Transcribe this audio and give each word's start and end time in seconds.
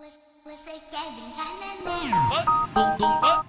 Você 0.00 0.80
quer 0.92 1.10
brincar 1.10 1.50
na 1.58 1.74
neve? 1.82 3.47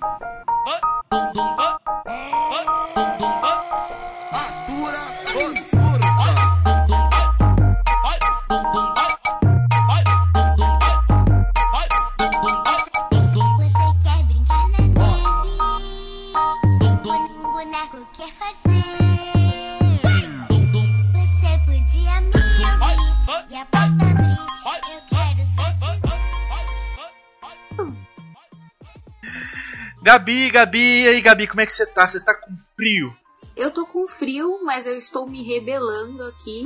Gabi, 30.14 30.50
Gabi, 30.50 31.04
e 31.04 31.08
aí, 31.08 31.22
Gabi, 31.22 31.46
como 31.46 31.62
é 31.62 31.68
que 31.68 31.72
você 31.72 31.86
tá? 31.86 32.08
Você 32.08 32.20
tá 32.20 32.34
com 32.34 32.52
frio? 32.76 33.16
Eu 33.56 33.72
tô 33.72 33.86
com 33.86 34.08
frio, 34.08 34.60
mas 34.66 34.88
eu 34.88 34.96
estou 34.96 35.30
me 35.30 35.44
rebelando 35.44 36.24
aqui. 36.26 36.64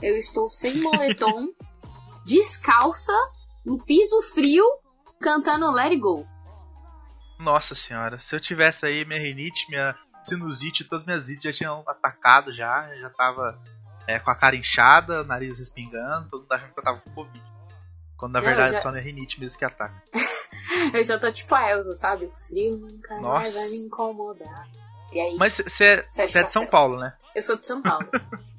Eu 0.00 0.16
estou 0.16 0.48
sem 0.48 0.76
moletom, 0.80 1.48
descalça, 2.24 3.12
no 3.66 3.78
piso 3.84 4.22
frio, 4.32 4.64
cantando 5.20 5.70
Let 5.70 5.90
It 5.90 5.98
Go. 5.98 6.26
Nossa 7.38 7.74
senhora, 7.74 8.18
se 8.18 8.34
eu 8.34 8.40
tivesse 8.40 8.86
aí 8.86 9.04
minha 9.04 9.20
rinite, 9.20 9.68
minha 9.68 9.94
sinusite, 10.24 10.82
todas 10.84 11.04
minhas 11.04 11.28
ites 11.28 11.44
já 11.44 11.52
tinham 11.52 11.84
atacado 11.86 12.50
já, 12.50 12.88
já 12.98 13.10
tava 13.10 13.60
é, 14.06 14.18
com 14.18 14.30
a 14.30 14.34
cara 14.34 14.56
inchada, 14.56 15.22
nariz 15.22 15.58
respingando, 15.58 16.28
todo 16.30 16.40
mundo 16.40 16.52
achando 16.52 16.72
que 16.72 16.80
eu 16.80 16.84
tava 16.84 17.00
com 17.00 17.10
Covid. 17.10 17.44
Quando 18.16 18.32
na 18.32 18.40
Não, 18.40 18.46
verdade 18.46 18.72
já- 18.72 18.80
só 18.80 18.90
minha 18.90 19.02
rinite 19.02 19.38
mesmo 19.38 19.58
que 19.58 19.66
ataca. 19.66 20.02
Eu 20.94 21.04
já 21.04 21.18
tô 21.18 21.30
tipo 21.30 21.54
a 21.54 21.70
Elsa, 21.70 21.94
sabe? 21.94 22.26
O 22.26 22.30
frio 22.30 22.76
nunca 22.78 23.20
mais 23.20 23.54
vai 23.54 23.68
me 23.70 23.78
incomodar. 23.78 24.68
E 25.12 25.20
aí, 25.20 25.36
Mas 25.36 25.54
você 25.54 25.84
é, 25.84 26.28
cê 26.28 26.38
é 26.38 26.42
de 26.42 26.52
São. 26.52 26.66
Paulo, 26.66 26.98
né? 26.98 27.14
eu 27.34 27.42
sou 27.42 27.56
de 27.56 27.66
São 27.66 27.82
Paulo. 27.82 28.08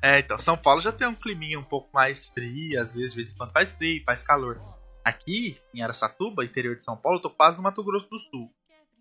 É, 0.00 0.18
então, 0.18 0.36
São 0.36 0.54
Paulo 0.54 0.82
já 0.82 0.92
tem 0.92 1.08
um 1.08 1.14
climinha 1.14 1.58
um 1.58 1.64
pouco 1.64 1.88
mais 1.92 2.26
frio, 2.26 2.78
às 2.78 2.94
vezes, 2.94 3.10
de 3.10 3.16
vez 3.16 3.30
em 3.30 3.34
quando 3.34 3.52
faz 3.52 3.72
frio, 3.72 4.02
faz 4.04 4.22
calor. 4.22 4.60
Aqui, 5.02 5.56
em 5.72 5.80
Aracatuba, 5.82 6.44
interior 6.44 6.76
de 6.76 6.84
São 6.84 6.94
Paulo, 6.94 7.18
eu 7.18 7.22
tô 7.22 7.30
quase 7.30 7.56
no 7.56 7.62
Mato 7.62 7.82
Grosso 7.82 8.08
do 8.10 8.18
Sul. 8.18 8.52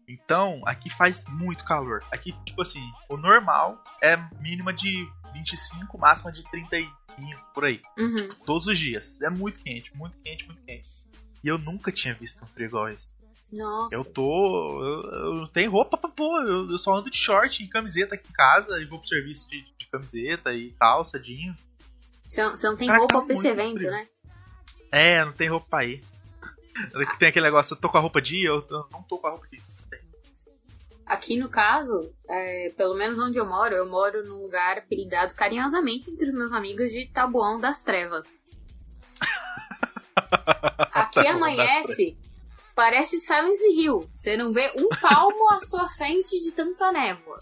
Então, 0.08 0.62
aqui 0.66 0.90
faz 0.90 1.24
muito 1.26 1.66
calor. 1.66 2.02
Aqui, 2.10 2.34
tipo 2.46 2.62
assim, 2.62 2.82
o 3.10 3.18
normal 3.18 3.84
é 4.02 4.16
mínima 4.40 4.74
de 4.74 5.06
25, 5.34 5.98
máxima 5.98 6.32
de 6.32 6.42
35, 6.44 6.94
por 7.54 7.66
aí. 7.66 7.82
Uhum. 7.98 8.30
Todos 8.46 8.68
os 8.68 8.80
dias. 8.80 9.22
É 9.22 9.30
muito 9.30 9.60
quente, 9.60 9.96
muito 9.96 10.18
quente, 10.20 10.46
muito 10.46 10.62
quente. 10.64 10.90
E 11.44 11.48
eu 11.48 11.58
nunca 11.58 11.92
tinha 11.92 12.14
visto 12.14 12.44
um 12.44 12.48
frio 12.48 12.68
igual 12.68 12.90
esse. 12.90 13.08
Nossa. 13.52 13.96
Eu 13.96 14.04
tô. 14.04 14.82
Eu, 14.84 15.12
eu 15.26 15.34
não 15.36 15.48
tenho 15.48 15.70
roupa 15.72 15.98
pra 15.98 16.10
pôr. 16.10 16.44
Eu, 16.44 16.72
eu 16.72 16.78
só 16.78 16.96
ando 16.98 17.10
de 17.10 17.18
short 17.18 17.64
e 17.64 17.68
camiseta 17.68 18.16
aqui 18.16 18.28
em 18.28 18.34
casa 18.34 18.80
e 18.80 18.86
vou 18.86 19.00
pro 19.00 19.08
serviço 19.08 19.48
de, 19.50 19.64
de 19.78 19.88
camiseta 19.88 20.54
e 20.54 20.72
calça, 20.72 21.20
jeans. 21.20 21.70
Você 22.26 22.42
não, 22.42 22.76
tem 22.76 22.88
Cara, 22.88 23.00
roupa 23.00 23.20
tá 23.20 23.26
pra 23.26 23.36
esse 23.36 23.48
evento, 23.48 23.78
frio. 23.78 23.92
né? 23.92 24.08
É, 24.92 25.24
não 25.24 25.34
tem 25.34 25.50
roupa 25.50 25.68
pra 25.70 25.86
ir. 25.86 26.04
Tem 27.20 27.30
aquele 27.30 27.46
negócio, 27.46 27.76
eu 27.76 27.80
tô 27.80 27.90
com 27.90 27.98
a 27.98 28.02
roupa 28.02 28.20
de 28.20 28.38
ir, 28.38 28.46
eu, 28.46 28.66
eu 28.68 28.88
não 28.92 29.04
tô 29.04 29.20
com 29.20 29.28
a 29.28 29.32
roupa 29.32 29.48
de 29.48 29.58
ir. 29.58 29.64
Aqui 31.06 31.38
no 31.38 31.50
caso, 31.50 32.12
é, 32.28 32.70
pelo 32.76 32.96
menos 32.96 33.20
onde 33.20 33.38
eu 33.38 33.46
moro, 33.46 33.76
eu 33.76 33.88
moro 33.88 34.26
num 34.26 34.42
lugar 34.42 34.80
apelidado 34.80 35.34
carinhosamente 35.36 36.10
entre 36.10 36.28
os 36.30 36.34
meus 36.34 36.52
amigos 36.52 36.92
de 36.92 37.08
Tabuão 37.08 37.60
das 37.60 37.82
Trevas. 37.82 38.40
Aqui 40.92 41.24
das 41.24 41.28
amanhece, 41.28 42.18
parece 42.76 43.20
Silence 43.20 43.64
Hill. 43.70 44.10
Você 44.14 44.38
não 44.38 44.52
vê 44.52 44.72
um 44.76 44.88
palmo 44.90 45.52
à 45.52 45.60
sua 45.60 45.88
frente 45.90 46.40
de 46.44 46.52
tanta 46.52 46.92
névoa. 46.92 47.42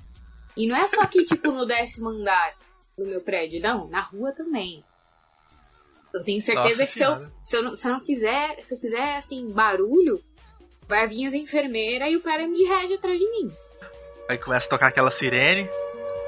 E 0.55 0.67
não 0.67 0.75
é 0.75 0.87
só 0.87 1.01
aqui, 1.01 1.23
tipo, 1.23 1.51
no 1.51 1.65
décimo 1.65 2.09
andar 2.09 2.53
do 2.97 3.05
meu 3.05 3.21
prédio, 3.21 3.61
não, 3.61 3.87
na 3.87 4.01
rua 4.01 4.33
também. 4.33 4.83
Eu 6.13 6.23
tenho 6.23 6.41
certeza 6.41 6.83
Nossa 6.83 6.85
que 6.85 6.91
se 6.91 7.03
eu, 7.03 7.31
se, 7.41 7.55
eu 7.55 7.63
não, 7.63 7.75
se 7.75 7.87
eu 7.87 7.93
não 7.93 7.99
fizer, 7.99 8.57
se 8.61 8.75
eu 8.75 8.79
fizer 8.79 9.15
assim, 9.15 9.49
barulho, 9.51 10.21
vai 10.87 11.07
vir 11.07 11.25
as 11.25 11.33
enfermeiras 11.33 12.11
e 12.11 12.17
o 12.17 12.21
Prêmio 12.21 12.53
de 12.53 12.65
Regi 12.65 12.95
atrás 12.95 13.17
de 13.17 13.29
mim. 13.29 13.51
Aí 14.27 14.37
começa 14.37 14.67
a 14.67 14.69
tocar 14.69 14.87
aquela 14.87 15.09
sirene. 15.09 15.69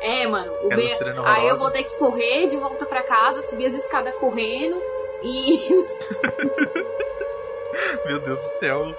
É, 0.02 0.26
mano. 0.28 0.52
O 0.64 0.70
B... 0.70 0.90
Aí 1.26 1.48
eu 1.48 1.58
vou 1.58 1.70
ter 1.72 1.84
que 1.84 1.96
correr 1.98 2.48
de 2.48 2.58
volta 2.58 2.86
pra 2.86 3.04
casa, 3.04 3.42
subir 3.42 3.66
as 3.66 3.76
escadas 3.76 4.14
correndo 4.16 4.93
e. 5.24 5.60
Meu 8.06 8.20
Deus 8.20 8.40
do 8.40 8.60
céu. 8.60 8.96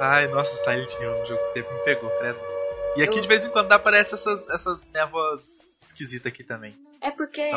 Ai, 0.00 0.26
nossa, 0.28 0.54
Silent 0.64 0.92
Hill, 1.00 1.12
um 1.22 1.26
jogo 1.26 1.40
que 1.52 1.60
sempre 1.60 1.74
me 1.74 1.84
pegou, 1.84 2.10
credo. 2.18 2.38
E 2.96 3.02
aqui 3.02 3.18
Eu- 3.18 3.22
de 3.22 3.28
vez 3.28 3.46
em 3.46 3.50
quando 3.50 3.70
aparece 3.72 4.14
essas, 4.14 4.48
essas 4.48 4.80
névoas 4.92 5.42
esquisitas 5.86 6.32
aqui 6.32 6.42
também. 6.42 6.74
É 7.00 7.10
porque 7.10 7.50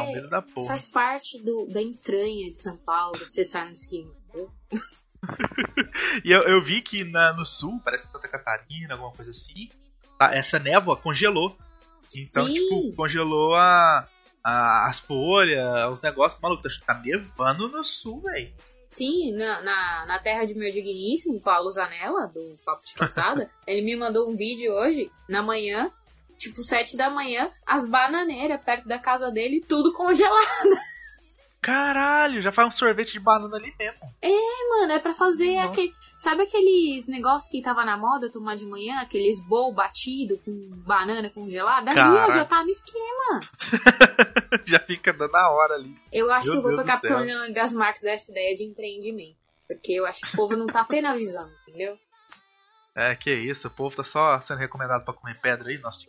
um 0.55 0.63
faz 0.65 0.87
parte 0.87 1.41
do, 1.43 1.67
da 1.67 1.81
entranha 1.81 2.51
de 2.51 2.57
São 2.57 2.77
Paulo 2.77 3.17
ser 3.25 3.45
Silence 3.45 3.87
Hill. 3.93 4.13
E 6.23 6.31
eu, 6.31 6.41
eu 6.43 6.61
vi 6.61 6.81
que 6.81 7.03
na- 7.03 7.33
no 7.33 7.43
sul, 7.47 7.81
parece 7.83 8.11
Santa 8.11 8.27
Catarina, 8.27 8.93
alguma 8.93 9.11
coisa 9.11 9.31
assim, 9.31 9.69
tá, 10.19 10.35
essa 10.35 10.59
névoa 10.59 10.95
congelou. 10.95 11.57
Então, 12.13 12.45
Sim. 12.45 12.53
tipo, 12.53 12.93
congelou 12.95 13.55
a, 13.55 14.07
a- 14.45 14.87
as 14.87 14.99
folhas, 14.99 15.91
os 15.91 16.01
negócios. 16.01 16.39
Maluco, 16.41 16.61
tá, 16.63 16.69
tá 16.85 17.01
nevando 17.03 17.67
no 17.67 17.83
sul, 17.83 18.21
velho. 18.21 18.53
Sim, 18.87 19.33
na, 19.33 19.61
na, 19.61 20.05
na 20.05 20.19
terra 20.19 20.45
de 20.45 20.53
meu 20.53 20.71
digníssimo, 20.71 21.41
Paulo 21.41 21.69
Zanella, 21.71 22.27
do 22.27 22.57
Papo 22.63 22.85
de 22.85 22.93
Calçada, 22.93 23.49
ele 23.67 23.81
me 23.81 23.95
mandou 23.95 24.29
um 24.29 24.35
vídeo 24.35 24.71
hoje, 24.71 25.11
na 25.27 25.41
manhã, 25.41 25.91
tipo 26.37 26.61
sete 26.61 26.95
da 26.95 27.09
manhã, 27.09 27.49
as 27.65 27.85
bananeiras 27.89 28.61
perto 28.63 28.87
da 28.87 28.97
casa 28.99 29.29
dele, 29.31 29.59
tudo 29.67 29.91
congelado. 29.91 30.77
Caralho, 31.65 32.43
já 32.43 32.51
faz 32.51 32.67
um 32.67 32.71
sorvete 32.71 33.13
de 33.13 33.19
banana 33.19 33.57
ali 33.57 33.73
mesmo. 33.79 34.15
Mano, 34.69 34.91
é 34.91 34.99
pra 34.99 35.15
fazer 35.15 35.55
Nossa. 35.55 35.69
aquele. 35.69 35.91
Sabe 36.19 36.43
aqueles 36.43 37.07
negócios 37.07 37.49
que 37.49 37.59
tava 37.59 37.83
na 37.83 37.97
moda 37.97 38.31
tomar 38.31 38.55
de 38.55 38.67
manhã? 38.67 38.99
Aqueles 38.99 39.43
bowl 39.47 39.73
batido 39.73 40.37
com 40.45 40.51
banana 40.85 41.27
congelada? 41.27 41.89
Ali, 41.89 42.33
já 42.33 42.45
tá 42.45 42.63
no 42.63 42.69
esquema. 42.69 43.39
já 44.63 44.79
fica 44.79 45.11
dando 45.11 45.35
a 45.35 45.49
hora 45.49 45.73
ali. 45.73 45.97
Eu 46.13 46.31
acho 46.31 46.51
Meu 46.51 46.61
que 46.61 46.67
eu 46.67 46.75
vou 46.75 46.77
pegar. 46.77 46.97
Antônio 46.97 47.51
das 47.51 47.73
Marques 47.73 48.03
dessa 48.03 48.31
ideia 48.31 48.55
de 48.55 48.63
empreendimento. 48.63 49.37
Porque 49.67 49.93
eu 49.93 50.05
acho 50.05 50.21
que 50.21 50.33
o 50.33 50.35
povo 50.35 50.55
não 50.55 50.67
tá 50.67 50.83
tendo 50.83 51.07
a 51.07 51.15
visão, 51.15 51.49
entendeu? 51.63 51.97
É, 52.93 53.15
que 53.15 53.33
isso, 53.33 53.67
o 53.67 53.71
povo 53.71 53.95
tá 53.95 54.03
só 54.03 54.39
sendo 54.39 54.59
recomendado 54.59 55.03
pra 55.03 55.15
comer 55.15 55.41
pedra 55.41 55.69
aí, 55.69 55.79
nosso 55.79 56.07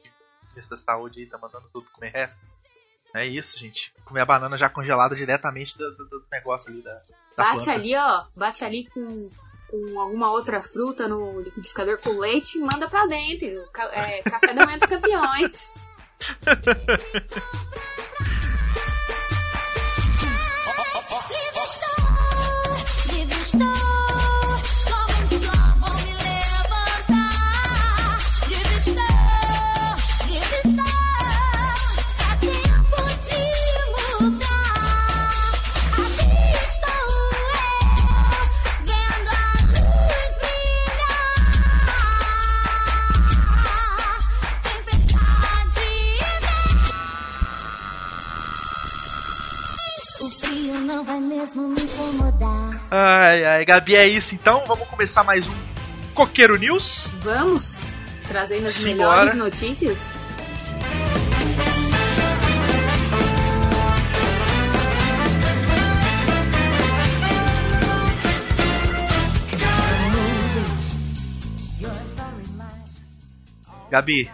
ministro 0.50 0.76
da 0.76 0.82
saúde 0.82 1.20
aí 1.20 1.26
tá 1.26 1.38
mandando 1.38 1.66
tudo 1.72 1.90
comer 1.90 2.10
resto. 2.10 2.44
É 3.16 3.26
isso, 3.26 3.58
gente. 3.58 3.92
Comer 4.04 4.20
a 4.20 4.26
banana 4.26 4.56
já 4.56 4.68
congelada 4.68 5.14
diretamente 5.14 5.76
do, 5.78 5.90
do- 5.96 6.04
do 6.08 6.24
negócio 6.30 6.70
ali 6.70 6.82
da, 6.82 6.92
da 6.94 7.00
Bate 7.36 7.64
planta. 7.64 7.72
ali, 7.72 7.96
ó. 7.96 8.24
Bate 8.36 8.64
ali 8.64 8.86
com, 8.90 9.30
com 9.70 10.00
alguma 10.00 10.30
outra 10.30 10.62
fruta 10.62 11.08
no 11.08 11.40
liquidificador 11.40 11.98
com 12.00 12.18
leite 12.18 12.58
e 12.58 12.60
manda 12.60 12.88
pra 12.88 13.06
dentro. 13.06 13.46
É, 13.92 14.22
café 14.22 14.52
da 14.54 14.64
manhã 14.66 14.78
dos 14.78 14.88
campeões. 14.88 15.74
mesmo 51.36 51.68
me 51.68 51.82
incomodar. 51.82 52.80
Ai, 52.90 53.44
ai, 53.44 53.64
Gabi, 53.66 53.94
é 53.94 54.08
isso 54.08 54.34
então. 54.34 54.64
Vamos 54.66 54.88
começar 54.88 55.22
mais 55.22 55.46
um 55.46 55.52
Coqueiro 56.14 56.56
News. 56.56 57.10
Vamos 57.18 57.82
trazendo 58.26 58.66
as 58.66 58.72
Simbora. 58.72 59.34
melhores 59.34 59.34
notícias. 59.34 59.98
Gabi, 73.90 74.30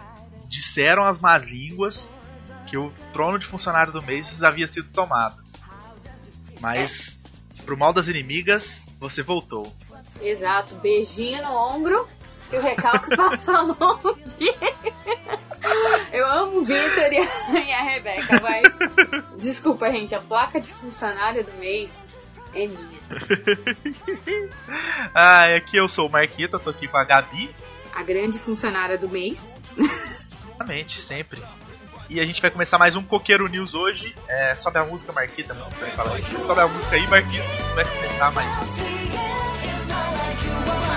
disseram 0.47 1.03
as 1.03 1.19
más 1.19 1.43
línguas 1.43 2.15
que 2.65 2.77
o 2.77 2.91
trono 3.11 3.37
de 3.37 3.45
funcionário 3.45 3.91
do 3.91 4.01
mês 4.01 4.41
havia 4.41 4.67
sido 4.67 4.87
tomado. 4.89 5.42
Mas, 6.63 7.21
pro 7.65 7.77
mal 7.77 7.91
das 7.91 8.07
inimigas, 8.07 8.85
você 8.97 9.21
voltou. 9.21 9.75
Exato, 10.21 10.75
beijinho 10.75 11.43
no 11.43 11.51
ombro 11.51 12.07
e 12.53 12.55
o 12.55 12.61
recalque 12.61 13.09
passa 13.17 13.59
longe. 13.59 14.55
Eu 16.13 16.25
amo 16.25 16.59
o 16.59 16.63
Vitor 16.63 17.11
e 17.11 17.17
a, 17.17 17.59
e 17.59 17.73
a 17.73 17.81
Rebeca, 17.81 18.39
mas. 18.39 18.77
Desculpa, 19.37 19.91
gente, 19.91 20.15
a 20.15 20.21
placa 20.21 20.61
de 20.61 20.69
funcionário 20.69 21.43
do 21.43 21.51
mês 21.59 22.15
é 22.55 22.65
minha. 22.65 23.03
Ah, 25.13 25.53
aqui 25.55 25.75
eu 25.77 25.89
sou 25.89 26.07
o 26.07 26.11
Marquita, 26.11 26.57
tô 26.57 26.69
aqui 26.69 26.87
com 26.87 26.97
a 26.97 27.03
Gabi. 27.03 27.53
A 27.93 28.01
grande 28.03 28.39
funcionária 28.39 28.97
do 28.97 29.09
mês. 29.09 29.53
Exatamente, 29.77 30.99
sempre. 30.99 31.43
E 32.13 32.19
a 32.19 32.25
gente 32.27 32.39
vai 32.39 32.51
começar 32.51 32.77
mais 32.77 32.95
um 32.95 33.01
Coqueiro 33.01 33.47
News 33.47 33.73
hoje. 33.73 34.13
É, 34.27 34.55
sobe 34.55 34.77
a 34.77 34.85
música, 34.85 35.11
Marquita, 35.11 35.55
não 35.55 35.67
falar 35.67 36.19
isso. 36.19 36.29
Sobe 36.45 36.61
a 36.61 36.67
música 36.67 36.95
aí, 36.95 37.07
Marquita. 37.07 37.43
Vai 37.73 37.85
começar 37.85 38.31
mais 38.31 38.67
um. 38.67 40.92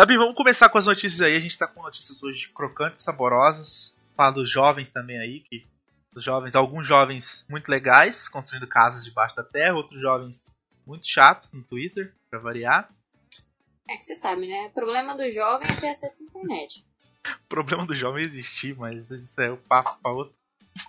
Gabi, 0.00 0.16
vamos 0.16 0.34
começar 0.34 0.70
com 0.70 0.78
as 0.78 0.86
notícias 0.86 1.20
aí. 1.20 1.36
A 1.36 1.40
gente 1.40 1.58
tá 1.58 1.66
com 1.66 1.82
notícias 1.82 2.22
hoje 2.22 2.48
crocantes, 2.54 3.02
saborosas. 3.02 3.94
Falar 4.16 4.30
dos 4.30 4.50
jovens 4.50 4.88
também 4.88 5.18
aí, 5.18 5.40
que 5.40 5.66
os 6.16 6.24
jovens, 6.24 6.54
alguns 6.54 6.86
jovens 6.86 7.44
muito 7.50 7.68
legais, 7.68 8.26
construindo 8.26 8.66
casas 8.66 9.04
debaixo 9.04 9.36
da 9.36 9.44
terra, 9.44 9.74
outros 9.76 10.00
jovens 10.00 10.46
muito 10.86 11.06
chatos 11.06 11.52
no 11.52 11.62
Twitter, 11.62 12.14
pra 12.30 12.38
variar. 12.40 12.90
É 13.90 13.94
que 13.98 14.02
você 14.02 14.14
sabe, 14.14 14.48
né? 14.48 14.68
O 14.68 14.70
problema 14.70 15.14
do 15.14 15.28
jovem 15.28 15.68
é 15.70 15.76
ter 15.78 15.90
acesso 15.90 16.22
à 16.22 16.26
internet. 16.26 16.82
O 17.44 17.48
problema 17.50 17.84
do 17.84 17.94
jovem 17.94 18.24
é 18.24 18.26
existir, 18.26 18.74
mas 18.78 19.10
isso 19.10 19.38
é 19.42 19.50
o 19.50 19.58
papo 19.58 19.98
pra 20.02 20.10
outro 20.10 20.38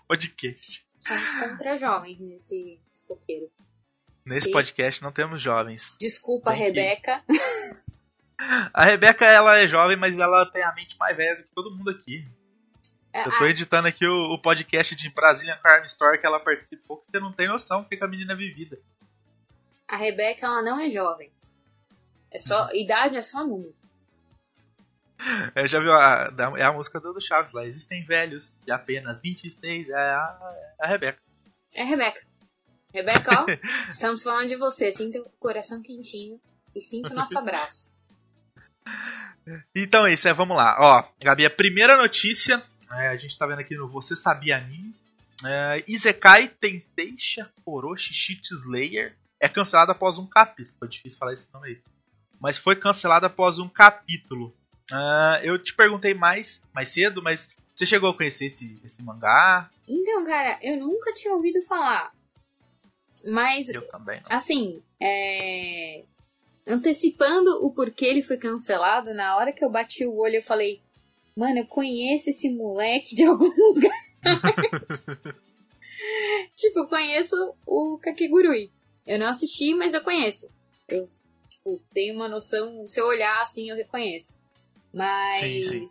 podcast. 0.08 0.86
Somos 1.02 1.30
contra 1.36 1.76
jovens 1.76 2.18
nesse 2.22 2.80
escoqueiro. 2.94 3.52
Nesse 4.26 4.46
Sim. 4.46 4.52
podcast 4.54 5.04
não 5.04 5.12
temos 5.12 5.42
jovens. 5.42 5.98
Desculpa, 6.00 6.52
Tem 6.52 6.60
que- 6.60 6.66
Rebeca. 6.66 7.22
A 8.74 8.84
Rebeca, 8.84 9.26
ela 9.26 9.58
é 9.58 9.68
jovem, 9.68 9.98
mas 9.98 10.18
ela 10.18 10.46
tem 10.52 10.64
a 10.64 10.74
mente 10.74 10.98
mais 10.98 11.16
velha 11.18 11.36
do 11.38 11.44
que 11.44 11.54
todo 11.54 11.76
mundo 11.76 11.90
aqui. 11.92 12.26
É, 13.14 13.28
Eu 13.28 13.38
tô 13.38 13.46
editando 13.46 13.88
aqui 13.88 14.08
o, 14.08 14.34
o 14.34 14.42
podcast 14.42 14.96
de 14.96 15.10
Brazilian 15.10 15.58
Crime 15.62 15.86
Story 15.86 16.18
que 16.20 16.26
ela 16.26 16.40
participou, 16.40 16.98
que 16.98 17.08
você 17.08 17.20
não 17.20 17.32
tem 17.32 17.48
noção 17.48 17.82
do 17.84 17.90
que 17.90 18.02
a 18.04 18.08
menina 18.08 18.34
é 18.34 18.36
vivida. 18.36 18.78
A 19.88 19.98
Rebeca, 19.98 20.46
ela 20.46 20.62
não 20.62 20.80
é 20.80 20.90
jovem. 20.90 21.32
É 22.32 22.40
só, 22.40 22.64
Uhum. 22.68 22.76
idade 22.76 23.18
é 23.18 23.22
só 23.22 23.46
número. 23.46 23.76
É, 25.54 25.68
já 25.68 25.80
viu 25.80 25.92
a, 25.94 26.34
é 26.58 26.64
a 26.64 26.72
música 26.74 27.00
do, 27.00 27.14
do 27.14 27.22
Chaves 27.22 27.54
lá. 27.54 27.66
Existem 27.66 28.02
velhos 28.04 28.56
de 28.66 28.72
apenas 28.72 29.22
26. 29.22 29.90
É 29.90 29.94
a, 29.94 30.56
é 30.80 30.86
a 30.86 30.88
Rebeca. 30.88 31.20
É 31.76 31.82
a 31.84 31.86
Rebeca. 31.86 32.22
Rebeca, 32.94 33.42
ó, 33.42 33.46
estamos 33.90 34.24
falando 34.24 34.48
de 34.48 34.56
você. 34.56 34.92
Sinta 34.92 35.20
o 35.20 35.30
coração 35.40 35.82
quentinho 35.82 36.40
e 36.74 36.82
sinta 36.82 37.10
o 37.12 37.14
nosso 37.14 37.38
abraço. 37.40 37.91
Então 39.76 40.06
é 40.06 40.14
isso, 40.14 40.28
é, 40.28 40.34
vamos 40.34 40.56
lá. 40.56 40.76
Ó, 40.80 41.04
Gabi, 41.20 41.46
a 41.46 41.50
primeira 41.50 41.98
notícia, 41.98 42.64
é, 42.94 43.08
a 43.08 43.16
gente 43.16 43.38
tá 43.38 43.46
vendo 43.46 43.60
aqui 43.60 43.76
no 43.76 43.88
Você 43.88 44.16
Sabia 44.16 44.58
Anime. 44.58 44.94
É, 45.44 45.84
Izekai 45.88 46.48
Tenseixa 46.48 47.50
Orochi 47.66 48.14
Shit 48.14 48.54
Slayer 48.54 49.16
é 49.40 49.50
cancelada 49.50 49.92
após 49.92 50.18
um 50.18 50.28
capítulo. 50.28 50.76
Foi 50.78 50.88
difícil 50.88 51.18
falar 51.18 51.34
esse 51.34 51.52
nome 51.54 51.70
aí. 51.70 51.82
Mas 52.40 52.58
foi 52.58 52.76
cancelada 52.76 53.28
após 53.28 53.58
um 53.58 53.68
capítulo. 53.68 54.54
Ah, 54.92 55.40
eu 55.44 55.58
te 55.58 55.74
perguntei 55.74 56.14
mais, 56.14 56.64
mais 56.74 56.90
cedo, 56.90 57.24
mas 57.24 57.50
você 57.74 57.86
chegou 57.86 58.10
a 58.10 58.14
conhecer 58.14 58.48
esse, 58.48 58.80
esse 58.84 59.02
mangá? 59.04 59.70
Então, 59.88 60.24
cara, 60.26 60.60
eu 60.62 60.78
nunca 60.78 61.14
tinha 61.14 61.34
ouvido 61.34 61.62
falar. 61.64 62.12
Mas, 63.26 63.70
Eu 63.70 63.88
também 63.88 64.20
não. 64.22 64.36
assim, 64.36 64.84
é... 65.02 66.04
antecipando 66.68 67.66
o 67.66 67.72
porquê 67.72 68.06
ele 68.06 68.22
foi 68.22 68.38
cancelado, 68.38 69.14
na 69.14 69.36
hora 69.36 69.52
que 69.52 69.64
eu 69.64 69.70
bati 69.70 70.06
o 70.06 70.18
olho, 70.18 70.36
eu 70.36 70.44
falei: 70.44 70.82
Mano, 71.36 71.60
eu 71.60 71.66
conheço 71.66 72.30
esse 72.30 72.50
moleque 72.50 73.16
de 73.16 73.24
algum 73.26 73.46
lugar. 73.46 73.92
tipo, 76.56 76.80
eu 76.80 76.88
conheço 76.88 77.36
o 77.66 77.98
Kakegurui. 77.98 78.72
Eu 79.06 79.20
não 79.20 79.28
assisti, 79.28 79.74
mas 79.74 79.94
eu 79.94 80.02
conheço. 80.02 80.50
Eu, 80.88 81.04
tipo, 81.50 81.82
tenho 81.94 82.16
uma 82.16 82.30
noção, 82.30 82.86
se 82.88 83.00
eu 83.00 83.08
olhar 83.08 83.42
assim, 83.42 83.70
eu 83.70 83.76
reconheço. 83.76 84.36
Mas 84.94 85.34
Sim, 85.36 85.84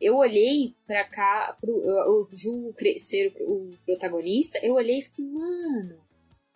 eu 0.00 0.16
olhei 0.16 0.74
pra 0.86 1.04
cá, 1.04 1.56
pro, 1.60 1.72
o 1.72 2.28
Ju 2.32 2.74
ser 2.98 3.32
o, 3.40 3.70
o 3.70 3.78
protagonista, 3.86 4.58
eu 4.62 4.74
olhei 4.74 4.98
e 4.98 5.02
fiquei, 5.02 5.24
mano, 5.24 5.96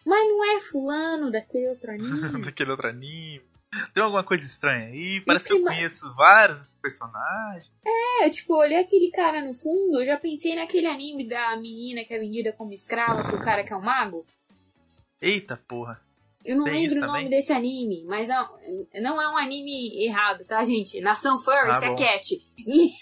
mas 0.05 0.29
não 0.29 0.57
é 0.57 0.59
fulano 0.59 1.31
daquele 1.31 1.69
outro 1.69 1.91
anime? 1.93 2.43
Daquele 2.45 2.71
outro 2.71 2.89
anime. 2.89 3.46
Tem 3.95 4.03
alguma 4.03 4.25
coisa 4.25 4.45
estranha 4.47 4.87
aí? 4.89 5.21
Parece 5.21 5.47
que 5.47 5.53
eu 5.55 5.63
conheço 5.63 6.13
vários 6.15 6.59
personagens. 6.83 7.71
É, 8.23 8.31
tipo, 8.31 8.53
eu 8.55 8.59
olhei 8.59 8.79
aquele 8.79 9.11
cara 9.11 9.45
no 9.45 9.53
fundo, 9.55 10.01
eu 10.01 10.05
já 10.05 10.17
pensei 10.19 10.55
naquele 10.55 10.87
anime 10.87 11.29
da 11.29 11.57
menina 11.57 12.05
que 12.05 12.15
é 12.15 12.19
vendida 12.19 12.53
como 12.53 12.73
escrava 12.73 13.23
pro 13.25 13.41
cara 13.41 13.65
que 13.65 13.73
é 13.73 13.77
um 13.77 13.83
mago. 13.83 14.25
Eita 15.21 15.57
porra. 15.69 16.01
Eu 16.45 16.57
não 16.59 16.65
Tem 16.65 16.75
lembro 16.87 16.99
o 16.99 17.01
nome 17.01 17.13
também? 17.25 17.29
desse 17.31 17.53
anime, 17.53 18.05
mas 18.05 18.29
não, 18.29 18.47
não 19.03 19.21
é 19.21 19.29
um 19.29 19.37
anime 19.37 20.05
errado, 20.05 20.45
tá, 20.45 20.65
gente? 20.65 21.01
Nação 21.01 21.39
Furry, 21.39 21.71
Ah, 21.71 21.81
é 21.83 21.95
cat. 21.97 22.41
E 22.59 22.93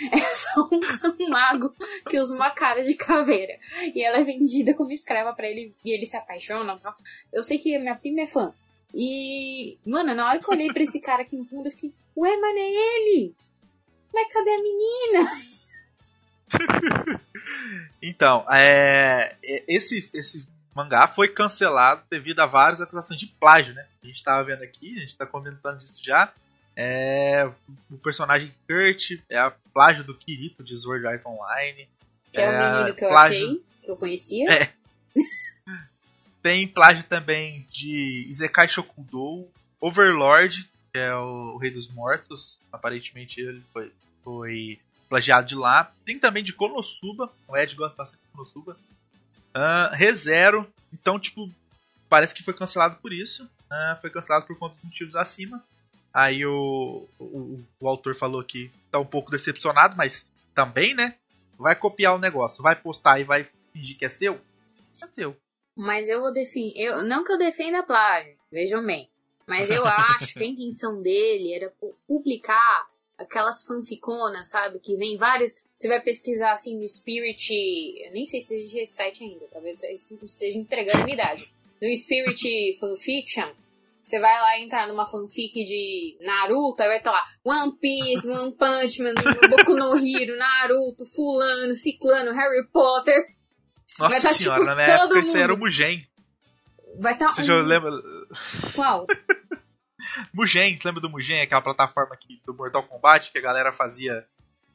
é 0.10 0.20
só 0.34 0.62
um, 0.62 1.24
um 1.24 1.28
mago 1.28 1.74
que 2.08 2.18
usa 2.18 2.34
uma 2.34 2.48
cara 2.50 2.82
de 2.82 2.94
caveira. 2.94 3.58
E 3.94 4.02
ela 4.02 4.18
é 4.18 4.24
vendida 4.24 4.72
como 4.72 4.92
escrava 4.92 5.34
pra 5.34 5.46
ele 5.46 5.74
e 5.84 5.90
ele 5.90 6.06
se 6.06 6.16
apaixona. 6.16 6.78
tal. 6.78 6.94
Eu 7.30 7.42
sei 7.42 7.58
que 7.58 7.78
minha 7.78 7.96
prima 7.96 8.22
é 8.22 8.26
fã. 8.26 8.54
E, 8.94 9.78
mano, 9.86 10.14
na 10.14 10.28
hora 10.28 10.38
que 10.38 10.46
eu 10.46 10.54
olhei 10.54 10.72
pra 10.72 10.82
esse 10.82 11.00
cara 11.00 11.22
aqui 11.22 11.36
no 11.36 11.44
fundo, 11.44 11.66
eu 11.68 11.72
fiquei, 11.72 11.92
ué, 12.16 12.36
mas 12.36 12.54
não 12.54 12.62
é 12.62 12.70
ele? 12.70 13.34
Mas 14.12 14.32
cadê 14.32 14.50
a 14.50 14.58
menina? 14.58 15.30
Então, 18.02 18.44
é, 18.50 19.36
esse, 19.68 20.10
esse 20.16 20.48
mangá 20.74 21.06
foi 21.06 21.28
cancelado 21.28 22.02
devido 22.10 22.40
a 22.40 22.46
várias 22.46 22.80
acusações 22.80 23.20
de 23.20 23.26
plágio, 23.26 23.74
né? 23.74 23.86
A 24.02 24.06
gente 24.06 24.22
tava 24.22 24.42
vendo 24.44 24.62
aqui, 24.62 24.96
a 24.96 25.00
gente 25.00 25.16
tá 25.16 25.26
comentando 25.26 25.78
disso 25.78 26.00
já. 26.02 26.32
É, 26.74 27.50
o 27.90 27.98
personagem 27.98 28.54
Kurt 28.66 29.20
é 29.28 29.38
a 29.38 29.50
plágio 29.72 30.02
do 30.04 30.14
Kirito 30.16 30.64
de 30.64 30.76
Sword 30.78 31.06
Art 31.06 31.24
Online. 31.26 31.88
Que 32.32 32.40
é, 32.40 32.48
o 32.48 32.52
É, 32.52 32.70
menino 32.72 32.96
que 32.96 33.04
eu 33.04 33.08
plágio. 33.10 33.36
achei, 33.36 33.64
que 33.82 33.90
eu 33.90 33.96
conhecia. 33.96 34.44
É. 34.52 34.72
Tem 36.42 36.66
plágio 36.66 37.04
também 37.04 37.66
de 37.70 38.26
Izekai 38.28 38.66
Shokudou, 38.66 39.50
Overlord, 39.80 40.68
que 40.92 40.98
é 40.98 41.14
o 41.14 41.56
Rei 41.58 41.70
dos 41.70 41.88
Mortos. 41.88 42.60
Aparentemente 42.72 43.40
ele 43.40 43.62
foi, 43.72 43.92
foi 44.24 44.78
plagiado 45.08 45.46
de 45.46 45.54
lá. 45.54 45.92
Tem 46.04 46.18
também 46.18 46.42
de 46.42 46.52
Konosuba, 46.52 47.30
o 47.46 47.56
Ed 47.56 47.74
gosta 47.74 47.96
bastante 47.96 48.20
de 48.20 48.32
Konosuba. 48.32 48.76
Ah, 49.52 49.90
ReZero, 49.92 50.66
então, 50.92 51.18
tipo, 51.18 51.50
parece 52.08 52.34
que 52.34 52.42
foi 52.42 52.54
cancelado 52.54 52.96
por 52.96 53.12
isso. 53.12 53.48
Ah, 53.70 53.98
foi 54.00 54.10
cancelado 54.10 54.46
por 54.46 54.58
conta 54.58 54.76
dos 54.76 54.84
motivos 54.84 55.16
acima. 55.16 55.62
Aí 56.12 56.44
o, 56.44 57.06
o, 57.18 57.64
o 57.78 57.88
autor 57.88 58.14
falou 58.14 58.42
que 58.42 58.70
tá 58.90 58.98
um 58.98 59.06
pouco 59.06 59.30
decepcionado, 59.30 59.96
mas 59.96 60.24
também, 60.54 60.94
né? 60.94 61.14
Vai 61.58 61.76
copiar 61.76 62.14
o 62.14 62.18
negócio, 62.18 62.62
vai 62.62 62.74
postar 62.74 63.20
e 63.20 63.24
vai 63.24 63.46
fingir 63.72 63.96
que 63.96 64.04
é 64.04 64.10
seu. 64.10 64.40
É 65.00 65.06
seu. 65.06 65.36
Mas 65.80 66.08
eu 66.08 66.20
vou 66.20 66.32
defender. 66.32 66.72
Eu, 66.76 67.02
não 67.02 67.24
que 67.24 67.32
eu 67.32 67.38
defenda 67.38 67.78
a 67.80 67.82
plágio, 67.82 68.36
vejam 68.52 68.84
bem. 68.84 69.08
Mas 69.46 69.70
eu 69.70 69.84
acho 69.86 70.34
que 70.34 70.44
a 70.44 70.46
intenção 70.46 71.00
dele 71.00 71.52
era 71.54 71.70
pu- 71.70 71.94
publicar 72.06 72.86
aquelas 73.18 73.64
fanficonas, 73.64 74.48
sabe? 74.48 74.78
Que 74.78 74.96
vem 74.96 75.16
vários. 75.16 75.54
Você 75.76 75.88
vai 75.88 76.00
pesquisar 76.02 76.52
assim 76.52 76.78
no 76.78 76.86
Spirit. 76.86 77.50
Eu 78.04 78.12
nem 78.12 78.26
sei 78.26 78.40
se 78.42 78.54
existe 78.54 78.78
esse 78.80 78.92
site 78.94 79.24
ainda, 79.24 79.48
talvez 79.50 79.82
eu 79.82 79.90
esteja 80.24 80.58
entregando 80.58 80.98
a 81.00 81.04
minha 81.04 81.14
idade. 81.14 81.50
No 81.80 81.96
Spirit 81.96 82.76
Fanfiction, 82.78 83.48
Você 84.04 84.20
vai 84.20 84.38
lá 84.38 84.60
entrar 84.60 84.86
numa 84.86 85.06
fanfic 85.06 85.52
de 85.64 86.18
Naruto, 86.20 86.82
aí 86.82 86.88
vai 86.88 86.98
estar 86.98 87.10
lá 87.12 87.24
One 87.42 87.72
Piece, 87.80 88.28
One 88.28 88.54
Punch 88.54 89.00
Man, 89.02 89.14
Boku 89.48 89.74
no 89.74 89.96
Hero, 89.96 90.36
Naruto, 90.36 91.06
Fulano, 91.14 91.72
Ciclano, 91.74 92.32
Harry 92.32 92.66
Potter. 92.70 93.24
Nossa 94.00 94.08
Vai 94.08 94.20
tá, 94.20 94.34
senhora, 94.34 94.60
tipo, 94.60 94.70
na 94.70 94.74
minha 94.74 94.96
época 94.96 95.18
isso 95.18 95.36
era 95.36 95.52
o 95.52 95.56
mundo. 95.56 95.66
Mugen. 95.66 96.06
Vai 96.98 97.12
estar 97.12 97.32
Você 97.32 97.44
já 97.44 97.54
lembra? 97.60 97.90
Qual? 98.74 99.06
Mugen, 100.32 100.76
você 100.76 100.88
lembra 100.88 101.00
do 101.00 101.10
Mugen? 101.10 101.42
Aquela 101.42 101.60
plataforma 101.60 102.14
aqui 102.14 102.40
do 102.46 102.54
Mortal 102.54 102.82
Kombat 102.84 103.30
que 103.30 103.38
a 103.38 103.42
galera 103.42 103.72
fazia 103.72 104.26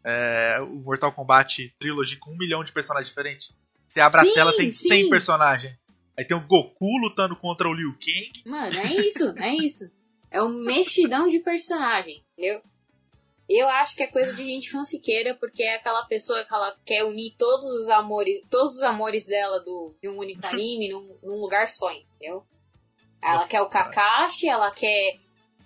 é, 0.04 0.60
o 0.62 0.76
Mortal 0.76 1.12
Kombat 1.12 1.74
Trilogy 1.80 2.18
com 2.18 2.32
um 2.32 2.38
milhão 2.38 2.64
de 2.64 2.72
personagens 2.72 3.10
diferentes. 3.10 3.56
Você 3.88 4.00
abre 4.00 4.22
Sim, 4.22 4.32
a 4.32 4.34
tela, 4.34 4.56
tem 4.56 4.72
100 4.72 5.04
sim. 5.04 5.10
personagens. 5.10 5.76
Aí 6.18 6.24
tem 6.24 6.38
o 6.38 6.48
Goku 6.48 6.98
lutando 7.02 7.36
contra 7.36 7.68
o 7.68 7.74
Liu 7.74 7.94
Kang. 7.94 8.44
Mano, 8.46 8.78
é 8.78 9.08
isso, 9.08 9.34
é 9.38 9.56
isso. 9.56 9.92
É 10.32 10.42
um 10.42 10.50
mexidão 10.50 11.28
de 11.28 11.40
personagem, 11.40 12.24
entendeu? 12.34 12.62
Eu 13.48 13.68
acho 13.68 13.96
que 13.96 14.02
é 14.04 14.08
coisa 14.08 14.34
de 14.34 14.44
gente 14.44 14.72
fanfiqueira, 14.72 15.36
porque 15.36 15.62
é 15.62 15.76
aquela 15.76 16.04
pessoa 16.08 16.44
que 16.44 16.54
ela 16.54 16.76
quer 16.84 17.04
unir 17.04 17.36
todos 17.38 17.66
os 17.66 17.90
amores, 17.90 18.42
todos 18.50 18.74
os 18.76 18.82
amores 18.84 19.26
dela 19.28 19.60
do, 19.60 19.96
de 20.02 20.10
um 20.10 20.18
único 20.18 20.46
anime 20.48 20.90
num, 20.90 21.18
num 21.22 21.42
lugar 21.42 21.68
só, 21.68 21.92
entendeu? 21.92 22.44
Ela 23.22 23.48
quer 23.48 23.62
o 23.62 23.70
Kakashi, 23.70 24.48
ela 24.50 24.72
quer 24.72 25.18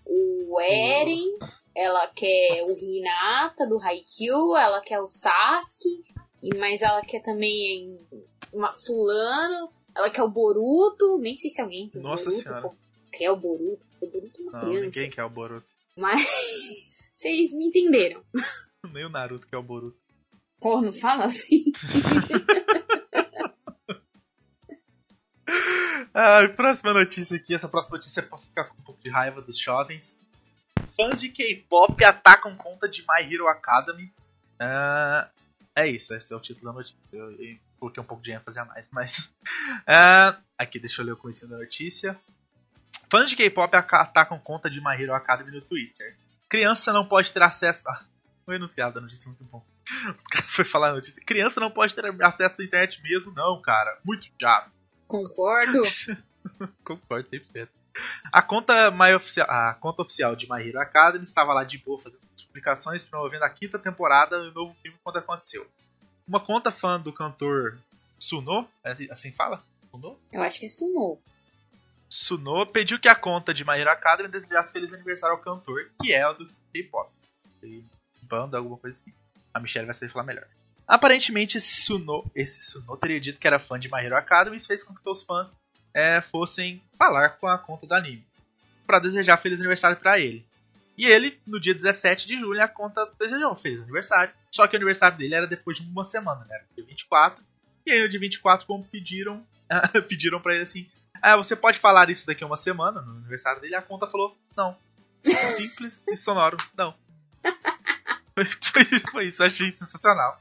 o 0.06 0.60
Eren, 0.60 1.38
ela 1.76 2.08
quer 2.08 2.66
o 2.70 2.78
Hinata 2.78 3.66
do 3.68 3.80
Haikyuu, 3.82 4.58
ela 4.58 4.82
quer 4.82 5.00
o 5.00 5.08
Sasuke, 5.08 6.04
e 6.44 6.56
mas 6.58 6.82
ela 6.82 7.02
quer 7.02 7.22
também 7.22 8.06
uma 8.52 8.72
fulano, 8.74 9.72
ela 9.96 10.10
quer 10.10 10.24
o 10.24 10.30
Boruto, 10.30 11.18
nem 11.20 11.38
sei 11.38 11.50
se 11.50 11.62
alguém 11.62 11.90
quer 11.90 12.00
o 12.00 12.02
Nossa 12.02 12.26
Boruto, 12.26 12.44
Senhora. 12.44 12.62
pô, 12.62 12.76
quer 13.12 13.32
o 13.32 13.38
Boruto, 13.38 13.86
o 14.02 14.08
Boruto 14.08 14.38
é 14.38 14.44
uma 14.44 14.52
Não, 14.52 14.60
criança. 14.70 14.86
ninguém 14.86 15.10
quer 15.10 15.24
o 15.24 15.30
Boruto. 15.30 15.68
Mas 15.96 16.26
vocês 17.20 17.52
me 17.54 17.66
entenderam. 17.66 18.24
Nem 18.94 19.06
o 19.06 19.10
Naruto 19.10 19.46
quer 19.46 19.58
o 19.58 19.64
Boruto. 19.64 20.00
Pô, 20.60 20.82
não 20.82 20.94
fala 20.94 21.26
assim. 21.26 21.66
Ah, 26.14 26.48
próxima 26.56 26.94
notícia 26.94 27.38
aqui. 27.38 27.54
Essa 27.54 27.68
próxima 27.70 27.98
notícia 27.98 28.20
é 28.20 28.24
pra 28.24 28.38
ficar 28.38 28.66
com 28.66 28.80
um 28.80 28.84
pouco 28.84 29.02
de 29.02 29.10
raiva 29.10 29.42
dos 29.42 29.58
jovens. 29.58 30.20
Fãs 30.96 31.20
de 31.22 31.30
K-pop 31.30 32.04
atacam 32.04 32.56
conta 32.56 32.90
de 32.90 33.02
My 33.02 33.32
Hero 33.32 33.48
Academy. 33.48 34.12
Ah, 34.60 35.30
é 35.76 35.88
isso, 35.88 36.14
esse 36.14 36.34
é 36.34 36.36
o 36.36 36.40
título 36.40 36.66
da 36.72 36.74
notícia. 36.74 36.98
Eu, 37.14 37.32
eu 37.32 37.58
coloquei 37.80 38.02
um 38.04 38.06
pouco 38.06 38.24
de 38.24 38.32
ênfase 38.32 38.60
a 38.60 38.66
mais, 38.66 38.90
mas. 38.92 39.30
Ah, 39.88 40.38
aqui, 40.58 40.80
deixa 40.80 41.02
eu 41.02 41.06
ler 41.06 41.12
o 41.14 41.18
começo 41.18 41.48
da 41.48 41.58
notícia. 41.58 42.20
Fãs 43.10 43.30
de 43.30 43.36
K-pop 43.36 43.74
aca- 43.76 44.02
atacam 44.02 44.38
conta 44.40 44.70
de 44.70 44.82
My 44.82 45.00
Hero 45.02 45.14
Academy 45.14 45.52
no 45.52 45.62
Twitter. 45.62 46.18
Criança 46.50 46.92
não 46.92 47.06
pode 47.06 47.32
ter 47.32 47.44
acesso. 47.44 47.84
Ah, 47.88 48.04
foi 48.46 48.56
anunciado 48.56 48.98
a 48.98 49.02
notícia, 49.02 49.28
muito 49.28 49.44
bom. 49.46 49.64
Os 50.18 50.24
caras 50.24 50.54
foram 50.54 50.70
falar 50.70 50.90
a 50.90 50.94
notícia. 50.94 51.24
Criança 51.24 51.60
não 51.60 51.72
pode 51.72 51.96
ter 51.96 52.04
acesso 52.24 52.62
à 52.62 52.66
internet 52.66 53.02
mesmo, 53.04 53.32
não, 53.32 53.62
cara. 53.62 54.00
Muito 54.04 54.28
chato. 54.42 54.72
Concordo. 55.08 55.84
Concordo 56.84 57.30
100%. 57.30 57.70
A 58.32 58.42
conta, 58.42 58.92
mais 58.92 59.16
oficial, 59.16 59.48
a 59.50 59.74
conta 59.74 60.02
oficial 60.02 60.36
de 60.36 60.50
My 60.50 60.68
Hero 60.68 60.80
Academy 60.80 61.24
estava 61.24 61.54
lá 61.54 61.64
de 61.64 61.78
boa 61.78 62.00
fazendo 62.00 62.22
publicações 62.48 63.04
promovendo 63.04 63.44
a 63.44 63.50
quinta 63.50 63.78
temporada 63.78 64.38
e 64.38 64.50
o 64.50 64.54
novo 64.54 64.74
filme 64.74 64.98
quando 65.04 65.18
aconteceu. 65.18 65.68
Uma 66.28 66.40
conta 66.40 66.72
fã 66.72 67.00
do 67.00 67.14
cantor 67.14 67.80
Suno, 68.18 68.68
é 68.84 68.96
assim 69.12 69.32
fala? 69.32 69.64
Suno? 69.92 70.18
Eu 70.32 70.42
acho 70.42 70.60
que 70.60 70.66
é 70.66 70.70
sumou. 70.70 71.22
Suno 72.10 72.66
pediu 72.66 73.00
que 73.00 73.08
a 73.08 73.16
conta 73.16 73.54
de 73.54 73.64
Hero 73.64 73.90
Academy 73.90 74.28
desejasse 74.28 74.74
feliz 74.74 74.92
aniversário 74.94 75.36
ao 75.36 75.42
cantor, 75.42 75.92
que 76.02 76.12
é 76.12 76.28
o 76.28 76.34
do 76.34 76.48
K-pop. 76.74 77.12
Banda, 78.24 78.58
alguma 78.58 78.78
coisa 78.78 78.98
assim. 78.98 79.14
A 79.54 79.60
Michelle 79.60 79.86
vai 79.86 79.94
saber 79.94 80.12
falar 80.12 80.26
melhor. 80.26 80.48
Aparentemente, 80.88 81.58
esse 81.58 81.84
Suno, 81.84 82.30
esse 82.36 82.72
Suno 82.72 82.98
teria 82.98 83.22
dito 83.22 83.40
que 83.40 83.48
era 83.48 83.60
fã 83.60 83.80
de 83.80 83.88
My 83.92 84.04
Hero 84.04 84.18
Academy 84.18 84.58
e 84.58 84.60
fez 84.60 84.84
com 84.84 84.94
que 84.94 85.02
seus 85.02 85.22
fãs 85.22 85.58
é, 85.94 86.20
fossem 86.20 86.82
falar 86.98 87.30
com 87.30 87.48
a 87.48 87.58
conta 87.58 87.86
do 87.86 87.94
anime 87.94 88.26
para 88.88 88.98
desejar 88.98 89.38
feliz 89.38 89.60
aniversário 89.60 89.98
para 89.98 90.20
ele. 90.20 90.44
E 90.98 91.06
ele, 91.06 91.40
no 91.46 91.60
dia 91.60 91.76
17 91.76 92.28
de 92.28 92.40
julho, 92.40 92.62
a 92.62 92.68
conta 92.68 93.08
desejou 93.20 93.56
feliz 93.56 93.82
aniversário. 93.82 94.34
Só 94.52 94.68
que 94.68 94.76
o 94.76 94.78
aniversário 94.78 95.16
dele 95.16 95.36
era 95.36 95.46
depois 95.46 95.78
de 95.78 95.88
uma 95.88 96.04
semana, 96.04 96.44
né? 96.46 96.56
Era 96.56 96.66
dia 96.76 96.86
24. 96.86 97.44
E 97.86 97.92
aí, 97.92 98.02
no 98.02 98.10
dia 98.10 98.20
24, 98.20 98.66
como 98.66 98.84
pediram, 98.84 99.46
pediram 100.10 100.42
para 100.42 100.56
ele 100.56 100.64
assim: 100.64 100.88
ah, 101.22 101.38
você 101.38 101.56
pode 101.56 101.80
falar 101.80 102.10
isso 102.10 102.26
daqui 102.26 102.44
a 102.44 102.48
uma 102.48 102.58
semana, 102.58 103.02
no 103.02 103.18
aniversário 103.18 103.62
dele. 103.62 103.76
A 103.76 103.82
conta 103.82 104.08
falou: 104.08 104.38
não. 104.56 104.76
Simples 105.56 106.02
e 106.08 106.16
sonoro, 106.16 106.58
não. 106.78 106.94
Foi, 109.12 109.26
isso, 109.26 109.44
achei 109.44 109.70
sensacional. 109.72 110.40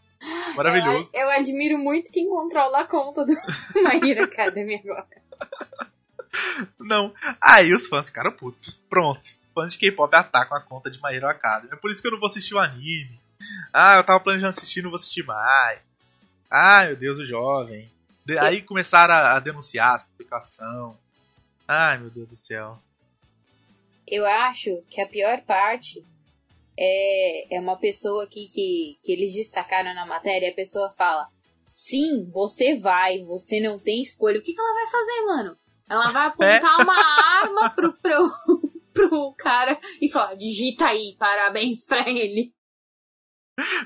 Maravilhoso. 0.54 1.10
Eu, 1.12 1.22
eu 1.22 1.30
admiro 1.30 1.78
muito 1.78 2.12
quem 2.12 2.28
controla 2.28 2.80
a 2.80 2.86
conta 2.86 3.24
do 3.24 3.32
My 3.74 4.10
Hero 4.10 4.24
Academy 4.24 4.76
agora. 4.76 5.06
Não. 6.78 7.12
Aí 7.40 7.72
os 7.72 7.88
fãs 7.88 8.06
ficaram 8.06 8.32
putos. 8.32 8.80
Pronto. 8.88 9.30
Fãs 9.54 9.72
de 9.72 9.78
K-pop 9.78 10.14
atacam 10.14 10.56
a 10.56 10.60
conta 10.60 10.90
de 10.90 11.00
My 11.02 11.14
Hero 11.14 11.28
Academy. 11.28 11.72
É 11.72 11.76
por 11.76 11.90
isso 11.90 12.00
que 12.00 12.08
eu 12.08 12.12
não 12.12 12.20
vou 12.20 12.28
assistir 12.28 12.54
o 12.54 12.58
anime. 12.58 13.18
Ah, 13.72 13.96
eu 13.96 14.04
tava 14.04 14.20
planejando 14.20 14.50
assistir, 14.50 14.82
não 14.82 14.90
vou 14.90 14.98
assistir 14.98 15.24
mais. 15.24 15.80
Ah, 16.50 16.84
meu 16.86 16.96
Deus, 16.96 17.18
o 17.18 17.26
jovem. 17.26 17.90
De- 18.28 18.38
aí 18.38 18.60
começaram 18.62 19.14
a, 19.14 19.36
a 19.36 19.40
denunciar 19.40 19.94
a 19.96 20.04
publicação. 20.04 20.96
Ai, 21.66 21.98
meu 21.98 22.10
Deus 22.10 22.28
do 22.28 22.36
céu. 22.36 22.78
Eu 24.06 24.26
acho 24.26 24.82
que 24.90 25.00
a 25.00 25.06
pior 25.06 25.40
parte 25.42 26.04
é, 26.78 27.56
é 27.56 27.60
uma 27.60 27.76
pessoa 27.76 28.24
aqui 28.24 28.46
que, 28.52 28.98
que 29.02 29.12
eles 29.12 29.32
destacaram 29.34 29.94
na 29.94 30.06
matéria. 30.06 30.50
A 30.50 30.54
pessoa 30.54 30.90
fala: 30.90 31.26
Sim, 31.72 32.30
você 32.30 32.76
vai, 32.76 33.18
você 33.24 33.60
não 33.60 33.78
tem 33.78 34.00
escolha. 34.02 34.38
O 34.38 34.42
que, 34.42 34.52
que 34.52 34.60
ela 34.60 34.74
vai 34.74 34.86
fazer, 34.90 35.20
mano? 35.26 35.58
Ela 35.90 36.08
vai 36.12 36.26
apontar 36.26 36.80
uma 36.82 37.40
arma 37.42 37.70
pro, 37.70 37.92
pro, 37.94 38.30
pro 38.92 39.34
cara 39.38 39.78
e 40.00 40.10
falar: 40.10 40.34
Digita 40.36 40.86
aí, 40.86 41.16
parabéns 41.18 41.86
pra 41.86 42.08
ele. 42.08 42.52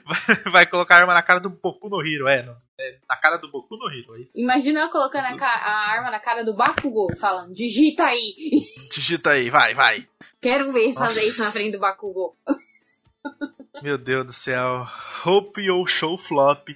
Vai, 0.04 0.36
vai 0.52 0.66
colocar 0.66 0.96
a 0.96 0.98
arma 1.00 1.14
na 1.14 1.22
cara 1.22 1.40
do 1.40 1.48
Boku 1.50 1.88
no 1.88 2.00
Hero, 2.04 2.28
é, 2.28 2.42
não- 2.42 2.56
é, 2.82 2.98
na 3.08 3.16
cara 3.16 3.36
do 3.36 3.50
Boku 3.50 3.76
no 3.76 3.88
Hero, 3.88 4.16
é 4.16 4.20
isso. 4.20 4.36
Imagina 4.36 4.80
eu 4.80 4.90
colocando 4.90 5.26
a, 5.26 5.46
a 5.46 5.90
arma 5.90 6.10
na 6.10 6.18
cara 6.18 6.44
do 6.44 6.54
Bakugou, 6.54 7.14
falando: 7.16 7.54
Digita 7.54 8.04
aí. 8.04 8.34
Digita 8.92 9.30
aí, 9.30 9.50
vai, 9.50 9.74
vai. 9.74 10.08
Quero 10.40 10.72
ver 10.72 10.92
fazer 10.92 11.20
Nossa. 11.20 11.28
isso 11.28 11.44
na 11.44 11.50
frente 11.50 11.72
do 11.72 11.78
Bakugou. 11.78 12.36
Meu 13.82 13.96
Deus 13.96 14.26
do 14.26 14.32
céu. 14.32 14.86
Hope 15.24 15.70
ou 15.70 15.86
show 15.86 16.18
flop. 16.18 16.68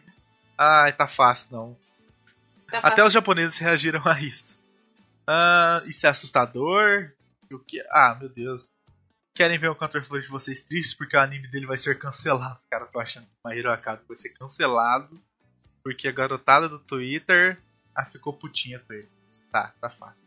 Ai, 0.57 0.93
tá 0.93 1.07
fácil 1.07 1.49
não. 1.53 1.77
Tá 2.71 2.79
Até 2.79 2.89
fácil. 2.89 3.07
os 3.07 3.13
japoneses 3.13 3.59
reagiram 3.59 4.03
a 4.07 4.21
isso. 4.21 4.61
Ah, 5.27 5.83
isso 5.87 6.07
é 6.07 6.11
assustador. 6.11 7.13
O 7.53 7.59
que? 7.59 7.81
Ah, 7.91 8.17
meu 8.19 8.29
Deus. 8.29 8.73
Querem 9.35 9.59
ver 9.59 9.71
um 9.71 9.75
cantor 9.75 10.03
favorito 10.03 10.27
de 10.27 10.33
vocês 10.33 10.61
triste 10.61 10.97
porque 10.97 11.17
o 11.17 11.21
anime 11.21 11.49
dele 11.49 11.67
vai 11.67 11.77
ser 11.77 11.99
cancelado. 11.99 12.57
Os 12.57 12.65
caras 12.65 12.87
estão 12.87 13.03
achando 13.03 13.27
que 13.27 13.33
My 13.45 13.59
Hero 13.59 13.73
Academy 13.73 14.07
vai 14.09 14.17
ser 14.17 14.31
cancelado 14.31 15.21
porque 15.87 16.09
a 16.09 16.13
garotada 16.13 16.69
do 16.69 16.81
Twitter 16.81 17.63
ah, 17.95 18.05
ficou 18.05 18.33
putinha 18.33 18.81
com 18.81 18.93
ele. 18.93 19.09
Tá, 19.53 19.73
tá 19.81 19.89
fácil. 19.89 20.25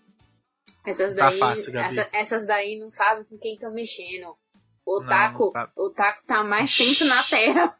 Essas 0.87 1.13
Tá 1.13 1.29
daí, 1.29 1.37
fácil, 1.37 1.73
Gabi. 1.73 1.99
essa- 1.99 2.09
essas 2.13 2.47
daí 2.47 2.79
não 2.79 2.89
sabem 2.89 3.25
com 3.25 3.37
quem 3.37 3.55
estão 3.55 3.73
mexendo. 3.73 4.37
O 4.85 5.03
Taco, 5.05 5.51
o 5.75 5.89
Taco 5.89 6.23
tá 6.25 6.45
mais 6.45 6.77
tempo 6.77 7.03
na 7.03 7.21
Terra. 7.23 7.75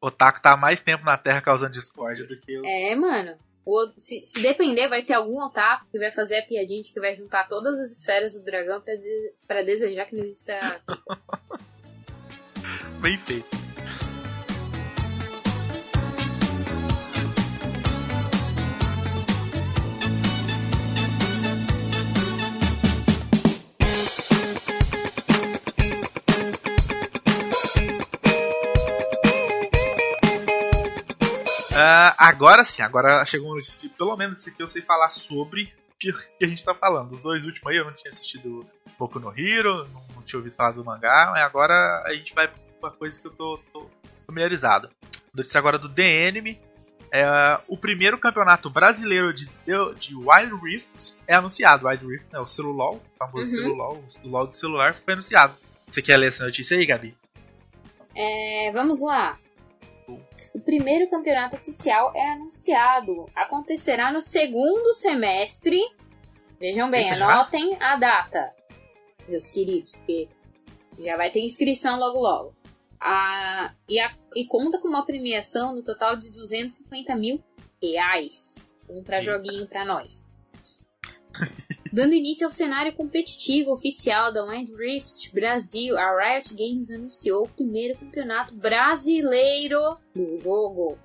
O 0.00 0.10
Taco 0.10 0.42
tá 0.42 0.56
mais 0.56 0.80
tempo 0.80 1.04
na 1.04 1.16
Terra 1.16 1.40
causando 1.40 1.74
discórdia 1.74 2.26
do 2.26 2.36
que 2.40 2.54
eu. 2.54 2.62
É, 2.64 2.96
mano. 2.96 3.38
O- 3.64 3.92
se, 3.96 4.26
se 4.26 4.42
depender, 4.42 4.88
vai 4.88 5.04
ter 5.04 5.14
algum 5.14 5.40
otaku 5.44 5.86
que 5.92 5.98
vai 6.00 6.10
fazer 6.10 6.38
a 6.40 6.44
piadinha 6.44 6.82
que 6.82 6.98
vai 6.98 7.14
juntar 7.14 7.46
todas 7.48 7.78
as 7.78 7.92
esferas 7.92 8.32
do 8.34 8.42
dragão 8.42 8.80
de- 8.80 9.32
pra 9.46 9.62
desejar 9.62 10.06
que 10.06 10.16
não 10.16 10.24
exista. 10.24 10.82
Bem 13.00 13.16
feito. 13.16 13.61
Agora 32.28 32.64
sim, 32.64 32.82
agora 32.82 33.24
chegou 33.24 33.48
uma 33.48 33.56
notícia 33.56 33.80
que 33.80 33.88
pelo 33.88 34.16
menos 34.16 34.40
esse 34.40 34.50
aqui 34.50 34.62
eu 34.62 34.66
sei 34.66 34.82
falar 34.82 35.10
sobre 35.10 35.64
o 35.64 35.98
que, 35.98 36.12
que 36.12 36.44
a 36.44 36.48
gente 36.48 36.64
tá 36.64 36.74
falando. 36.74 37.12
Os 37.12 37.20
dois 37.20 37.44
últimos 37.44 37.66
aí 37.70 37.76
eu 37.78 37.84
não 37.84 37.92
tinha 37.92 38.12
assistido 38.12 38.66
Boku 38.98 39.18
no 39.20 39.32
Hero, 39.36 39.86
não, 39.92 40.04
não 40.16 40.22
tinha 40.22 40.38
ouvido 40.38 40.54
falar 40.56 40.72
do 40.72 40.84
mangá, 40.84 41.30
mas 41.32 41.42
agora 41.42 42.02
a 42.06 42.12
gente 42.14 42.34
vai 42.34 42.48
pra 42.48 42.58
uma 42.82 42.90
coisa 42.90 43.20
que 43.20 43.26
eu 43.26 43.30
tô, 43.32 43.58
tô 43.72 43.90
familiarizado. 44.26 44.88
Notícia 45.34 45.58
agora 45.58 45.78
do 45.78 45.88
The 45.88 46.28
Anime. 46.28 46.60
é, 47.12 47.24
o 47.68 47.76
primeiro 47.76 48.18
campeonato 48.18 48.68
brasileiro 48.70 49.32
de, 49.32 49.46
de 49.98 50.14
Wild 50.14 50.54
Rift 50.62 51.14
é 51.26 51.34
anunciado. 51.34 51.86
Wild 51.86 52.04
Rift, 52.06 52.32
né? 52.32 52.38
O 52.40 52.46
celular, 52.46 52.90
o 52.92 53.00
famoso 53.18 53.44
Uhum. 53.44 53.62
celular, 53.62 53.88
o 53.90 54.28
LOL 54.28 54.46
de 54.46 54.56
celular 54.56 54.94
foi 54.94 55.12
anunciado. 55.14 55.54
Você 55.90 56.00
quer 56.02 56.16
ler 56.16 56.28
essa 56.28 56.44
notícia 56.44 56.76
aí, 56.76 56.84
Gabi? 56.86 57.14
É, 58.14 58.70
vamos 58.72 59.00
lá. 59.00 59.38
O 60.54 60.60
primeiro 60.60 61.08
campeonato 61.08 61.56
oficial 61.56 62.12
é 62.14 62.32
anunciado. 62.32 63.26
Acontecerá 63.34 64.12
no 64.12 64.20
segundo 64.20 64.92
semestre. 64.94 65.78
Vejam 66.60 66.90
bem, 66.90 67.04
Eita, 67.04 67.16
já? 67.16 67.32
anotem 67.32 67.76
a 67.80 67.96
data, 67.96 68.54
meus 69.28 69.48
queridos, 69.48 69.92
porque 69.96 70.28
já 71.00 71.16
vai 71.16 71.30
ter 71.30 71.40
inscrição 71.40 71.98
logo 71.98 72.18
logo. 72.20 72.54
Ah, 73.00 73.74
e, 73.88 73.98
a- 73.98 74.14
e 74.36 74.46
conta 74.46 74.78
com 74.78 74.86
uma 74.88 75.04
premiação 75.04 75.74
no 75.74 75.82
total 75.82 76.16
de 76.16 76.30
250 76.30 77.16
mil 77.16 77.42
reais. 77.82 78.64
Um 78.88 78.98
Eita. 78.98 79.20
joguinho 79.20 79.66
pra 79.66 79.84
nós. 79.84 80.31
Dando 81.92 82.14
início 82.14 82.46
ao 82.46 82.50
cenário 82.50 82.92
competitivo 82.94 83.70
oficial 83.72 84.32
da 84.32 84.44
Wild 84.46 84.74
Rift 84.76 85.30
Brasil, 85.34 85.98
a 85.98 86.16
Riot 86.16 86.54
Games 86.54 86.90
anunciou 86.90 87.44
o 87.44 87.48
primeiro 87.48 87.98
campeonato 87.98 88.54
brasileiro 88.54 89.98
do 90.14 90.38
jogo. 90.38 90.98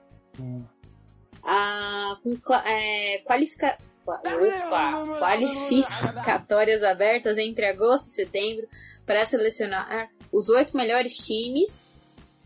Ah, 1.44 2.18
com 2.24 2.38
é, 2.66 3.20
qualifica- 3.26 3.78
qua- 4.06 4.22
opa, 4.22 5.20
qualificatórias 5.20 6.84
abertas 6.84 7.38
entre 7.38 7.66
agosto 7.66 8.06
e 8.08 8.12
setembro 8.12 8.68
para 9.06 9.26
selecionar 9.26 10.10
os 10.32 10.48
oito 10.50 10.76
melhores 10.76 11.18
times 11.18 11.86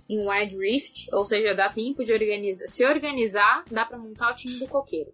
em 0.10 0.28
Wild 0.28 0.58
Rift, 0.58 1.08
ou 1.14 1.26
seja, 1.26 1.54
dá 1.56 1.70
tempo 1.70 2.04
de 2.04 2.12
organizar, 2.12 2.68
se 2.68 2.84
organizar, 2.86 3.64
dá 3.72 3.86
pra 3.86 3.98
montar 3.98 4.32
o 4.32 4.36
time 4.36 4.58
do 4.60 4.68
coqueiro. 4.68 5.12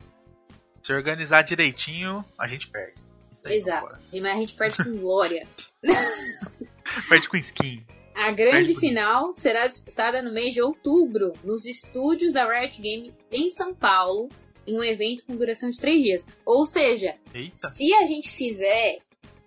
Se 0.81 0.93
organizar 0.93 1.41
direitinho, 1.43 2.23
a 2.37 2.47
gente 2.47 2.69
perde. 2.69 3.05
Exato. 3.45 3.97
E 4.11 4.19
mas 4.21 4.35
a 4.35 4.39
gente 4.39 4.53
perde 4.55 4.83
com 4.83 4.97
glória. 4.97 5.47
Perde 7.09 7.29
com 7.29 7.37
skin. 7.37 7.85
A 8.15 8.31
grande 8.31 8.73
final 8.79 9.33
será 9.33 9.67
disputada 9.67 10.21
no 10.23 10.31
mês 10.31 10.53
de 10.53 10.61
outubro, 10.61 11.33
nos 11.43 11.65
estúdios 11.65 12.33
da 12.33 12.47
Riot 12.51 12.81
Game 12.81 13.13
em 13.31 13.49
São 13.49 13.75
Paulo, 13.75 14.27
em 14.65 14.77
um 14.77 14.83
evento 14.83 15.23
com 15.25 15.35
duração 15.35 15.69
de 15.69 15.77
três 15.77 16.01
dias. 16.01 16.25
Ou 16.45 16.65
seja, 16.65 17.15
Eita. 17.33 17.55
se 17.69 17.93
a 17.93 18.05
gente 18.07 18.29
fizer 18.29 18.99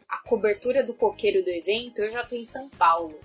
a 0.08 0.18
cobertura 0.28 0.84
do 0.84 0.94
coqueiro 0.94 1.42
do 1.42 1.48
evento, 1.50 1.98
eu 2.00 2.10
já 2.12 2.22
tô 2.24 2.36
em 2.36 2.44
São 2.44 2.68
Paulo. 2.68 3.18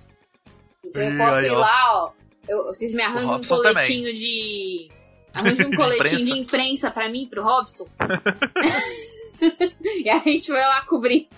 Então 0.83 1.03
eu 1.03 1.17
posso 1.17 1.37
aí, 1.37 1.45
ir 1.45 1.51
ó. 1.51 1.59
lá, 1.59 2.03
ó. 2.03 2.11
Eu- 2.47 2.63
vocês 2.65 2.93
me 2.93 3.03
arranjam 3.03 3.37
um 3.37 3.41
coletinho 3.43 4.13
de. 4.13 4.89
Arranjam 5.33 5.67
um 5.67 5.71
coletinho 5.77 6.19
imprensa. 6.21 6.33
de 6.33 6.39
imprensa 6.39 6.91
pra 6.91 7.09
mim, 7.09 7.27
pro 7.29 7.43
Robson. 7.43 7.87
e 10.03 10.09
a 10.09 10.19
gente 10.19 10.51
vai 10.51 10.61
lá 10.61 10.85
cobrir. 10.85 11.29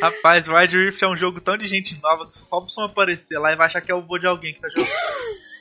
Rapaz, 0.00 0.48
Wild 0.48 0.76
Rift 0.76 1.02
é 1.02 1.08
um 1.08 1.16
jogo 1.16 1.40
tão 1.40 1.56
de 1.56 1.66
gente 1.66 1.98
nova 2.00 2.26
que 2.26 2.36
se 2.36 2.42
o 2.42 2.46
Robson 2.46 2.82
aparecer 2.82 3.38
lá 3.38 3.52
e 3.52 3.56
vai 3.56 3.66
achar 3.66 3.80
que 3.80 3.90
é 3.90 3.94
o 3.94 4.02
vô 4.02 4.18
de 4.18 4.26
alguém 4.26 4.52
que 4.54 4.60
tá 4.60 4.68
jogando. 4.68 4.90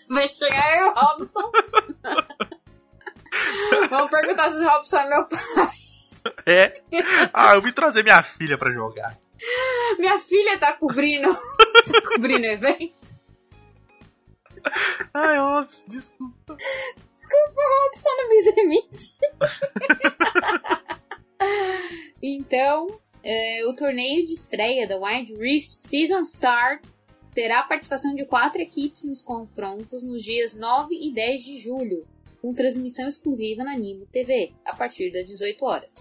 Vai 0.09 0.27
chegar 0.27 0.87
o 0.87 0.93
Robson. 0.93 1.51
Vamos 3.89 4.11
perguntar 4.11 4.51
se 4.51 4.57
o 4.57 4.69
Robson 4.69 4.97
é 4.97 5.09
meu 5.09 5.25
pai. 5.25 5.71
É. 6.45 6.81
Ah, 7.33 7.55
eu 7.55 7.61
vim 7.61 7.71
trazer 7.71 8.03
minha 8.03 8.21
filha 8.21 8.57
pra 8.57 8.69
jogar. 8.71 9.17
Minha 9.97 10.19
filha 10.19 10.57
tá 10.57 10.73
cobrindo. 10.73 11.33
tá 11.33 12.01
cobrindo 12.13 12.45
evento. 12.45 12.93
Ai, 15.13 15.39
Robson, 15.39 15.83
desculpa. 15.87 16.57
Desculpa, 17.11 17.61
Robson, 17.81 18.09
não 18.17 18.29
me 18.29 18.43
demite. 18.53 19.17
Então, 22.21 22.87
é, 23.23 23.65
o 23.67 23.75
torneio 23.75 24.25
de 24.25 24.33
estreia 24.33 24.87
da 24.87 24.97
Wild 24.97 25.33
Rift 25.35 25.71
Season 25.71 26.25
Star 26.25 26.81
terá 27.33 27.61
a 27.61 27.63
participação 27.63 28.13
de 28.13 28.25
quatro 28.25 28.61
equipes 28.61 29.03
nos 29.03 29.21
confrontos 29.21 30.03
nos 30.03 30.23
dias 30.23 30.53
9 30.53 30.93
e 30.93 31.13
10 31.13 31.43
de 31.43 31.59
julho, 31.59 32.05
com 32.41 32.53
transmissão 32.53 33.07
exclusiva 33.07 33.63
na 33.63 33.75
Nimo 33.75 34.05
TV, 34.05 34.53
a 34.65 34.75
partir 34.75 35.11
das 35.11 35.25
18 35.25 35.65
horas. 35.65 35.95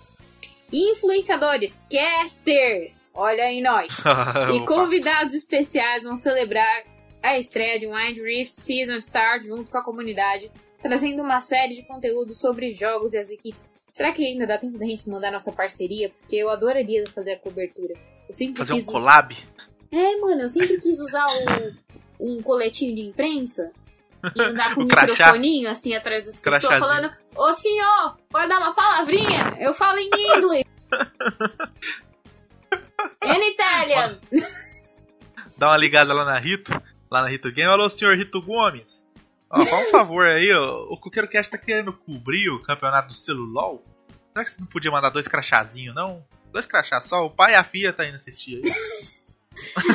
Influenciadores, 0.72 1.84
casters, 1.90 3.10
olha 3.14 3.44
aí 3.44 3.60
nós, 3.60 3.94
e 4.54 4.66
convidados 4.66 5.34
especiais 5.34 6.04
vão 6.04 6.16
celebrar 6.16 6.84
a 7.22 7.38
estreia 7.38 7.78
de 7.78 7.86
Wild 7.86 8.20
Rift 8.20 8.58
Season 8.58 8.96
Start 8.96 9.44
junto 9.44 9.70
com 9.70 9.78
a 9.78 9.84
comunidade, 9.84 10.50
trazendo 10.80 11.22
uma 11.22 11.40
série 11.40 11.74
de 11.74 11.86
conteúdos 11.86 12.40
sobre 12.40 12.70
jogos 12.70 13.12
e 13.12 13.18
as 13.18 13.30
equipes. 13.30 13.71
Será 13.92 14.12
que 14.12 14.24
ainda 14.26 14.46
dá 14.46 14.58
tempo 14.58 14.78
da 14.78 14.86
gente 14.86 15.08
mandar 15.08 15.30
nossa 15.30 15.52
parceria? 15.52 16.10
Porque 16.10 16.36
eu 16.36 16.50
adoraria 16.50 17.04
fazer 17.14 17.32
a 17.32 17.38
cobertura. 17.38 17.94
Eu 18.28 18.34
sempre 18.34 18.58
Fazer 18.58 18.72
um 18.72 18.76
quis. 18.76 18.86
collab? 18.86 19.36
É, 19.90 20.16
mano, 20.16 20.42
eu 20.42 20.48
sempre 20.48 20.80
quis 20.80 20.98
usar 20.98 21.26
o- 21.26 21.74
um 22.38 22.42
coletinho 22.42 22.94
de 22.96 23.02
imprensa 23.02 23.70
e 24.34 24.40
andar 24.42 24.72
com 24.74 24.80
O 24.80 24.84
um 24.84 24.86
microfoninho 24.86 25.68
assim 25.70 25.94
atrás 25.94 26.24
das 26.24 26.38
pessoas 26.38 26.78
falando: 26.78 27.12
Ô 27.36 27.52
senhor, 27.52 28.16
pode 28.30 28.48
dar 28.48 28.58
uma 28.60 28.74
palavrinha? 28.74 29.54
Eu 29.60 29.74
falo 29.74 29.98
em 29.98 30.06
inglês. 30.08 30.64
In 33.24 33.50
Italian. 33.52 34.18
Dá 35.56 35.68
uma 35.68 35.76
ligada 35.76 36.12
lá 36.12 36.24
na 36.24 36.38
Rito, 36.38 36.72
lá 37.10 37.22
na 37.22 37.28
Rito 37.28 37.50
Game. 37.52 37.70
Alô, 37.70 37.88
senhor 37.90 38.16
Rito 38.16 38.40
Gomes. 38.42 39.06
Ó, 39.52 39.64
faz 39.66 39.88
um 39.88 39.90
favor 39.90 40.26
aí, 40.26 40.50
ó. 40.52 40.84
O 40.90 40.96
Coqueiro 40.98 41.28
Cast 41.28 41.50
tá 41.50 41.58
querendo 41.58 41.92
cobrir 41.92 42.48
o 42.50 42.60
campeonato 42.62 43.08
do 43.08 43.14
celular. 43.14 43.76
Será 44.32 44.44
que 44.44 44.50
você 44.50 44.60
não 44.60 44.66
podia 44.66 44.90
mandar 44.90 45.10
dois 45.10 45.28
crachazinhos, 45.28 45.94
não? 45.94 46.24
Dois 46.50 46.66
crachás 46.66 47.04
só, 47.04 47.24
o 47.24 47.30
pai 47.30 47.52
e 47.52 47.54
a 47.54 47.64
filha 47.64 47.92
tá 47.92 48.06
indo 48.06 48.16
assistir 48.16 48.62
aí. 48.64 48.72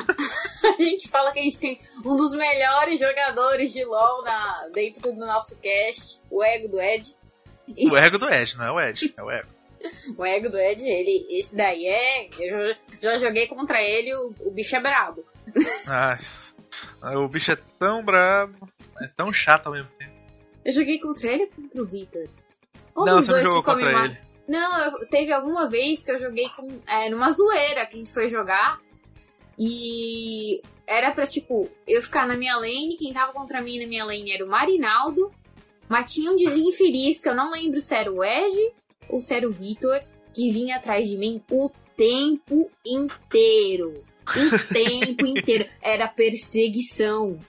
A 0.63 0.81
gente 0.81 1.07
fala 1.07 1.31
que 1.31 1.39
a 1.39 1.41
gente 1.43 1.57
tem 1.57 1.79
um 2.05 2.15
dos 2.15 2.31
melhores 2.31 2.99
jogadores 2.99 3.71
de 3.73 3.83
LoL 3.83 4.23
na, 4.23 4.67
dentro 4.73 5.11
do 5.11 5.25
nosso 5.25 5.55
cast, 5.57 6.19
o 6.29 6.43
ego 6.43 6.67
do 6.67 6.79
Ed. 6.79 7.15
E- 7.75 7.89
O 7.89 7.97
ego 7.97 8.17
do 8.19 8.29
Ed, 8.29 8.55
não 8.57 8.65
é 8.65 8.71
o 8.71 8.79
Ed, 8.81 9.13
é 9.17 9.23
o 9.23 9.31
ego. 9.31 9.47
o 10.17 10.25
ego 10.25 10.49
do 10.49 10.57
Ed, 10.57 10.81
ele, 10.83 11.25
esse 11.29 11.55
daí 11.55 11.85
é. 11.85 12.29
Eu 12.39 12.67
já, 12.67 12.75
já 13.01 13.17
joguei 13.17 13.47
contra 13.47 13.81
ele, 13.81 14.13
o, 14.15 14.33
o 14.41 14.51
bicho 14.51 14.75
é 14.75 14.79
brabo. 14.79 15.25
Ai, 15.87 16.19
o 17.15 17.27
bicho 17.27 17.51
é 17.51 17.57
tão 17.79 18.03
brabo, 18.03 18.69
é 19.01 19.07
tão 19.15 19.31
chato 19.31 19.67
ao 19.67 19.73
mesmo 19.73 19.89
tempo. 19.97 20.11
Eu 20.65 20.71
joguei 20.73 20.99
contra 20.99 21.31
ele 21.31 21.43
ou 21.43 21.49
contra 21.49 21.81
o 21.81 21.85
Victor? 21.85 22.27
Um 22.95 23.05
não, 23.05 23.21
você 23.21 23.31
não 23.31 23.41
jogou 23.41 23.63
contra 23.63 23.85
me 23.87 23.93
ma- 23.93 24.05
ele. 24.05 24.17
Não, 24.47 24.79
eu- 24.85 25.07
teve 25.09 25.31
alguma 25.31 25.69
vez 25.69 26.03
que 26.03 26.11
eu 26.11 26.17
joguei 26.17 26.47
com, 26.49 26.79
é, 26.87 27.09
numa 27.09 27.31
zoeira 27.31 27.85
que 27.85 27.95
a 27.95 27.97
gente 27.97 28.11
foi 28.11 28.27
jogar. 28.27 28.79
E 29.59 30.61
era 30.85 31.11
pra, 31.11 31.25
tipo, 31.25 31.69
eu 31.87 32.01
ficar 32.01 32.27
na 32.27 32.35
minha 32.37 32.55
lane. 32.57 32.95
Quem 32.97 33.13
tava 33.13 33.33
contra 33.33 33.61
mim 33.61 33.79
na 33.79 33.87
minha 33.87 34.05
lane 34.05 34.31
era 34.31 34.45
o 34.45 34.49
Marinaldo. 34.49 35.31
Mas 35.89 36.13
tinha 36.13 36.31
um 36.31 36.35
desenho 36.35 36.69
infeliz 36.69 37.19
que 37.19 37.29
eu 37.29 37.35
não 37.35 37.51
lembro 37.51 37.79
se 37.81 37.95
era 37.95 38.11
o 38.11 38.23
Edge 38.23 38.73
ou 39.09 39.19
se 39.21 39.33
era 39.33 39.47
o 39.47 39.51
Vitor, 39.51 40.01
que 40.33 40.51
vinha 40.51 40.75
atrás 40.75 41.07
de 41.07 41.15
mim 41.17 41.41
o 41.49 41.71
tempo 41.95 42.69
inteiro. 42.85 44.03
O 44.27 44.73
tempo 44.73 45.25
inteiro. 45.25 45.65
Era 45.81 46.07
perseguição. 46.07 47.39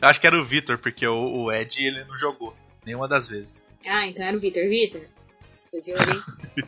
Eu 0.00 0.08
acho 0.08 0.20
que 0.20 0.26
era 0.26 0.40
o 0.40 0.44
Victor, 0.44 0.78
porque 0.78 1.06
o, 1.06 1.44
o 1.44 1.52
Ed 1.52 1.84
ele 1.84 2.04
não 2.04 2.16
jogou 2.16 2.56
nenhuma 2.84 3.08
das 3.08 3.28
vezes. 3.28 3.54
Ah, 3.86 4.06
então 4.06 4.24
era 4.24 4.36
o 4.36 4.40
Vitor. 4.40 4.62
Vitor? 4.68 5.02
Tô 5.70 5.80
de 5.80 5.92
olho, 5.92 6.12
hein? 6.12 6.64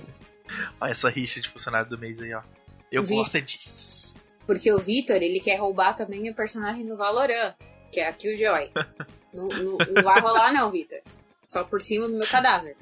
Olha 0.80 0.92
essa 0.92 1.08
rixa 1.08 1.40
de 1.40 1.48
funcionário 1.48 1.88
do 1.88 1.98
mês 1.98 2.20
aí, 2.20 2.32
ó. 2.32 2.42
Eu 2.90 3.04
gosto 3.04 3.36
é 3.36 3.40
disso. 3.40 4.16
Porque 4.46 4.72
o 4.72 4.78
Vitor, 4.78 5.16
ele 5.16 5.40
quer 5.40 5.56
roubar 5.56 5.94
também 5.94 6.20
meu 6.20 6.34
personagem 6.34 6.84
no 6.84 6.96
Valorant, 6.96 7.54
que 7.92 8.00
é 8.00 8.08
a 8.08 8.12
Killjoy. 8.12 8.70
não, 9.32 9.48
não, 9.48 9.76
não 9.76 10.02
vai 10.02 10.20
rolar 10.20 10.52
não, 10.52 10.70
Vitor. 10.70 11.00
Só 11.46 11.64
por 11.64 11.82
cima 11.82 12.08
do 12.08 12.14
meu 12.14 12.26
cadáver. 12.26 12.76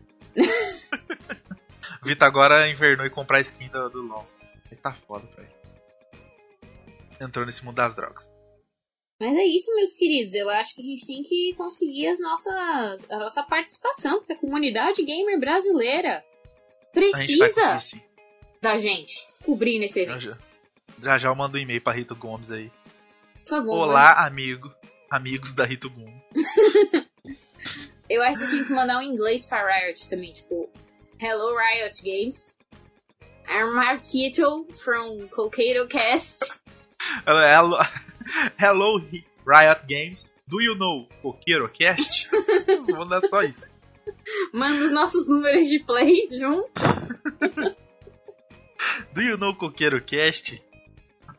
O 2.02 2.06
Vitor 2.06 2.28
agora 2.28 2.68
invernou 2.68 3.06
e 3.06 3.10
comprar 3.10 3.38
a 3.38 3.40
skin 3.40 3.68
do, 3.68 3.90
do 3.90 4.02
LoL. 4.02 4.28
Ele 4.70 4.80
tá 4.80 4.92
foda, 4.92 5.26
velho. 5.36 5.48
Entrou 7.20 7.46
nesse 7.46 7.64
mundo 7.64 7.76
das 7.76 7.94
drogas. 7.94 8.30
Mas 9.18 9.34
é 9.34 9.44
isso, 9.44 9.74
meus 9.74 9.94
queridos. 9.94 10.34
Eu 10.34 10.48
acho 10.50 10.74
que 10.74 10.82
a 10.82 10.84
gente 10.84 11.06
tem 11.06 11.22
que 11.22 11.54
conseguir 11.56 12.08
as 12.08 12.20
nossas, 12.20 13.10
a 13.10 13.18
nossa 13.18 13.42
participação, 13.42 14.18
porque 14.18 14.34
a 14.34 14.38
comunidade 14.38 15.02
gamer 15.02 15.40
brasileira 15.40 16.22
gente 16.94 17.38
precisa 17.38 17.78
sim. 17.78 18.02
da 18.60 18.76
gente 18.78 19.26
cobrir 19.44 19.78
nesse 19.78 20.00
evento. 20.00 20.20
já, 20.20 20.38
já, 21.02 21.18
já 21.18 21.28
eu 21.28 21.34
mando 21.34 21.58
um 21.58 21.60
e-mail 21.60 21.80
pra 21.80 21.92
Rito 21.92 22.14
Gomes 22.14 22.50
aí. 22.50 22.70
Por 23.44 23.50
favor. 23.50 23.88
Olá, 23.88 24.26
amigo. 24.26 24.72
Amigos 25.10 25.54
da 25.54 25.64
Rito 25.64 25.88
Gomes. 25.90 26.24
Eu 28.08 28.22
acho 28.22 28.38
que 28.38 28.44
a 28.44 28.46
gente 28.46 28.58
tem 28.58 28.64
que 28.66 28.72
mandar 28.72 28.98
um 28.98 29.02
inglês 29.02 29.46
pra 29.46 29.66
Riot 29.66 30.08
também, 30.08 30.32
tipo... 30.32 30.70
Hello, 31.20 31.56
Riot 31.56 32.02
Games. 32.04 32.56
I'm 33.48 33.74
Marquito 33.74 34.66
from 34.84 35.26
Coqueiro 35.28 35.88
Cast. 35.88 36.38
Hello, 37.26 37.78
hello, 38.58 39.00
Riot 39.44 39.86
Games. 39.86 40.24
Do 40.48 40.60
you 40.60 40.76
know 40.76 41.06
Coqueiro 41.22 41.68
Cast? 41.68 42.28
Vou 42.86 42.98
mandar 42.98 43.20
só 43.28 43.42
isso. 43.42 43.66
Manda 44.52 44.84
os 44.84 44.92
nossos 44.92 45.28
números 45.28 45.68
de 45.68 45.80
play 45.80 46.28
junto. 46.30 46.70
Do 49.12 49.22
you 49.22 49.36
know 49.36 49.54
Coqueiro 49.54 50.00
Cast? 50.00 50.62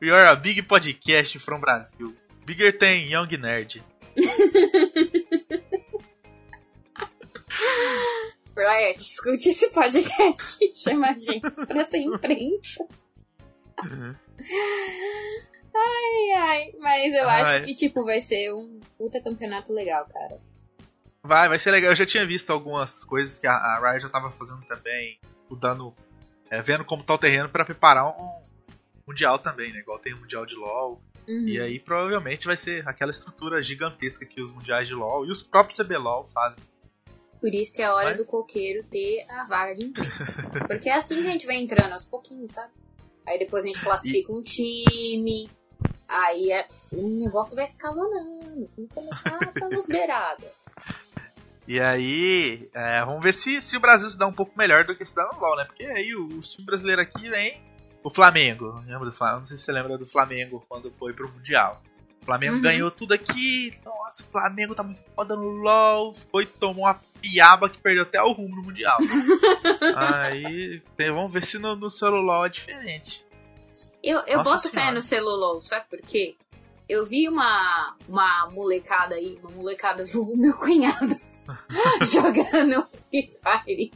We 0.02 0.12
are 0.12 0.28
a 0.30 0.36
big 0.36 0.62
podcast 0.64 1.40
from 1.40 1.60
Brasil. 1.62 2.14
Bigger 2.46 2.72
than 2.72 3.10
Young 3.10 3.28
Nerd. 3.38 3.82
Riot, 8.56 9.00
escute 9.00 9.50
esse 9.50 9.70
podcast. 9.70 10.60
Chama 10.76 11.10
a 11.10 11.14
gente 11.14 11.66
pra 11.66 11.84
ser 11.84 12.00
imprensa. 12.00 12.86
Ai, 15.78 16.32
ai. 16.36 16.74
Mas 16.80 17.14
eu 17.14 17.30
Ai. 17.30 17.42
acho 17.42 17.64
que, 17.66 17.74
tipo, 17.76 18.04
vai 18.04 18.20
ser 18.22 18.54
um 18.54 18.80
puta 18.98 19.22
campeonato 19.22 19.74
legal, 19.74 20.06
cara. 20.08 20.40
Vai, 21.24 21.50
vai 21.50 21.60
ser 21.60 21.72
legal. 21.72 21.92
Eu 21.92 21.96
já 21.96 22.06
tinha 22.06 22.26
visto 22.26 22.50
algumas 22.52 23.04
coisas 23.04 23.38
que 23.38 23.46
a, 23.48 23.54
a 23.54 23.80
Riot 23.92 24.04
já 24.04 24.10
tava 24.10 24.32
fazendo 24.32 24.66
também, 24.66 25.20
mudando, 25.50 25.94
é, 26.50 26.62
vendo 26.62 26.86
como 26.86 27.04
tá 27.04 27.14
o 27.14 27.18
terreno 27.18 27.50
pra 27.50 27.66
preparar 27.66 28.08
um 28.08 28.42
mundial 29.08 29.38
também, 29.40 29.72
né? 29.74 29.80
Igual 29.80 30.00
tem 30.00 30.14
o 30.14 30.20
mundial 30.20 30.46
de 30.46 30.56
LoL. 30.56 31.02
Uhum. 31.28 31.48
E 31.48 31.60
aí 31.60 31.80
provavelmente 31.80 32.46
vai 32.46 32.56
ser 32.56 32.88
aquela 32.88 33.12
estrutura 33.12 33.62
gigantesca 33.62 34.26
que 34.26 34.42
os 34.42 34.52
mundiais 34.54 34.88
de 34.88 34.94
LoL 34.94 35.26
e 35.26 35.32
os 35.32 35.44
próprios 35.44 35.78
CBLOL 35.78 36.26
fazem. 36.28 36.58
Por 37.42 37.54
isso 37.54 37.76
que 37.76 37.82
é 37.82 37.92
hora 37.92 38.12
Mas- 38.12 38.18
do 38.18 38.26
coqueiro 38.26 38.84
ter 38.86 39.26
a 39.30 39.44
vaga 39.46 39.76
de 39.76 39.86
imprensa. 39.86 40.34
Porque 40.68 40.90
é 40.90 40.94
assim 40.94 41.22
que 41.22 41.28
a 41.28 41.32
gente 41.32 41.46
vai 41.46 41.58
entrando 41.58 41.92
aos 41.92 42.06
pouquinhos, 42.06 42.52
sabe? 42.52 42.72
Aí 43.28 43.38
depois 43.38 43.66
a 43.66 43.68
gente 43.68 43.82
classifica 43.82 44.32
um 44.32 44.42
time. 44.42 45.50
Aí 46.08 46.52
é- 46.52 46.68
o 46.92 47.08
negócio 47.08 47.56
vai 47.56 47.66
escalonando. 47.66 48.70
Vamos 48.78 48.92
começar 48.94 49.52
pelas 49.54 49.86
beiradas. 49.86 50.50
E 51.70 51.82
aí, 51.82 52.70
é, 52.74 53.04
vamos 53.04 53.22
ver 53.22 53.34
se, 53.34 53.60
se 53.60 53.76
o 53.76 53.80
Brasil 53.82 54.10
se 54.10 54.18
dá 54.18 54.26
um 54.26 54.32
pouco 54.32 54.58
melhor 54.58 54.86
do 54.86 54.96
que 54.96 55.04
se 55.04 55.14
dá 55.14 55.28
no 55.34 55.38
LoL, 55.38 55.58
né? 55.58 55.66
Porque 55.66 55.84
aí 55.84 56.16
o, 56.16 56.26
o 56.26 56.40
time 56.40 56.66
brasileiro 56.66 57.02
aqui 57.02 57.28
vem 57.30 57.62
o 58.02 58.10
Flamengo. 58.10 58.82
Lembra 58.88 59.04
do 59.10 59.12
Flamengo? 59.12 59.42
Não 59.42 59.48
sei 59.48 59.58
se 59.58 59.64
você 59.64 59.74
lembra 59.74 59.98
do 59.98 60.06
Flamengo 60.08 60.64
quando 60.70 60.90
foi 60.94 61.12
pro 61.12 61.30
Mundial. 61.30 61.82
O 62.22 62.26
Flamengo 62.26 62.56
Uhum. 62.56 62.62
ganhou 62.62 62.90
tudo 62.90 63.14
aqui. 63.14 63.72
Nossa, 63.84 64.24
o 64.24 64.26
Flamengo 64.28 64.76
tá 64.76 64.82
muito 64.82 65.02
foda 65.14 65.36
no 65.36 65.44
LoL. 65.44 66.16
Foi 66.32 66.46
tomou 66.46 66.86
uma 66.86 67.02
piaba 67.20 67.68
que 67.70 67.80
perdeu 67.80 68.04
até 68.04 68.22
o 68.24 68.32
rumo 68.32 68.56
no 68.56 68.64
Mundial. 68.64 68.98
aí, 69.98 70.82
vamos 70.98 71.34
ver 71.34 71.44
se 71.44 71.60
no, 71.60 71.76
no 71.76 71.90
celular 71.90 72.46
é 72.46 72.50
diferente. 72.50 73.26
Eu, 74.08 74.20
eu 74.28 74.38
Nossa 74.38 74.50
boto 74.52 74.64
fé 74.70 74.70
Senhora. 74.80 74.92
no 74.96 75.02
celular, 75.02 75.62
sabe 75.64 75.86
por 75.90 76.00
quê? 76.02 76.36
Eu 76.88 77.06
vi 77.06 77.28
uma, 77.28 77.96
uma 78.08 78.50
molecada 78.52 79.16
aí, 79.16 79.38
uma 79.42 79.52
molecada 79.52 80.06
vulgo 80.06 80.36
meu 80.38 80.54
cunhado, 80.54 81.16
jogando 82.12 82.88
Free 83.10 83.30
Fire. 83.32 83.92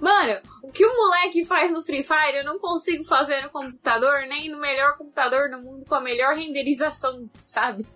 Mano, 0.00 0.40
o 0.62 0.70
que 0.70 0.84
o 0.84 0.96
moleque 0.96 1.44
faz 1.44 1.70
no 1.70 1.82
Free 1.82 2.02
Fire 2.02 2.36
eu 2.36 2.44
não 2.44 2.58
consigo 2.58 3.04
fazer 3.04 3.42
no 3.42 3.50
computador, 3.50 4.20
nem 4.28 4.48
no 4.50 4.58
melhor 4.58 4.96
computador 4.96 5.50
do 5.50 5.58
mundo 5.58 5.84
com 5.86 5.94
a 5.94 6.00
melhor 6.00 6.34
renderização, 6.34 7.28
sabe? 7.44 7.86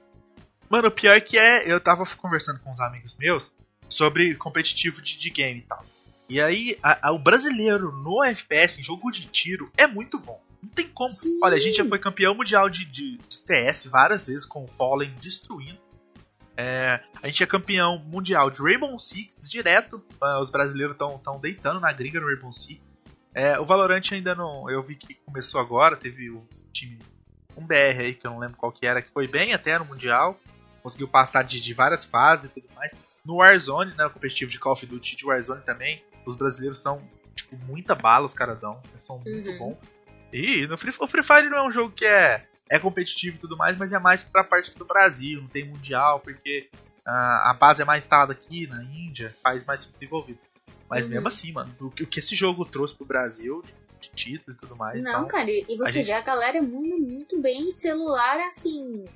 Mano, 0.69 0.89
o 0.89 0.93
pior 0.93 1.21
que 1.21 1.39
é, 1.39 1.71
eu 1.71 1.81
tava 1.81 2.05
conversando 2.17 2.61
com 2.61 2.71
uns 2.71 2.81
amigos 2.81 3.17
meus 3.19 3.53
sobre 3.89 4.35
competitivo 4.35 5.01
de, 5.01 5.19
de 5.19 5.31
game 5.31 5.61
e 5.61 5.63
tal. 5.67 5.85
E 6.29 6.41
aí, 6.41 6.77
a- 6.83 7.09
a- 7.09 7.13
o 7.13 7.19
brasileiro 7.19 7.93
no 7.93 8.25
FPS, 8.25 8.81
em 8.81 8.85
jogo 8.85 9.11
de 9.11 9.27
tiro, 9.27 9.71
é 9.77 9.87
muito 9.87 10.19
bom. 10.19 10.41
Não 10.65 10.71
tem 10.71 10.89
como. 10.89 11.11
Sim. 11.11 11.39
Olha, 11.43 11.57
a 11.57 11.61
gente 11.61 11.77
já 11.77 11.85
foi 11.85 11.99
campeão 11.99 12.35
mundial 12.35 12.69
de, 12.71 12.85
de, 12.85 13.17
de 13.19 13.37
CS 13.37 13.87
várias 13.87 14.27
vezes 14.27 14.45
com 14.45 14.65
o 14.65 14.69
Fallen 14.69 15.15
destruindo. 15.21 15.79
É, 16.57 17.01
a 17.23 17.27
gente 17.27 17.43
é 17.43 17.47
campeão 17.47 17.99
mundial 17.99 18.49
de 18.51 18.63
Rainbow 18.63 18.97
Six 18.99 19.37
direto. 19.51 20.03
Ah, 20.21 20.41
os 20.41 20.51
brasileiros 20.51 20.95
estão 20.95 21.39
deitando 21.41 21.81
na 21.81 21.93
gringa 21.93 22.21
no 22.21 22.27
Rainbow 22.27 22.53
Six. 22.53 22.89
É, 23.35 23.59
o 23.59 23.67
Valorant 23.67 24.03
ainda 24.13 24.35
não. 24.35 24.71
Eu 24.71 24.83
vi 24.83 24.95
que 24.95 25.15
começou 25.15 25.61
agora, 25.61 25.97
teve 25.97 26.31
o 26.31 26.47
time. 26.73 26.99
Um 27.57 27.67
BR 27.67 28.01
aí, 28.01 28.15
que 28.15 28.27
eu 28.27 28.31
não 28.31 28.39
lembro 28.39 28.57
qual 28.57 28.71
que 28.73 28.87
era, 28.87 29.03
que 29.03 29.11
foi 29.11 29.27
bem 29.29 29.53
até 29.53 29.79
no 29.79 29.85
Mundial. 29.85 30.39
Conseguiu 30.83 31.09
passar 31.09 31.43
de, 31.43 31.61
de 31.61 31.73
várias 31.75 32.05
fases 32.05 32.47
e 32.47 32.61
tudo 32.61 32.73
mais. 32.75 32.93
No 33.25 33.37
Warzone, 33.37 33.95
né? 33.97 34.07
O 34.07 34.11
competitivo 34.11 34.51
de 34.51 34.59
Call 34.59 34.73
of 34.73 34.87
Duty 34.87 35.17
de 35.17 35.25
Warzone 35.27 35.63
também. 35.63 36.03
Os 36.27 36.37
brasileiros 36.37 36.79
são, 36.81 37.03
tipo, 37.35 37.57
muita 37.65 37.95
bala, 37.95 38.27
os 38.27 38.35
caras 38.35 38.59
dão. 38.61 38.81
Eles 38.93 39.05
são 39.05 39.19
muito 39.19 39.49
Uhum. 39.51 39.59
bons. 39.59 39.77
E 40.37 40.67
no 40.67 40.77
Free, 40.77 40.93
o 40.99 41.07
Free 41.07 41.23
Fire 41.23 41.49
não 41.49 41.59
é 41.59 41.69
um 41.69 41.71
jogo 41.71 41.93
que 41.95 42.05
é, 42.05 42.45
é 42.69 42.77
competitivo 42.79 43.37
e 43.37 43.39
tudo 43.39 43.57
mais, 43.57 43.79
mas 43.79 43.93
é 43.93 43.99
mais 44.01 44.25
pra 44.25 44.43
parte 44.43 44.77
do 44.77 44.85
Brasil, 44.85 45.41
não 45.41 45.49
tem 45.49 45.65
mundial, 45.65 46.19
porque 46.19 46.69
ah, 47.07 47.51
a 47.51 47.55
base 47.55 47.83
é 47.83 47.85
mais 47.85 48.03
instalada 48.03 48.33
aqui 48.33 48.67
na 48.67 48.83
Índia, 48.83 49.33
faz 49.43 49.65
mais 49.65 49.85
desenvolvido. 49.85 50.41
Mas 50.91 51.05
Uhum. 51.05 51.13
mesmo 51.13 51.29
assim, 51.29 51.53
mano, 51.53 51.73
o 51.81 51.91
que, 51.91 52.03
o 52.03 52.07
que 52.07 52.19
esse 52.19 52.35
jogo 52.35 52.65
trouxe 52.65 52.95
pro 52.97 53.07
Brasil, 53.07 53.63
de, 54.01 54.11
título 54.11 54.57
e 54.57 54.61
tudo 54.61 54.75
mais. 54.77 55.03
Não, 55.03 55.11
então, 55.13 55.29
cara, 55.29 55.49
e 55.51 55.77
você 55.79 55.89
a 55.89 55.93
gente- 55.93 56.07
vê 56.07 56.13
a 56.13 56.21
galera 56.21 56.61
muito, 56.61 56.99
muito 57.01 57.41
bem 57.41 57.69
em 57.69 57.73
celular 57.73 58.39
assim. 58.49 59.07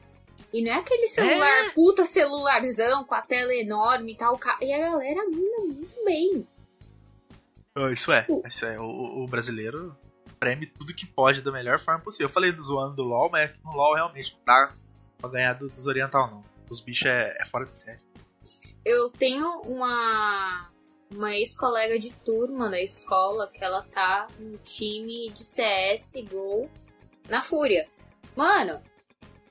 E 0.52 0.62
não 0.64 0.72
é 0.72 0.76
aquele 0.76 1.08
celular, 1.08 1.66
É. 1.66 1.70
puta 1.70 2.04
celularzão 2.04 3.04
com 3.04 3.14
a 3.14 3.20
tela 3.20 3.52
enorme 3.54 4.12
e 4.12 4.16
tal. 4.16 4.38
E 4.62 4.72
a 4.72 4.78
galera 4.78 5.20
manda 5.24 5.74
muito 5.74 6.04
bem. 6.04 6.46
Isso 7.92 8.10
é, 8.12 8.20
Tipo- 8.22 8.42
isso 8.46 8.64
é. 8.64 8.78
O, 8.80 9.24
o 9.24 9.26
brasileiro 9.26 9.94
preme 10.38 10.66
tudo 10.66 10.94
que 10.94 11.06
pode 11.06 11.42
da 11.42 11.50
melhor 11.52 11.78
forma 11.80 12.00
possível. 12.00 12.28
Eu 12.28 12.32
falei 12.32 12.52
do 12.52 12.64
zoando 12.64 12.94
do 12.96 13.02
LoL, 13.02 13.28
mas 13.30 13.50
é 13.50 13.52
que 13.52 13.64
no 13.64 13.72
LoL 13.72 13.94
realmente 13.94 14.34
não 14.34 14.44
dá 14.44 14.72
pra 15.18 15.30
ganhar 15.30 15.52
do- 15.54 15.68
dos 15.68 15.86
oriental, 15.86 16.30
não. 16.30 16.44
Os 16.70 16.80
bichos 16.80 17.06
é, 17.06 17.36
é 17.40 17.44
fora 17.44 17.64
de 17.64 17.76
série. 17.76 18.00
Eu 18.84 19.10
tenho 19.10 19.46
uma, 19.62 20.70
uma 21.12 21.34
ex-colega 21.34 21.98
de 21.98 22.12
turma 22.12 22.68
da 22.70 22.80
escola 22.80 23.48
que 23.48 23.62
ela 23.62 23.82
tá 23.82 24.26
no 24.38 24.56
time 24.58 25.30
de 25.30 25.44
CS 25.44 26.14
Go 26.30 26.70
na 27.28 27.42
Fúria. 27.42 27.86
Mano, 28.36 28.80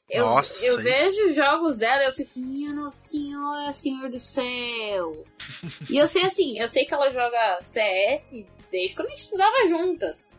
eu, 0.10 0.26
Nossa, 0.26 0.66
eu 0.66 0.82
vejo 0.82 1.34
jogos 1.34 1.76
dela 1.76 2.04
e 2.04 2.06
eu 2.08 2.14
fico, 2.14 2.40
minha 2.40 2.72
nossa 2.74 3.10
senhora, 3.10 3.74
senhor 3.74 4.10
do 4.10 4.20
céu. 4.20 5.26
e 5.90 5.98
eu 5.98 6.08
sei 6.08 6.24
assim, 6.24 6.58
eu 6.60 6.68
sei 6.68 6.86
que 6.86 6.94
ela 6.94 7.10
joga 7.10 7.60
CS 7.62 8.32
desde 8.72 8.96
quando 8.96 9.08
a 9.08 9.10
gente 9.12 9.24
estudava 9.24 9.68
juntas. 9.68 10.34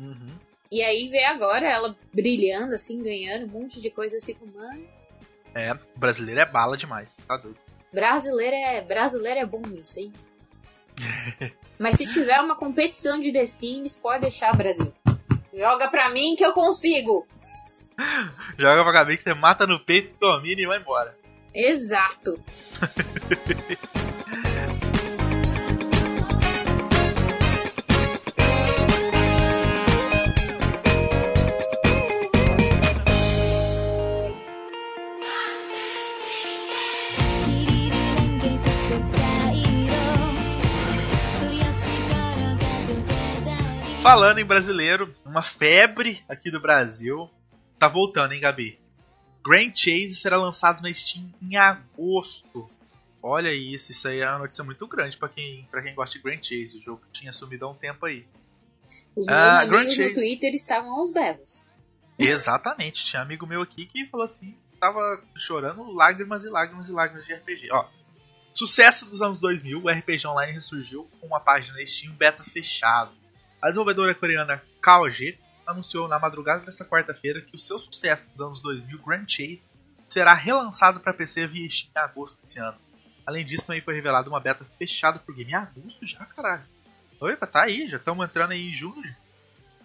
Uhum. 0.00 0.28
E 0.72 0.82
aí 0.82 1.08
ver 1.08 1.24
agora 1.24 1.66
ela 1.68 1.94
brilhando, 2.12 2.74
assim, 2.74 3.02
ganhando 3.02 3.44
um 3.44 3.60
monte 3.60 3.80
de 3.80 3.90
coisa, 3.90 4.16
eu 4.16 4.22
fico, 4.22 4.46
mano, 4.46 4.82
É, 5.54 5.76
brasileiro 5.96 6.40
é 6.40 6.46
bala 6.46 6.76
demais, 6.76 7.14
tá 7.28 7.36
doido. 7.36 7.58
brasileiro 7.92 8.56
é, 8.56 8.80
brasileiro 8.80 9.40
é 9.40 9.46
bom 9.46 9.60
nisso, 9.66 10.00
hein? 10.00 10.12
Mas 11.78 11.96
se 11.96 12.06
tiver 12.06 12.40
uma 12.40 12.56
competição 12.56 13.18
de 13.18 13.32
The 13.32 13.46
Sims, 13.46 13.94
pode 13.94 14.22
deixar 14.22 14.54
Brasil. 14.56 14.92
Joga 15.52 15.90
pra 15.90 16.10
mim 16.10 16.36
que 16.36 16.44
eu 16.44 16.52
consigo. 16.52 17.26
Joga 18.58 18.84
pra 18.84 18.92
cabeça, 18.92 19.22
você 19.24 19.34
mata 19.34 19.66
no 19.66 19.80
peito, 19.80 20.14
domina 20.20 20.60
e 20.60 20.66
vai 20.66 20.78
embora. 20.78 21.16
Exato. 21.52 22.38
Falando 44.10 44.40
em 44.40 44.44
brasileiro, 44.44 45.14
uma 45.24 45.40
febre 45.40 46.20
aqui 46.28 46.50
do 46.50 46.58
Brasil. 46.58 47.30
Tá 47.78 47.86
voltando, 47.86 48.34
hein, 48.34 48.40
Gabi? 48.40 48.76
Grand 49.40 49.70
Chase 49.72 50.16
será 50.16 50.36
lançado 50.36 50.82
na 50.82 50.92
Steam 50.92 51.32
em 51.40 51.56
agosto. 51.56 52.68
Olha 53.22 53.54
isso, 53.54 53.92
isso 53.92 54.08
aí 54.08 54.18
é 54.18 54.28
uma 54.28 54.40
notícia 54.40 54.64
muito 54.64 54.84
grande 54.88 55.16
pra 55.16 55.28
quem, 55.28 55.64
pra 55.70 55.80
quem 55.80 55.94
gosta 55.94 56.18
de 56.18 56.24
Grand 56.24 56.42
Chase. 56.42 56.78
O 56.78 56.82
jogo 56.82 57.02
tinha 57.12 57.30
sumido 57.32 57.64
há 57.66 57.70
um 57.70 57.74
tempo 57.76 58.04
aí. 58.04 58.26
Os 59.14 59.26
meus 59.26 59.28
Ah, 59.28 59.60
amigos 59.60 59.70
Grand 59.70 59.84
no 59.84 59.90
Chase. 59.92 60.14
Twitter 60.14 60.54
estavam 60.56 60.90
aos 60.90 61.12
berros. 61.12 61.62
Exatamente, 62.18 63.04
tinha 63.04 63.22
amigo 63.22 63.46
meu 63.46 63.62
aqui 63.62 63.86
que 63.86 64.06
falou 64.06 64.24
assim, 64.26 64.58
tava 64.80 65.22
chorando 65.36 65.88
lágrimas 65.92 66.42
e 66.42 66.48
lágrimas 66.48 66.88
e 66.88 66.90
lágrimas 66.90 67.24
de 67.26 67.32
RPG. 67.32 67.68
Ó, 67.70 67.86
sucesso 68.54 69.06
dos 69.06 69.22
anos 69.22 69.40
2000, 69.40 69.80
o 69.80 69.88
RPG 69.88 70.26
Online 70.26 70.52
ressurgiu 70.52 71.08
com 71.20 71.28
uma 71.28 71.38
página 71.38 71.78
Steam 71.86 72.12
beta 72.14 72.42
fechado. 72.42 73.19
A 73.62 73.66
desenvolvedora 73.66 74.14
coreana 74.14 74.62
KOG 74.82 75.38
anunciou 75.66 76.08
na 76.08 76.18
madrugada 76.18 76.64
desta 76.64 76.84
quarta-feira 76.84 77.42
que 77.42 77.54
o 77.54 77.58
seu 77.58 77.78
sucesso 77.78 78.30
dos 78.30 78.40
anos 78.40 78.62
2000, 78.62 78.98
Grand 78.98 79.26
Chase, 79.28 79.64
será 80.08 80.32
relançado 80.32 80.98
para 80.98 81.12
PC 81.12 81.46
via 81.46 81.68
Steam 81.68 81.90
em 81.94 81.98
agosto 81.98 82.40
desse 82.42 82.58
ano. 82.58 82.78
Além 83.26 83.44
disso, 83.44 83.66
também 83.66 83.82
foi 83.82 83.94
revelada 83.94 84.28
uma 84.28 84.40
beta 84.40 84.64
fechada 84.78 85.18
por 85.18 85.34
game. 85.34 85.54
Agosto 85.54 86.06
já, 86.06 86.24
caralho. 86.24 86.64
Opa, 87.20 87.46
tá 87.46 87.62
aí, 87.62 87.86
já 87.86 87.98
estamos 87.98 88.26
entrando 88.26 88.52
aí 88.52 88.70
em 88.70 88.74
julho. 88.74 89.14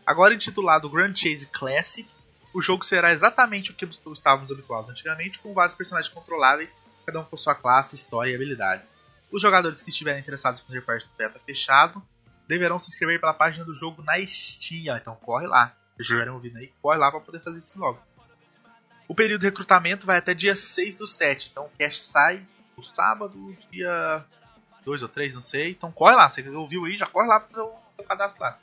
Agora 0.06 0.34
intitulado 0.34 0.90
Grand 0.90 1.14
Chase 1.14 1.48
Classic, 1.48 2.10
o 2.54 2.62
jogo 2.62 2.86
será 2.86 3.12
exatamente 3.12 3.72
o 3.72 3.74
que 3.74 3.86
estávamos 3.86 4.52
habituados 4.52 4.90
antigamente, 4.90 5.40
com 5.40 5.54
vários 5.54 5.76
personagens 5.76 6.14
controláveis, 6.14 6.78
cada 7.06 7.20
um 7.20 7.26
com 7.26 7.36
sua 7.36 7.54
classe, 7.54 7.96
história 7.96 8.32
e 8.32 8.36
habilidades. 8.36 8.94
Os 9.30 9.42
jogadores 9.42 9.82
que 9.82 9.90
estiverem 9.90 10.22
interessados 10.22 10.62
em 10.62 10.66
fazer 10.66 10.82
parte 10.82 11.06
do 11.06 11.14
beta 11.18 11.40
fechado 11.40 12.02
deverão 12.48 12.80
se 12.80 12.90
inscrever 12.90 13.20
pela 13.20 13.34
página 13.34 13.66
do 13.66 13.74
jogo 13.74 14.04
na 14.04 14.14
Steam. 14.28 14.96
Então 14.98 15.16
corre 15.16 15.48
lá. 15.48 15.76
Se 15.96 16.02
estiverem 16.02 16.34
ouvindo 16.34 16.58
aí, 16.58 16.72
corre 16.82 16.98
lá 16.98 17.10
para 17.10 17.22
poder 17.22 17.40
fazer 17.40 17.58
isso 17.58 17.78
logo. 17.78 18.00
O 19.08 19.16
período 19.16 19.42
de 19.42 19.48
recrutamento 19.48 20.06
vai 20.06 20.18
até 20.18 20.34
dia 20.34 20.56
6 20.56 20.96
do 20.96 21.08
7. 21.08 21.50
Então 21.52 21.66
o 21.66 21.78
cash 21.78 22.04
sai 22.04 22.46
no 22.78 22.84
sábado, 22.84 23.56
dia 23.72 24.26
2 24.84 25.04
ou 25.04 25.10
3, 25.10 25.36
não 25.36 25.42
sei. 25.42 25.72
Então 25.72 25.92
corre 25.92 26.16
lá. 26.16 26.30
Você 26.30 26.48
ouviu 26.50 26.86
aí, 26.86 26.98
já 26.98 27.06
corre 27.06 27.28
lá 27.28 27.40
para 27.40 27.64
o 27.64 28.04
cadastro 28.08 28.44
lá. 28.44 28.60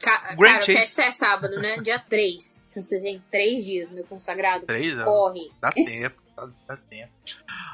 Ca 0.00 0.34
Grand 0.34 0.58
cara, 0.58 0.60
Chase. 0.60 0.72
o 0.72 0.74
cast 0.74 1.00
é 1.00 1.10
sábado, 1.10 1.60
né? 1.60 1.80
Dia 1.80 1.98
3. 1.98 2.58
Então 2.70 2.82
você 2.82 3.00
tem 3.00 3.20
3 3.28 3.64
dias, 3.64 3.90
meu 3.90 4.04
consagrado. 4.04 4.64
3 4.64 4.92
anos. 4.92 5.04
Corre. 5.04 5.50
Dá 5.60 5.72
tempo, 5.74 6.22
dá, 6.36 6.48
dá 6.68 6.76
tempo. 6.76 7.12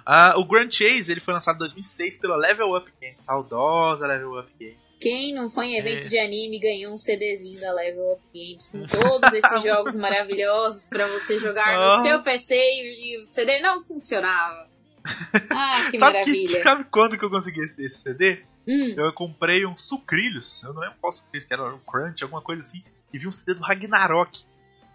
Ah, 0.06 0.34
o 0.38 0.46
Grand 0.46 0.70
Chase 0.70 1.12
ele 1.12 1.20
foi 1.20 1.34
lançado 1.34 1.56
em 1.56 1.58
2006 1.58 2.16
pela 2.16 2.36
Level 2.36 2.74
Up 2.74 2.90
Games, 3.02 3.22
saudosa 3.22 4.06
Level 4.06 4.38
Up 4.38 4.50
Games. 4.58 4.83
Quem 5.04 5.34
não 5.34 5.50
foi 5.50 5.66
em 5.66 5.76
evento 5.78 6.06
É. 6.06 6.08
de 6.08 6.18
anime 6.18 6.58
ganhou 6.58 6.94
um 6.94 6.98
CDzinho 6.98 7.60
da 7.60 7.72
Level 7.72 8.12
Up 8.14 8.22
Games 8.34 8.68
com 8.68 8.86
todos 8.86 9.32
esses 9.34 9.62
jogos 9.62 9.94
maravilhosos 9.94 10.88
pra 10.88 11.06
você 11.08 11.38
jogar 11.38 11.74
no 11.74 11.80
Nossa. 11.80 12.02
seu 12.08 12.22
PC 12.22 12.54
e 12.56 13.18
o 13.20 13.26
CD 13.26 13.60
não 13.60 13.82
funcionava. 13.82 14.66
Ah, 15.50 15.88
que 15.90 15.98
sabe, 15.98 16.14
maravilha. 16.14 16.48
que, 16.56 16.62
sabe 16.62 16.84
quando 16.84 17.18
que 17.18 17.24
eu 17.24 17.28
consegui 17.28 17.60
esse, 17.60 17.84
esse 17.84 18.00
CD? 18.02 18.42
Hum, 18.66 18.94
Eu 18.96 19.12
comprei 19.12 19.66
um 19.66 19.76
Sucrilhos, 19.76 20.62
eu 20.62 20.72
não 20.72 20.80
lembro 20.80 20.96
qual 20.98 21.12
Sucrilhos 21.12 21.44
que 21.46 21.52
era, 21.52 21.74
um 21.74 21.78
Crunch, 21.80 22.22
alguma 22.22 22.40
coisa 22.40 22.62
assim, 22.62 22.82
e 23.12 23.18
vi 23.18 23.28
um 23.28 23.32
CD 23.32 23.52
do 23.52 23.60
Ragnarok. 23.60 24.40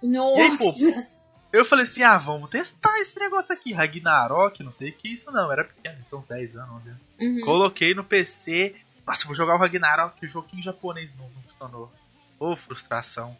E 0.01 0.17
aí, 0.17 0.57
pô, 0.57 0.65
nossa. 0.65 1.07
Eu 1.53 1.63
falei 1.65 1.83
assim, 1.83 2.01
ah, 2.01 2.17
vamos 2.17 2.49
testar 2.49 2.99
esse 2.99 3.19
negócio 3.19 3.53
aqui, 3.53 3.71
Ragnarok, 3.73 4.63
não 4.63 4.71
sei 4.71 4.89
o 4.89 4.93
que 4.93 5.07
isso 5.13 5.31
não, 5.31 5.51
era 5.51 5.63
pequeno, 5.63 5.97
então 6.07 6.17
uns 6.19 6.25
10 6.25 6.55
anos, 6.57 6.75
11 6.77 6.89
anos. 6.89 7.07
Uhum. 7.19 7.41
Coloquei 7.45 7.93
no 7.93 8.03
PC, 8.03 8.75
nossa, 9.05 9.25
vou 9.25 9.35
jogar 9.35 9.55
o 9.55 9.57
Ragnarok, 9.57 10.25
o 10.25 10.29
joguinho 10.29 10.63
japonês 10.63 11.11
não, 11.17 11.29
não 11.29 11.41
funcionou. 11.41 11.91
Ô, 12.39 12.55
frustração. 12.55 13.37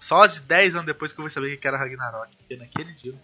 Só 0.00 0.26
de 0.26 0.40
10 0.40 0.76
anos 0.76 0.86
depois 0.86 1.12
que 1.12 1.20
eu 1.20 1.22
vou 1.22 1.30
saber 1.30 1.54
o 1.54 1.58
que 1.58 1.66
era 1.66 1.78
Ragnarok, 1.78 2.36
porque 2.36 2.56
naquele 2.56 2.92
dia 2.92 3.14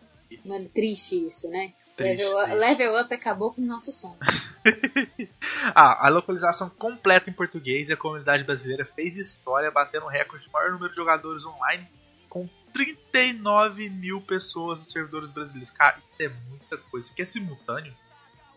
Mano, 0.45 0.69
triste 0.69 1.27
isso, 1.27 1.49
né? 1.49 1.73
Triste, 1.97 2.23
level, 2.23 2.39
up, 2.39 2.45
triste. 2.45 2.59
level 2.59 3.03
Up 3.03 3.15
acabou 3.15 3.53
com 3.53 3.63
o 3.63 3.67
nosso 3.67 3.93
sonho. 3.93 4.19
Ah, 5.75 6.07
a 6.07 6.09
localização 6.09 6.71
completa 6.71 7.29
em 7.29 7.33
português 7.35 7.89
e 7.89 7.93
a 7.93 7.97
comunidade 7.97 8.45
brasileira 8.45 8.85
fez 8.85 9.17
história 9.17 9.71
batendo 9.71 10.07
o 10.07 10.09
recorde 10.09 10.47
de 10.47 10.51
maior 10.51 10.73
número 10.73 10.91
de 10.91 10.97
jogadores 10.97 11.45
online 11.45 11.87
com 12.29 12.49
39 12.73 13.91
mil 13.91 14.23
pessoas 14.23 14.81
nos 14.81 14.91
servidores 14.91 15.29
brasileiros. 15.29 15.71
Cara, 15.71 15.99
isso 15.99 16.09
é 16.19 16.29
muita 16.49 16.79
coisa. 16.79 17.07
Isso 17.07 17.13
aqui 17.13 17.23
é 17.23 17.27
simultâneo? 17.27 17.95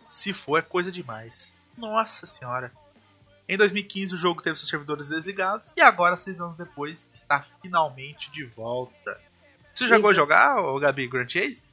Se 0.09 0.31
for, 0.31 0.57
é 0.57 0.61
coisa 0.61 0.91
demais. 0.91 1.53
Nossa 1.77 2.25
senhora. 2.25 2.71
Em 3.47 3.57
2015 3.57 4.13
o 4.15 4.17
jogo 4.17 4.41
teve 4.41 4.55
seus 4.57 4.69
servidores 4.69 5.09
desligados 5.09 5.73
e 5.75 5.81
agora, 5.81 6.15
seis 6.15 6.39
anos 6.39 6.55
depois, 6.55 7.07
está 7.13 7.45
finalmente 7.61 8.31
de 8.31 8.45
volta. 8.45 9.19
Você 9.73 9.87
chegou 9.87 10.11
a 10.11 10.13
jogar, 10.13 10.63
ô, 10.63 10.79
Gabi, 10.79 11.07
Grand 11.07 11.27
Chase? 11.27 11.63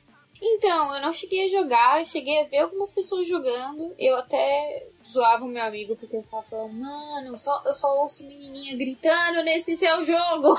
Então, 0.43 0.97
eu 0.97 1.03
não 1.03 1.13
cheguei 1.13 1.45
a 1.45 1.49
jogar, 1.49 2.01
eu 2.01 2.07
cheguei 2.07 2.41
a 2.41 2.49
ver 2.49 2.59
algumas 2.61 2.91
pessoas 2.91 3.29
jogando. 3.29 3.95
Eu 3.99 4.17
até 4.17 4.89
zoava 5.07 5.45
o 5.45 5.49
meu 5.49 5.63
amigo 5.63 5.95
porque 5.97 6.17
eu 6.17 6.23
ficava 6.23 6.43
falando, 6.45 6.73
mano, 6.73 7.37
só, 7.39 7.63
eu 7.67 7.75
só 7.75 7.89
ouço 8.01 8.25
menininha 8.25 8.75
gritando 8.75 9.43
nesse 9.45 9.77
seu 9.77 10.03
jogo. 10.03 10.57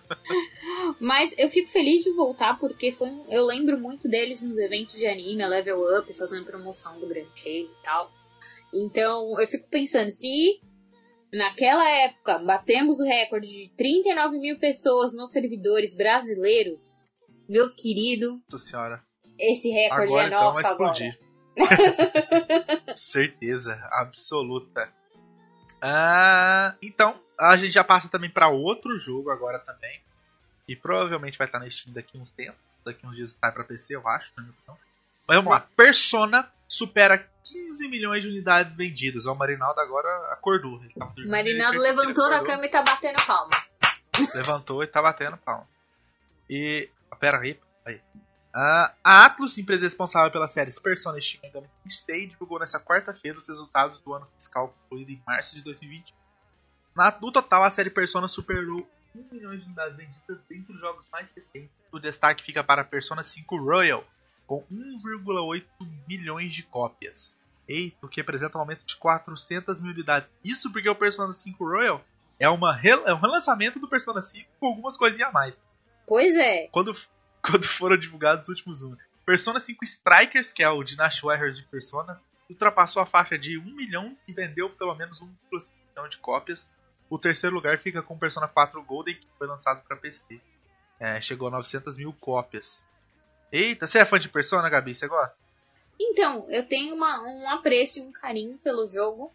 Mas 0.98 1.34
eu 1.38 1.48
fico 1.50 1.68
feliz 1.68 2.02
de 2.02 2.10
voltar 2.12 2.58
porque 2.58 2.90
foi, 2.90 3.08
um- 3.08 3.26
eu 3.28 3.44
lembro 3.44 3.78
muito 3.78 4.08
deles 4.08 4.42
nos 4.42 4.56
eventos 4.56 4.96
de 4.96 5.06
anime, 5.06 5.42
a 5.42 5.48
Level 5.48 5.98
Up, 5.98 6.12
fazendo 6.14 6.46
promoção 6.46 6.98
do 6.98 7.06
Grand 7.06 7.26
Chase 7.34 7.68
e 7.70 7.84
tal. 7.84 8.10
Então, 8.72 9.40
eu 9.40 9.46
fico 9.46 9.68
pensando, 9.68 10.10
se 10.10 10.60
naquela 11.32 11.88
época 11.88 12.38
batemos 12.38 13.00
o 13.00 13.04
recorde 13.04 13.48
de 13.48 13.68
39 13.76 14.38
mil 14.38 14.58
pessoas 14.58 15.12
nos 15.12 15.30
servidores 15.30 15.94
brasileiros, 15.94 17.02
meu 17.48 17.74
querido, 17.74 18.40
Nossa 18.50 18.64
senhora. 18.64 19.02
esse 19.38 19.68
recorde 19.70 20.04
Agora 20.12 20.22
é 20.22 20.26
então 20.26 20.40
nosso 20.40 20.66
agora. 20.66 20.92
explodir. 20.92 21.18
Certeza, 22.96 23.74
absoluta. 23.90 24.92
Ah, 25.82 26.74
então, 26.82 27.20
a 27.38 27.56
gente 27.56 27.72
já 27.72 27.82
passa 27.84 28.08
também 28.08 28.30
para 28.30 28.48
outro 28.48 28.98
jogo 28.98 29.30
agora 29.30 29.58
também. 29.58 30.00
E 30.68 30.76
provavelmente 30.76 31.36
vai 31.38 31.46
estar 31.46 31.58
na 31.58 31.68
Steam 31.68 31.92
daqui 31.92 32.16
uns 32.18 32.30
tempos. 32.30 32.60
Daqui 32.84 33.06
uns 33.06 33.16
dias 33.16 33.32
sai 33.32 33.50
para 33.52 33.64
PC, 33.64 33.96
eu 33.96 34.06
acho. 34.06 34.32
Mas 35.30 35.36
vamos 35.38 35.52
lá. 35.52 35.60
Persona 35.76 36.52
supera 36.66 37.16
15 37.44 37.86
milhões 37.86 38.20
de 38.20 38.28
unidades 38.28 38.76
vendidas. 38.76 39.26
Ó, 39.26 39.32
O 39.32 39.36
Marinaldo 39.36 39.80
agora 39.80 40.08
acordou. 40.32 40.82
Ele 40.82 40.92
tava 40.92 41.12
dormindo, 41.12 41.30
Marinaldo 41.30 41.76
ele 41.76 41.82
levantou 41.84 42.28
na 42.28 42.42
cama 42.42 42.66
e 42.66 42.68
tá 42.68 42.82
batendo 42.82 43.24
palma. 43.24 43.50
Levantou 44.34 44.82
e 44.82 44.88
tá 44.88 45.00
batendo 45.00 45.36
palma. 45.36 45.68
E. 46.48 46.90
Pera 47.20 47.38
aí. 47.38 47.56
aí. 47.86 48.00
Ah, 48.52 48.92
a 49.04 49.24
Atlus, 49.26 49.56
empresa 49.56 49.84
responsável 49.84 50.32
pela 50.32 50.48
série 50.48 50.72
Persona 50.80 51.20
Shin 51.20 51.38
Megami 51.44 51.68
Tensei, 51.84 52.26
divulgou 52.26 52.58
nessa 52.58 52.80
quarta-feira 52.80 53.38
os 53.38 53.46
resultados 53.46 54.00
do 54.00 54.12
ano 54.12 54.26
fiscal 54.26 54.74
concluído 54.82 55.12
em 55.12 55.22
março 55.24 55.54
de 55.54 55.62
2020. 55.62 56.12
Na, 56.96 57.16
no 57.20 57.30
total, 57.30 57.62
a 57.62 57.70
série 57.70 57.90
Persona 57.90 58.26
superou 58.26 58.84
1 59.14 59.28
milhão 59.32 59.56
de 59.56 59.64
unidades 59.64 59.96
vendidas 59.96 60.42
dentre 60.48 60.72
os 60.72 60.80
jogos 60.80 61.06
mais 61.12 61.30
recentes. 61.30 61.70
O 61.92 62.00
destaque 62.00 62.42
fica 62.42 62.64
para 62.64 62.82
Persona 62.82 63.22
5 63.22 63.56
Royal, 63.56 64.04
com 64.50 64.64
1,8 64.64 65.64
milhões 66.08 66.52
de 66.52 66.64
cópias. 66.64 67.36
Eita, 67.68 68.04
o 68.04 68.08
que 68.08 68.20
representa 68.20 68.58
um 68.58 68.62
aumento 68.62 68.84
de 68.84 68.96
400 68.96 69.80
mil 69.80 69.92
unidades. 69.92 70.34
Isso 70.42 70.72
porque 70.72 70.90
o 70.90 70.96
Persona 70.96 71.32
5 71.32 71.64
Royal 71.64 72.04
é, 72.36 72.48
uma, 72.48 72.76
é 72.82 73.14
um 73.14 73.20
relançamento 73.20 73.78
do 73.78 73.86
Persona 73.86 74.20
5 74.20 74.50
com 74.58 74.66
algumas 74.66 74.96
coisinhas 74.96 75.28
a 75.28 75.32
mais. 75.32 75.62
Pois 76.04 76.34
é. 76.34 76.66
Quando, 76.72 76.92
quando 77.40 77.64
foram 77.64 77.96
divulgados 77.96 78.48
os 78.48 78.56
últimos 78.56 78.82
números. 78.82 79.04
Persona 79.24 79.60
5 79.60 79.84
Strikers, 79.84 80.50
que 80.50 80.64
é 80.64 80.68
o 80.68 80.82
Dynasty 80.82 81.22
Warriors 81.22 81.56
de 81.56 81.62
Persona, 81.66 82.20
ultrapassou 82.48 83.00
a 83.00 83.06
faixa 83.06 83.38
de 83.38 83.56
1 83.56 83.62
milhão 83.76 84.18
e 84.26 84.32
vendeu 84.32 84.68
pelo 84.68 84.96
menos 84.96 85.22
1,5 85.22 85.70
milhão 85.90 86.08
de 86.08 86.18
cópias. 86.18 86.68
O 87.08 87.20
terceiro 87.20 87.54
lugar 87.54 87.78
fica 87.78 88.02
com 88.02 88.18
Persona 88.18 88.48
4 88.48 88.82
Golden, 88.82 89.14
que 89.14 89.28
foi 89.38 89.46
lançado 89.46 89.84
para 89.86 89.96
PC. 89.96 90.40
É, 90.98 91.20
chegou 91.20 91.46
a 91.46 91.52
900 91.52 91.96
mil 91.96 92.12
cópias. 92.14 92.84
Eita, 93.52 93.86
você 93.86 93.98
é 93.98 94.04
fã 94.04 94.18
de 94.18 94.28
Persona, 94.28 94.68
Gabi? 94.70 94.94
Você 94.94 95.08
gosta? 95.08 95.38
Então, 95.98 96.48
eu 96.50 96.66
tenho 96.66 96.94
uma- 96.94 97.22
um 97.22 97.50
apreço 97.50 97.98
e 97.98 98.02
um 98.02 98.12
carinho 98.12 98.58
pelo 98.58 98.86
jogo. 98.88 99.32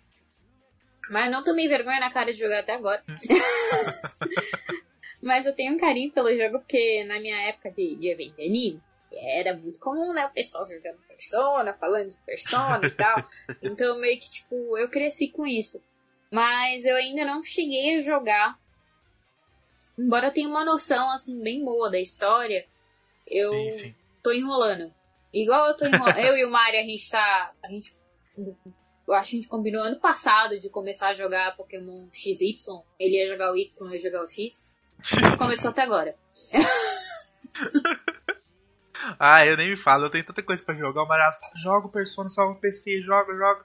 Mas 1.09 1.31
não 1.31 1.43
tomei 1.43 1.67
vergonha 1.67 1.99
na 1.99 2.11
cara 2.11 2.33
de 2.33 2.39
jogar 2.39 2.61
até 2.61 2.73
agora. 2.73 3.03
mas 5.21 5.45
eu 5.45 5.53
tenho 5.53 5.73
um 5.73 5.79
carinho 5.79 6.11
pelo 6.11 6.35
jogo 6.35 6.59
porque 6.59 7.03
na 7.03 7.19
minha 7.19 7.39
época 7.47 7.71
de, 7.71 7.95
de 7.95 8.09
evento 8.09 8.35
de 8.35 8.43
anime, 8.43 8.83
era 9.13 9.55
muito 9.55 9.79
comum, 9.79 10.13
né? 10.13 10.25
O 10.25 10.31
pessoal 10.31 10.67
jogando 10.67 10.97
Persona, 11.07 11.73
falando 11.73 12.09
de 12.09 12.17
Persona 12.25 12.87
e 12.87 12.91
tal. 12.91 13.27
Então, 13.61 13.97
meio 13.97 14.19
que, 14.19 14.29
tipo, 14.29 14.77
eu 14.77 14.89
cresci 14.89 15.29
com 15.29 15.47
isso. 15.47 15.81
Mas 16.31 16.85
eu 16.85 16.95
ainda 16.95 17.25
não 17.25 17.43
cheguei 17.43 17.95
a 17.95 17.99
jogar. 17.99 18.59
Embora 19.97 20.27
eu 20.27 20.33
tenha 20.33 20.47
uma 20.47 20.63
noção, 20.63 21.09
assim, 21.11 21.41
bem 21.41 21.63
boa 21.63 21.89
da 21.89 21.99
história, 21.99 22.67
eu 23.25 23.51
Sim, 23.53 23.71
sim. 23.71 23.95
Tô 24.25 24.31
enrolando. 24.31 24.91
Igual 25.31 25.67
eu 25.67 25.77
tô 25.77 25.85
enrolando. 25.85 26.17
eu 26.17 26.35
e 26.35 26.45
o 26.45 26.49
Mario, 26.49 26.79
a 26.79 26.83
gente 26.83 27.09
tá. 27.09 27.51
A 27.63 27.69
gente. 27.69 27.95
Eu 29.07 29.13
acho 29.13 29.29
que 29.29 29.35
a 29.35 29.39
gente 29.39 29.49
combinou 29.49 29.83
ano 29.83 29.99
passado 29.99 30.59
de 30.59 30.67
começar 30.67 31.09
a 31.09 31.13
jogar 31.13 31.55
Pokémon 31.55 32.09
XY. 32.11 32.55
Ele 32.99 33.17
ia 33.17 33.27
jogar 33.27 33.51
o 33.51 33.55
Y, 33.55 33.87
eu 33.87 33.93
ia 33.93 33.99
jogar 33.99 34.23
o 34.23 34.27
X. 34.27 34.67
Começou 35.37 35.69
até 35.69 35.83
agora. 35.83 36.15
Ah, 39.19 39.45
eu 39.45 39.55
nem 39.55 39.69
me 39.69 39.77
falo, 39.77 40.05
eu 40.05 40.09
tenho 40.09 40.25
tanta 40.25 40.41
coisa 40.41 40.63
pra 40.63 40.73
jogar. 40.73 41.03
O 41.03 41.07
Mariano 41.07 41.31
fala, 41.33 41.51
joga 41.55 41.85
o 41.85 41.91
Persona, 41.91 42.27
salva 42.27 42.53
o 42.53 42.59
PC, 42.59 43.01
joga, 43.01 43.35
joga. 43.35 43.63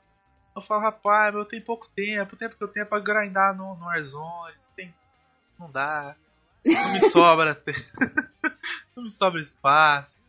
Eu 0.54 0.60
falo, 0.60 0.82
rapaz, 0.82 1.34
eu 1.34 1.46
tenho 1.46 1.64
pouco 1.64 1.88
tempo, 1.88 2.34
o 2.34 2.38
tempo 2.38 2.58
que 2.58 2.62
eu 2.62 2.68
tenho 2.68 2.82
é 2.82 2.86
pra 2.86 3.00
grindar 3.00 3.56
no, 3.56 3.74
no 3.76 3.86
Warzone. 3.86 4.54
Tem... 4.76 4.94
Não 5.58 5.70
dá. 5.70 6.14
Não 6.66 6.92
me 6.92 7.00
sobra 7.08 7.56
Não 8.94 9.04
me 9.04 9.10
sobra 9.10 9.40
espaço. 9.40 10.19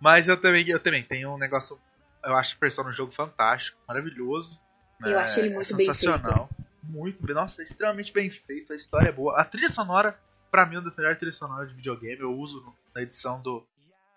Mas 0.00 0.28
eu 0.28 0.40
também, 0.40 0.68
eu 0.68 0.78
também 0.80 1.02
tenho 1.02 1.34
um 1.34 1.38
negócio. 1.38 1.78
Eu 2.24 2.34
acho 2.36 2.58
Persona 2.58 2.90
um 2.90 2.92
jogo 2.92 3.12
fantástico, 3.12 3.78
maravilhoso. 3.86 4.58
Eu 5.02 5.18
É, 5.18 5.22
acho 5.22 5.40
ele 5.40 5.54
muito 5.54 5.76
bem 5.76 5.86
sensacional. 5.86 6.50
Muito 6.82 7.24
bem. 7.24 7.34
Nossa, 7.34 7.62
extremamente 7.62 8.12
bem 8.12 8.30
feito, 8.30 8.72
a 8.72 8.76
história 8.76 9.08
é 9.08 9.12
boa. 9.12 9.40
A 9.40 9.44
trilha 9.44 9.68
sonora, 9.68 10.18
pra 10.50 10.64
mim, 10.66 10.74
é 10.76 10.78
uma 10.78 10.84
das 10.84 10.96
melhores 10.96 11.18
trilhas 11.18 11.36
sonoras 11.36 11.68
de 11.68 11.74
videogame. 11.74 12.20
Eu 12.20 12.32
uso 12.36 12.74
na 12.94 13.02
edição 13.02 13.40
do, 13.40 13.66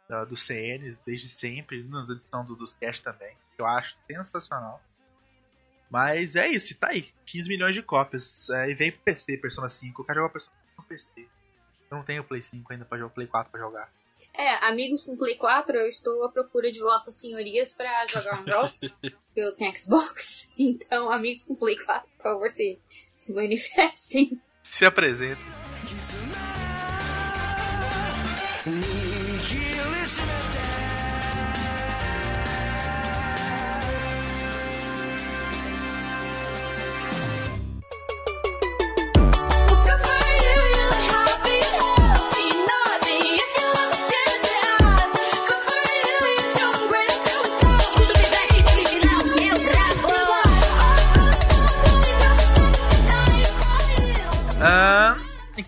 da- 0.07 0.25
do 0.25 0.35
CN 0.37 0.95
desde 1.05 1.27
sempre, 1.29 1.83
na 1.83 2.01
edição 2.03 2.43
do, 2.45 2.55
dos 2.55 2.73
cast 2.73 3.03
também. 3.03 3.35
Eu 3.57 3.65
acho 3.65 3.95
sensacional. 4.09 4.81
Mas 5.89 6.35
é 6.35 6.47
isso, 6.47 6.75
tá 6.77 6.89
aí. 6.89 7.09
15 7.25 7.49
milhões 7.49 7.73
de 7.73 7.81
cópias. 7.81 8.49
É, 8.51 8.69
e 8.69 8.75
vem 8.75 8.91
pro 8.91 9.01
PC, 9.01 9.37
Persona 9.37 9.67
5. 9.69 10.01
Eu 10.01 10.05
quero 10.05 10.19
jogar 10.19 10.29
Persona 10.31 10.55
5 10.69 10.81
no 10.81 10.87
PC. 10.87 11.09
Eu 11.91 11.97
não 11.97 12.03
tenho 12.03 12.23
Play 12.23 12.41
5 12.43 12.71
ainda 12.71 12.85
pra 12.85 12.97
jogar, 12.97 13.13
Play 13.13 13.27
4 13.27 13.51
pra 13.51 13.59
jogar. 13.59 13.89
É, 14.39 14.69
amigos 14.69 15.03
com 15.03 15.17
Play 15.17 15.35
4, 15.35 15.75
eu 15.75 15.89
estou 15.89 16.23
à 16.23 16.29
procura 16.29 16.71
de 16.71 16.79
vossas 16.79 17.13
senhorias 17.13 17.73
pra 17.73 18.07
jogar 18.07 18.41
um 18.41 18.47
jogos. 18.47 18.79
eu 19.35 19.53
tenho 19.57 19.77
Xbox. 19.77 20.47
Então, 20.57 21.11
amigos 21.11 21.43
com 21.43 21.55
Play 21.55 21.77
4, 21.77 22.09
por 22.15 22.23
favor, 22.23 22.49
se, 22.49 22.79
se 23.13 23.33
manifestem. 23.33 24.41
Se 24.63 24.85
apresenta. 24.85 25.41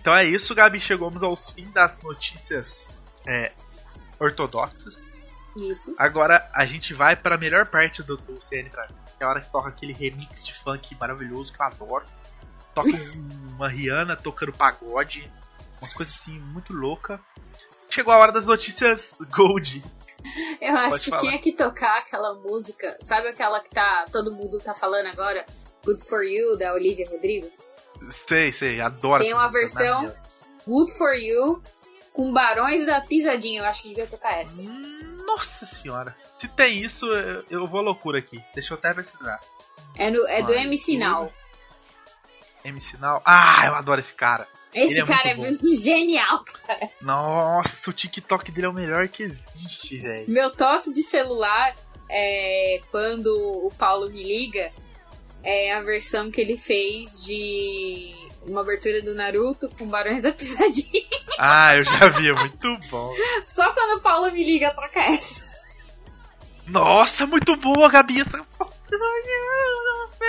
Então 0.02 0.14
é 0.14 0.24
isso, 0.24 0.54
Gabi. 0.54 0.78
Chegamos 0.80 1.22
aos 1.22 1.48
fim 1.50 1.70
das 1.70 1.96
notícias 2.02 3.02
é, 3.26 3.52
ortodoxas. 4.20 5.02
Isso. 5.56 5.94
Agora 5.98 6.50
a 6.54 6.64
gente 6.66 6.92
vai 6.94 7.14
pra 7.16 7.36
melhor 7.38 7.66
parte 7.66 8.02
do, 8.02 8.16
do 8.16 8.42
CN 8.42 8.68
pra 8.70 8.86
mim. 8.88 8.94
Que 9.16 9.22
é 9.22 9.26
a 9.26 9.28
hora 9.30 9.40
que 9.40 9.50
toca 9.50 9.68
aquele 9.68 9.92
remix 9.92 10.42
de 10.42 10.52
funk 10.54 10.96
maravilhoso 10.98 11.52
que 11.52 11.60
eu 11.60 11.66
adoro. 11.66 12.04
Toca 12.74 12.88
um- 12.88 13.54
uma 13.56 13.68
Rihanna 13.68 14.16
tocando 14.16 14.52
pagode. 14.52 15.30
Umas 15.80 15.92
coisas 15.92 16.14
assim 16.14 16.38
muito 16.38 16.72
louca. 16.72 17.20
Chegou 17.88 18.12
a 18.12 18.18
hora 18.18 18.32
das 18.32 18.46
notícias 18.46 19.16
Gold. 19.30 19.82
Eu 20.60 20.76
acho 20.76 20.90
Pode 20.90 21.04
que 21.04 21.10
falar. 21.10 21.22
tinha 21.22 21.38
que 21.38 21.52
tocar 21.52 21.98
aquela 21.98 22.32
música. 22.34 22.96
Sabe 23.00 23.28
aquela 23.28 23.60
que 23.60 23.70
tá 23.70 24.06
todo 24.10 24.32
mundo 24.32 24.58
tá 24.60 24.72
falando 24.72 25.06
agora? 25.08 25.44
Good 25.84 26.04
for 26.08 26.22
You, 26.24 26.56
da 26.56 26.72
Olivia 26.72 27.08
Rodrigo? 27.10 27.50
Sei, 28.10 28.52
sei, 28.52 28.80
adoro 28.80 29.22
Tem 29.22 29.32
uma 29.32 29.44
música, 29.44 29.60
versão- 29.60 30.02
né? 30.02 30.14
Good 30.66 30.92
for 30.96 31.14
You, 31.14 31.62
com 32.12 32.32
Barões 32.32 32.86
da 32.86 33.00
Pisadinha. 33.00 33.60
Eu 33.62 33.64
acho 33.66 33.82
que 33.82 33.88
devia 33.90 34.06
tocar 34.06 34.40
essa. 34.40 34.60
Hum, 34.60 35.16
Nossa 35.26 35.64
senhora. 35.66 36.14
Se 36.38 36.46
tem 36.48 36.78
isso, 36.78 37.06
eu, 37.06 37.44
eu 37.50 37.66
vou 37.66 37.80
à 37.80 37.82
loucura 37.82 38.18
aqui. 38.18 38.42
Deixa 38.54 38.74
eu 38.74 38.78
até 38.78 38.92
pesquisar. 38.94 39.40
É, 39.96 40.10
no- 40.10 40.26
é 40.26 40.42
do 40.42 40.52
MC 40.52 40.96
Now. 40.98 41.32
MC 42.64 42.90
Sinal. 42.92 43.20
Ah, 43.24 43.66
eu 43.66 43.74
adoro 43.74 43.98
esse 44.00 44.14
cara. 44.14 44.46
Esse 44.72 45.00
é 45.00 45.04
cara 45.04 45.30
é 45.30 45.34
muito 45.34 45.62
muito 45.62 45.76
genial. 45.82 46.44
Nossa, 47.00 47.90
o 47.90 47.92
TikTok 47.92 48.50
dele 48.52 48.66
é 48.66 48.70
o 48.70 48.72
melhor 48.72 49.08
que 49.08 49.24
existe, 49.24 49.98
velho. 49.98 50.30
Meu 50.30 50.50
toque 50.50 50.90
de 50.92 51.02
celular 51.02 51.74
é 52.08 52.80
quando 52.90 53.26
o 53.66 53.70
Paulo 53.76 54.08
me 54.10 54.22
liga. 54.22 54.70
É 55.42 55.74
a 55.74 55.82
versão 55.82 56.30
que 56.30 56.40
ele 56.40 56.56
fez 56.56 57.24
de 57.24 58.14
uma 58.46 58.60
abertura 58.60 59.02
do 59.02 59.14
Naruto 59.14 59.68
com 59.78 59.86
Barões 59.86 60.22
da 60.22 60.32
Pisadinha. 60.32 61.02
Ah, 61.38 61.74
eu 61.74 61.82
já 61.82 62.08
vi, 62.08 62.28
é 62.28 62.32
muito 62.34 62.78
bom. 62.90 63.12
Só 63.42 63.72
quando 63.72 63.96
o 63.96 64.00
Paulo 64.00 64.30
me 64.30 64.44
liga, 64.44 64.70
toca 64.70 65.00
essa. 65.00 65.50
Nossa, 66.66 67.26
muito 67.26 67.56
boa, 67.56 67.88
Gabi. 67.88 68.20
Essa... 68.20 68.46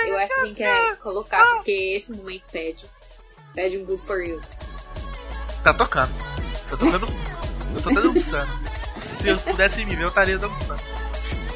Eu 0.06 0.18
acho 0.18 0.34
que 0.34 0.40
tem 0.42 0.54
que 0.54 0.62
é, 0.64 0.96
colocar, 0.96 1.44
porque 1.56 1.94
esse 1.96 2.10
momento 2.10 2.42
pede. 2.50 2.90
Pede 3.54 3.78
um 3.78 3.84
Good 3.84 4.02
for 4.02 4.20
You. 4.20 4.40
Tá 5.62 5.72
tocando. 5.72 6.12
Tá 6.68 6.76
tocando. 6.76 7.06
Eu 7.74 7.82
tô 7.82 7.90
até 7.90 8.00
dançando. 8.00 8.50
Se 8.96 9.28
eu 9.28 9.38
pudesse 9.38 9.84
me 9.84 9.94
ver, 9.94 10.04
eu 10.04 10.08
estaria 10.08 10.38
dançando. 10.38 10.82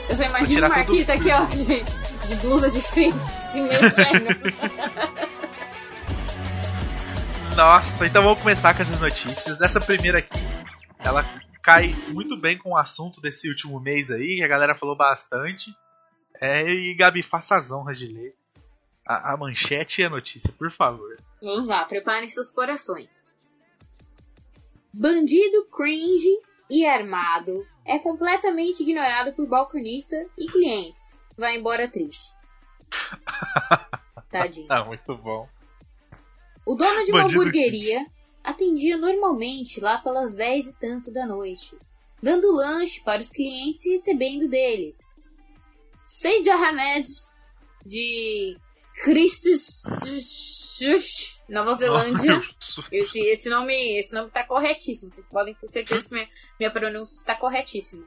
Eu 0.09 0.17
só 0.17 0.23
Vou 0.23 0.27
imagino 0.27 0.45
o 0.45 0.55
tirar 0.55 0.69
Marquito 0.69 1.11
aqui, 1.11 1.31
ó, 1.33 1.45
de, 1.47 2.29
de 2.29 2.35
blusa 2.37 2.71
de 2.71 2.81
frio, 2.81 3.15
Nossa, 7.57 8.07
então 8.07 8.23
vamos 8.23 8.39
começar 8.39 8.75
com 8.75 8.83
essas 8.83 9.01
notícias. 9.01 9.61
Essa 9.61 9.81
primeira 9.81 10.21
aqui, 10.21 10.39
ela 10.99 11.25
cai 11.63 11.95
muito 12.09 12.37
bem 12.37 12.57
com 12.57 12.71
o 12.71 12.77
assunto 12.77 13.21
desse 13.21 13.49
último 13.49 13.81
mês 13.81 14.11
aí, 14.11 14.37
que 14.37 14.45
a 14.45 14.49
galera 14.49 14.75
falou 14.75 14.97
bastante. 14.97 15.75
É, 16.41 16.71
e 16.71 16.95
Gabi, 16.95 17.23
faça 17.23 17.57
as 17.57 17.73
honras 17.73 17.99
de 17.99 18.07
ler 18.07 18.35
a, 19.07 19.33
a 19.33 19.37
manchete 19.37 20.03
e 20.03 20.05
a 20.05 20.11
notícia, 20.11 20.53
por 20.53 20.71
favor. 20.71 21.17
Vamos 21.43 21.67
lá, 21.67 21.85
preparem 21.85 22.31
seus 22.31 22.53
corações. 22.53 23.29
Bandido 24.93 25.67
cringe 25.67 26.41
e 26.71 26.87
armado 26.87 27.67
é 27.85 27.99
completamente 27.99 28.83
ignorado 28.83 29.33
por 29.33 29.47
balconista 29.47 30.17
e 30.39 30.47
clientes. 30.47 31.19
Vai 31.37 31.57
embora 31.57 31.89
triste. 31.89 32.38
Tadinho. 34.31 34.67
Ah, 34.69 34.85
muito 34.85 35.17
bom. 35.17 35.49
O 36.67 36.75
dono 36.75 37.05
de 37.05 37.13
uma 37.13 37.23
Bandido 37.23 37.41
hamburgueria 37.41 38.07
atendia 38.45 38.97
normalmente 38.97 39.81
lá 39.81 39.99
pelas 39.99 40.35
10 40.35 40.67
e 40.69 40.73
tanto 40.75 41.11
da 41.11 41.27
noite, 41.27 41.77
dando 42.23 42.53
lanche 42.53 43.01
para 43.03 43.23
os 43.23 43.31
clientes 43.31 43.85
e 43.85 43.93
recebendo 43.93 44.49
deles. 44.49 44.99
Seid 46.07 46.49
Ahmed, 46.49 47.07
de 47.85 48.57
Christchurch, 49.03 50.49
Nova 51.49 51.75
Zelândia. 51.75 52.41
Esse, 52.93 53.21
esse, 53.21 53.49
nome, 53.49 53.99
esse 53.99 54.13
nome 54.13 54.31
tá 54.31 54.45
corretíssimo. 54.45 55.11
Vocês 55.11 55.27
podem 55.27 55.55
ter 55.55 55.69
certeza 55.69 56.09
que 56.09 56.15
minha, 56.15 56.29
minha 56.59 56.71
pronúncia 56.71 57.15
está 57.15 57.35
corretíssima. 57.35 58.07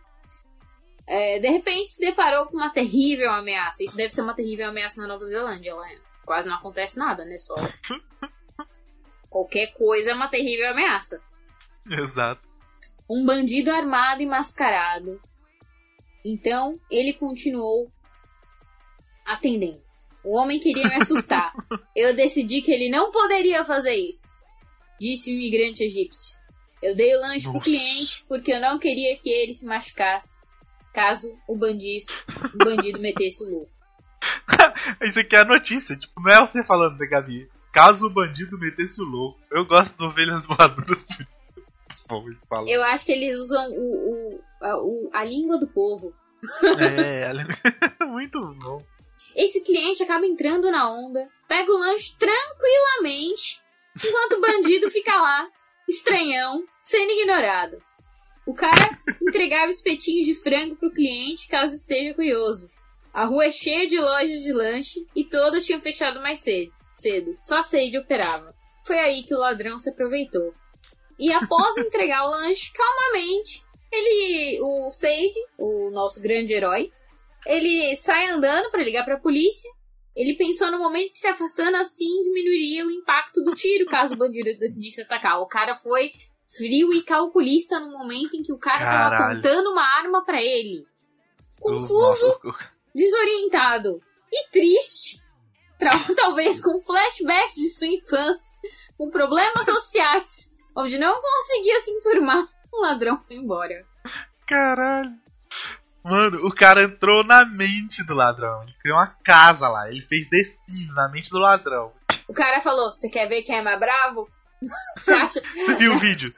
É, 1.08 1.40
de 1.40 1.50
repente 1.50 1.90
se 1.90 2.00
deparou 2.00 2.48
com 2.48 2.58
uma 2.58 2.70
terrível 2.70 3.32
ameaça. 3.32 3.84
Isso 3.84 3.96
deve 3.96 4.14
ser 4.14 4.22
uma 4.22 4.36
terrível 4.36 4.70
ameaça 4.70 5.00
na 5.00 5.08
Nova 5.08 5.26
Zelândia. 5.26 5.76
Lá 5.76 5.88
quase 6.26 6.48
não 6.48 6.56
acontece 6.56 6.98
nada, 6.98 7.26
né? 7.26 7.38
Só. 7.40 7.56
Qualquer 9.30 9.74
coisa 9.74 10.12
é 10.12 10.14
uma 10.14 10.28
terrível 10.28 10.70
ameaça. 10.70 11.22
Exato. 11.90 12.42
Um 13.10 13.26
bandido 13.26 13.72
armado 13.72 14.22
e 14.22 14.26
mascarado. 14.26 15.22
Então 16.24 16.80
ele 16.90 17.14
continuou 17.14 17.92
atendendo. 19.26 19.82
O 20.24 20.38
homem 20.38 20.60
queria 20.60 20.88
me 20.88 20.96
assustar. 20.96 21.54
Eu 21.96 22.16
decidi 22.16 22.62
que 22.62 22.72
ele 22.72 22.90
não 22.90 23.12
poderia 23.12 23.66
fazer 23.66 23.96
isso, 23.96 24.42
disse 25.00 25.32
o 25.32 25.34
imigrante 25.34 25.84
egípcio. 25.84 26.40
Eu 26.82 26.96
dei 26.96 27.16
o 27.16 27.20
lanche 27.20 27.44
pro 27.44 27.54
Nossa. 27.54 27.66
cliente 27.66 28.26
porque 28.28 28.52
eu 28.52 28.60
não 28.60 28.80
queria 28.80 29.16
que 29.18 29.30
ele 29.30 29.54
se 29.54 29.66
machucasse 29.66 30.42
caso 30.94 31.36
o 31.48 31.58
bandido, 31.58 32.06
o 32.54 32.58
bandido 32.58 33.00
metesse 33.00 33.44
o 33.44 33.50
louco. 33.50 33.72
Isso 35.02 35.20
aqui 35.20 35.36
é 35.36 35.40
a 35.40 35.46
notícia, 35.46 35.96
tipo, 35.96 36.22
não 36.22 36.32
é 36.32 36.40
você 36.48 36.64
falando 36.64 36.98
da 36.98 37.06
Gabi. 37.06 37.50
Caso 37.74 38.08
o 38.08 38.10
bandido 38.10 38.58
metesse 38.60 39.02
o 39.02 39.06
louco. 39.06 39.40
Eu 39.50 39.66
gosto 39.66 39.98
de 39.98 40.04
ovelhas 40.06 40.44
voadoras. 40.46 41.06
Bom. 42.08 42.26
Eu 42.68 42.84
acho 42.84 43.06
que 43.06 43.12
eles 43.14 43.38
usam 43.38 43.72
o, 43.72 44.36
o, 44.36 44.42
a, 44.62 44.78
o- 44.84 45.10
a 45.14 45.24
língua 45.24 45.58
do 45.58 45.68
povo. 45.68 46.14
É, 46.78 47.22
ela- 47.30 47.46
muito 48.06 48.38
bom. 48.56 48.84
Esse 49.34 49.62
cliente 49.62 50.04
acaba 50.04 50.26
entrando 50.26 50.70
na 50.70 50.92
onda, 50.92 51.26
pega 51.48 51.72
o 51.72 51.78
lanche 51.78 52.14
tranquilamente, 52.20 53.62
enquanto 54.04 54.34
o 54.34 54.42
bandido 54.42 54.90
fica 54.92 55.16
lá, 55.16 55.48
estranhão, 55.88 56.66
sendo 56.82 57.12
ignorado. 57.12 57.82
O 58.46 58.54
cara 58.54 59.00
entregava 59.22 59.72
espetinhos 59.72 60.26
de 60.26 60.34
frango 60.34 60.76
pro 60.76 60.90
cliente 60.90 61.48
caso 61.48 61.76
esteja 61.76 62.14
curioso. 62.14 62.70
A 63.14 63.26
rua 63.26 63.46
é 63.46 63.52
cheia 63.52 63.88
de 63.88 64.00
lojas 64.00 64.42
de 64.42 64.54
lanche 64.54 65.06
e 65.16 65.26
todas 65.26 65.66
tinham 65.66 65.82
fechado 65.82 66.22
mais 66.22 66.40
cedo. 66.40 66.72
cedo. 66.94 67.38
Só 67.44 67.58
a 67.58 67.62
Sage 67.62 67.98
operava. 67.98 68.56
Foi 68.86 68.98
aí 68.98 69.24
que 69.24 69.36
o 69.36 69.40
ladrão 69.40 69.78
se 69.78 69.90
aproveitou. 69.90 70.54
E 71.20 71.32
após 71.32 71.78
entregar 71.86 72.26
o 72.26 72.32
lanche, 72.32 72.72
calmamente, 72.74 73.64
ele, 73.92 74.60
o 74.62 74.90
Sage, 74.90 75.34
o 75.58 75.92
nosso 75.92 76.22
grande 76.22 76.54
herói, 76.54 76.92
ele 77.46 77.96
sai 77.98 78.30
andando 78.30 78.72
pra 78.72 78.84
ligar 78.84 79.04
pra 79.04 79.20
polícia. 79.20 79.70
Ele 80.16 80.36
pensou 80.36 80.72
no 80.72 80.80
momento 80.80 81.12
que 81.12 81.20
se 81.20 81.28
afastando 81.28 81.78
assim 81.78 82.24
diminuiria 82.24 82.86
o 82.86 82.92
impacto 82.92 83.44
do 83.44 83.54
tiro 83.54 83.86
caso 83.86 84.14
o 84.14 84.18
bandido 84.18 84.58
decidisse 84.60 85.02
atacar. 85.02 85.40
O 85.42 85.48
cara 85.48 85.76
foi 85.76 86.12
frio 86.58 86.94
e 86.94 87.04
calculista 87.04 87.80
no 87.80 87.92
momento 87.92 88.36
em 88.36 88.44
que 88.44 88.52
o 88.52 88.60
cara 88.60 88.80
tava 88.80 89.10
Caralho. 89.10 89.40
apontando 89.40 89.72
uma 89.72 89.98
arma 89.98 90.26
pra 90.26 90.42
ele. 90.42 90.86
Confuso, 91.60 92.40
desorientado 92.94 94.02
e 94.32 94.50
triste. 94.50 95.22
Talvez 96.16 96.62
com 96.62 96.82
flashbacks 96.82 97.56
de 97.56 97.70
sua 97.70 97.88
infância, 97.88 98.58
com 98.98 99.10
problemas 99.10 99.66
sociais, 99.66 100.54
onde 100.76 100.98
não 100.98 101.20
conseguia 101.20 101.82
se 101.82 101.92
enturmar, 101.92 102.48
o 102.72 102.82
ladrão 102.82 103.20
foi 103.20 103.38
embora. 103.38 103.86
Caralho. 104.46 105.12
Mano, 106.04 106.46
o 106.46 106.54
cara 106.54 106.84
entrou 106.84 107.24
na 107.24 107.46
mente 107.46 108.04
do 108.04 108.16
ladrão. 108.16 108.64
Ele 108.64 108.74
criou 108.82 108.98
uma 108.98 109.16
casa 109.24 109.68
lá. 109.70 109.90
Ele 109.90 110.02
fez 110.02 110.28
The 110.28 110.44
Sims 110.44 110.96
na 110.96 111.08
mente 111.10 111.30
do 111.30 111.38
ladrão. 111.40 111.92
O 112.28 112.34
cara 112.34 112.60
falou: 112.60 112.92
Você 112.92 113.08
quer 113.08 113.28
ver 113.28 113.44
quem 113.44 113.58
é 113.58 113.62
mais 113.62 113.80
bravo? 113.80 114.28
Você 114.98 115.14
acha? 115.14 115.42
Você 115.42 115.76
viu 115.76 115.94
o 115.94 116.00
vídeo? 116.00 116.32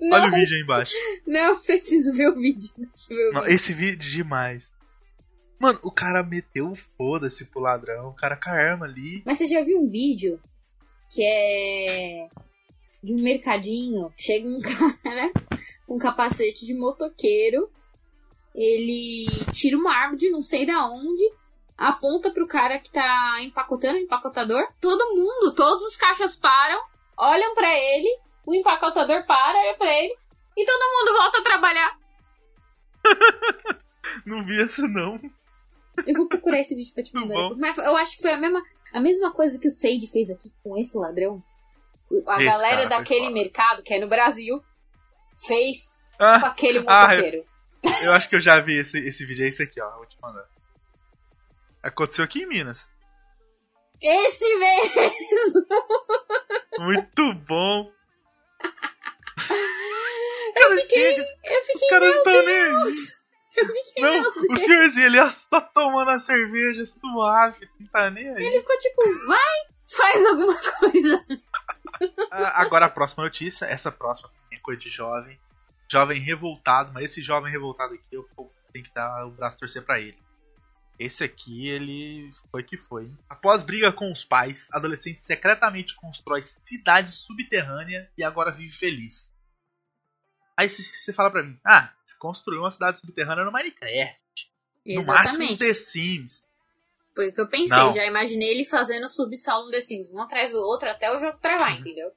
Não, 0.00 0.16
Olha 0.18 0.28
o 0.28 0.34
vídeo 0.34 0.56
aí 0.56 0.62
embaixo. 0.62 0.94
não 1.26 1.60
preciso 1.60 2.12
ver 2.12 2.28
o 2.30 2.34
vídeo. 2.36 2.68
Ver 3.08 3.30
o 3.30 3.32
Não, 3.34 3.42
vídeo. 3.42 3.54
esse 3.54 3.72
vídeo 3.72 4.08
é 4.08 4.10
demais. 4.12 4.70
Mano, 5.58 5.78
o 5.82 5.90
cara 5.90 6.22
meteu 6.22 6.70
o 6.70 6.74
foda-se 6.74 7.44
pro 7.46 7.60
ladrão. 7.60 8.08
O 8.08 8.14
cara 8.14 8.36
com 8.36 8.50
a 8.50 8.52
arma 8.52 8.86
ali. 8.86 9.22
Mas 9.24 9.38
você 9.38 9.46
já 9.46 9.62
viu 9.62 9.78
um 9.78 9.88
vídeo 9.88 10.40
que 11.10 11.22
é 11.22 12.28
de 13.02 13.12
um 13.14 13.22
mercadinho? 13.22 14.12
Chega 14.16 14.46
um 14.48 14.58
cara 15.02 15.30
com 15.86 15.94
um 15.94 15.98
capacete 15.98 16.66
de 16.66 16.74
motoqueiro. 16.74 17.70
Ele 18.54 19.26
tira 19.52 19.76
uma 19.76 19.94
arma 19.94 20.16
de 20.16 20.30
não 20.30 20.40
sei 20.40 20.66
da 20.66 20.86
onde. 20.88 21.22
Aponta 21.76 22.30
pro 22.30 22.46
cara 22.46 22.78
que 22.78 22.90
tá 22.90 23.36
empacotando, 23.42 23.96
o 23.98 24.00
empacotador. 24.02 24.66
Todo 24.80 25.14
mundo, 25.14 25.54
todos 25.54 25.86
os 25.86 25.96
caixas 25.96 26.34
param, 26.36 26.80
olham 27.18 27.54
pra 27.54 27.72
ele. 27.74 28.08
O 28.44 28.54
empacotador 28.54 29.26
para, 29.26 29.58
olha 29.58 29.74
pra 29.76 29.92
ele. 29.92 30.16
E 30.56 30.64
todo 30.64 30.80
mundo 30.80 31.18
volta 31.18 31.38
a 31.38 31.42
trabalhar. 31.42 31.98
Não 34.24 34.44
vi 34.44 34.60
essa 34.62 34.86
não. 34.88 35.20
Eu 36.06 36.14
vou 36.14 36.28
procurar 36.28 36.60
esse 36.60 36.74
vídeo 36.74 36.92
pra 36.94 37.02
te 37.02 37.14
mandar. 37.14 37.54
Mas 37.56 37.76
eu 37.78 37.96
acho 37.96 38.16
que 38.16 38.22
foi 38.22 38.32
a 38.32 38.36
mesma, 38.36 38.62
a 38.92 39.00
mesma 39.00 39.32
coisa 39.32 39.58
que 39.58 39.68
o 39.68 39.70
Sage 39.70 40.06
fez 40.12 40.30
aqui 40.30 40.52
com 40.62 40.76
esse 40.78 40.96
ladrão. 40.96 41.42
A 42.26 42.36
Esse 42.36 42.44
galera 42.44 42.86
daquele 42.86 43.30
mercado, 43.30 43.82
que 43.82 43.92
é 43.94 43.98
no 44.00 44.08
Brasil, 44.08 44.62
fez 45.46 45.76
com 46.16 46.24
Ah, 46.24 46.46
aquele 46.48 46.78
Ah, 46.86 47.08
motoqueiro. 47.08 47.44
eu 48.02 48.12
acho 48.12 48.28
que 48.28 48.36
eu 48.36 48.40
já 48.40 48.60
vi 48.60 48.76
esse, 48.76 48.98
esse 48.98 49.24
vídeo. 49.26 49.44
É 49.44 49.48
esse 49.48 49.62
aqui, 49.62 49.80
ó. 49.82 49.90
Vou 49.96 50.06
te 50.06 50.16
mandar. 50.20 50.46
Aconteceu 51.82 52.24
aqui 52.24 52.42
em 52.42 52.46
Minas. 52.46 52.88
Esse 54.02 54.58
mesmo! 54.58 55.66
Muito 56.78 57.34
bom. 57.46 57.90
Eu 60.56 60.80
fiquei, 60.80 61.14
Chega. 61.14 61.22
eu 61.44 61.58
Os 61.60 61.66
fiquei, 61.66 61.88
caras 61.88 62.14
não 62.14 62.22
nem 62.24 62.24
fiquei, 62.24 64.02
Não, 64.02 64.20
o 64.50 64.56
senhorzinho 64.56 65.06
ele 65.06 65.18
tá 65.50 65.60
tomando 65.60 66.10
a 66.10 66.18
cerveja 66.18 66.84
suave, 66.86 67.68
não 67.80 67.86
tá 67.88 68.10
nem 68.10 68.28
aí. 68.28 68.44
Ele 68.44 68.60
ficou 68.60 68.78
tipo, 68.78 69.02
vai, 69.26 69.66
faz 69.88 70.26
alguma 70.26 70.56
coisa. 70.78 71.24
Ah, 72.30 72.62
Agora 72.62 72.86
a 72.86 72.90
próxima 72.90 73.24
notícia, 73.24 73.64
essa 73.66 73.90
próxima 73.90 74.30
é 74.52 74.58
coisa 74.58 74.80
de 74.80 74.90
jovem. 74.90 75.38
Jovem 75.90 76.18
revoltado, 76.20 76.92
mas 76.92 77.04
esse 77.04 77.22
jovem 77.22 77.50
revoltado 77.50 77.94
aqui 77.94 78.08
eu 78.12 78.28
tenho 78.72 78.84
que 78.84 78.92
dar 78.92 79.26
o 79.26 79.30
braço 79.30 79.58
torcer 79.58 79.82
pra 79.84 80.00
ele. 80.00 80.18
Esse 80.98 81.22
aqui, 81.24 81.68
ele 81.68 82.30
foi 82.50 82.62
que 82.62 82.76
foi. 82.76 83.04
hein? 83.04 83.18
Após 83.28 83.62
briga 83.62 83.92
com 83.92 84.10
os 84.10 84.24
pais, 84.24 84.68
adolescente 84.72 85.20
secretamente 85.20 85.94
constrói 85.94 86.40
cidade 86.42 87.12
subterrânea 87.12 88.10
e 88.16 88.24
agora 88.24 88.50
vive 88.50 88.72
feliz. 88.72 89.34
Aí 90.56 90.68
se- 90.70 90.82
você 90.84 91.12
fala 91.12 91.30
pra 91.30 91.42
mim, 91.42 91.58
ah, 91.64 91.92
você 92.04 92.16
construiu 92.16 92.60
uma 92.62 92.70
cidade 92.70 92.98
subterrânea 93.00 93.44
no 93.44 93.52
Minecraft. 93.52 94.50
No 94.86 95.04
máximo 95.04 95.38
no 95.38 95.44
Exatamente. 95.52 95.58
The 95.58 95.74
Sims. 95.74 96.46
Foi 97.14 97.28
o 97.28 97.34
que 97.34 97.40
eu 97.40 97.48
pensei. 97.48 97.76
Não. 97.76 97.92
Já 97.92 98.06
imaginei 98.06 98.48
ele 98.50 98.64
fazendo 98.64 99.08
subsolo 99.08 99.66
no 99.66 99.70
The 99.72 99.80
Sims, 99.82 100.12
um 100.14 100.22
atrás 100.22 100.52
do 100.52 100.58
outro, 100.58 100.88
até 100.88 101.10
o 101.14 101.18
jogo 101.18 101.38
travar, 101.38 101.72
entendeu? 101.80 102.10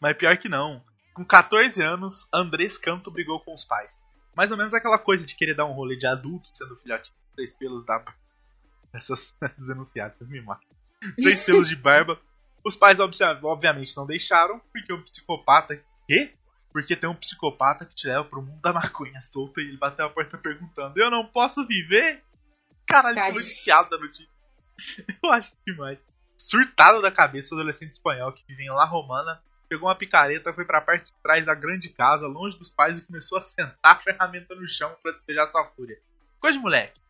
Mas 0.00 0.16
pior 0.16 0.36
que 0.36 0.48
não. 0.48 0.84
Com 1.14 1.24
14 1.24 1.80
anos, 1.82 2.26
Andrés 2.34 2.76
Canto 2.76 3.10
brigou 3.10 3.40
com 3.40 3.54
os 3.54 3.64
pais. 3.64 3.98
Mais 4.36 4.50
ou 4.50 4.56
menos 4.56 4.74
aquela 4.74 4.98
coisa 4.98 5.24
de 5.26 5.34
querer 5.36 5.54
dar 5.54 5.64
um 5.66 5.72
rolê 5.72 5.96
de 5.96 6.06
adulto, 6.06 6.48
sendo 6.52 6.76
filhote 6.76 7.12
três 7.34 7.52
pelos 7.52 7.84
da. 7.84 8.02
Essas, 8.92 9.34
essas 9.42 9.68
enunciadas, 9.68 10.16
vocês 10.18 10.30
me 10.30 10.40
matam. 10.40 10.68
Três 11.16 11.42
pelos 11.46 11.68
de 11.68 11.76
barba. 11.76 12.18
Os 12.64 12.76
pais, 12.76 12.98
obvi- 12.98 13.22
obviamente, 13.42 13.96
não 13.96 14.06
deixaram, 14.06 14.60
porque 14.72 14.92
o 14.92 15.02
psicopata. 15.02 15.82
Quê? 16.08 16.34
Porque 16.72 16.96
tem 16.96 17.08
um 17.08 17.14
psicopata 17.14 17.84
que 17.86 17.94
te 17.94 18.06
leva 18.08 18.24
pro 18.24 18.42
mundo 18.42 18.60
da 18.60 18.72
maconha 18.72 19.20
solta 19.20 19.60
e 19.60 19.68
ele 19.68 19.76
bateu 19.76 20.06
a 20.06 20.10
porta 20.10 20.36
perguntando: 20.36 20.98
Eu 20.98 21.10
não 21.10 21.24
posso 21.24 21.64
viver? 21.66 22.22
Caralho, 22.86 23.14
Tadinho. 23.14 23.34
foi 23.42 23.98
no 23.98 24.10
time. 24.10 24.28
Eu 25.22 25.30
acho 25.30 25.54
demais. 25.66 26.04
Surtado 26.36 27.00
da 27.00 27.12
cabeça, 27.12 27.54
o 27.54 27.58
adolescente 27.58 27.92
espanhol 27.92 28.32
que 28.32 28.44
vive 28.48 28.64
em 28.64 28.70
La 28.70 28.84
Romana 28.84 29.40
pegou 29.68 29.88
uma 29.88 29.94
picareta, 29.94 30.52
foi 30.52 30.64
pra 30.64 30.80
parte 30.80 31.06
de 31.06 31.22
trás 31.22 31.44
da 31.44 31.54
grande 31.54 31.88
casa, 31.88 32.26
longe 32.26 32.58
dos 32.58 32.70
pais, 32.70 32.98
e 32.98 33.04
começou 33.04 33.38
a 33.38 33.40
sentar 33.40 33.76
a 33.82 33.96
ferramenta 33.96 34.54
no 34.54 34.68
chão 34.68 34.94
pra 35.02 35.12
despejar 35.12 35.48
sua 35.48 35.64
fúria. 35.66 35.98
Coisa 36.40 36.58
de 36.58 36.62
moleque. 36.62 37.00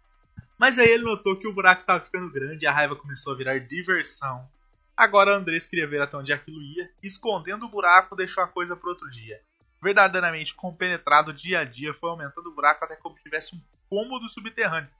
Mas 0.59 0.78
aí 0.78 0.88
ele 0.88 1.05
notou 1.05 1.36
que 1.36 1.48
o 1.48 1.52
buraco 1.52 1.80
estava 1.80 2.00
ficando 2.00 2.30
grande 2.30 2.64
e 2.64 2.68
a 2.68 2.72
raiva 2.72 2.96
começou 2.96 3.32
a 3.32 3.36
virar 3.36 3.59
diversão. 3.59 4.48
Agora 4.96 5.34
Andrés 5.34 5.66
queria 5.66 5.88
ver 5.88 6.00
até 6.00 6.16
onde 6.16 6.32
aquilo 6.32 6.62
ia, 6.62 6.90
e 7.02 7.07
escondendo 7.07 7.66
o 7.66 7.68
buraco, 7.68 8.14
deixou 8.14 8.44
a 8.44 8.48
coisa 8.48 8.76
para 8.76 8.90
outro 8.90 9.11
dia. 9.11 9.40
Verdadeiramente 9.82 10.55
compenetrado 10.55 11.32
dia 11.32 11.61
a 11.61 11.64
dia, 11.64 11.92
foi 11.92 12.11
aumentando 12.11 12.48
o 12.48 12.55
buraco 12.55 12.84
até 12.84 12.94
como 12.96 13.18
tivesse 13.18 13.57
um 13.57 13.61
cômodo 13.90 14.28
subterrâneo. 14.28 14.90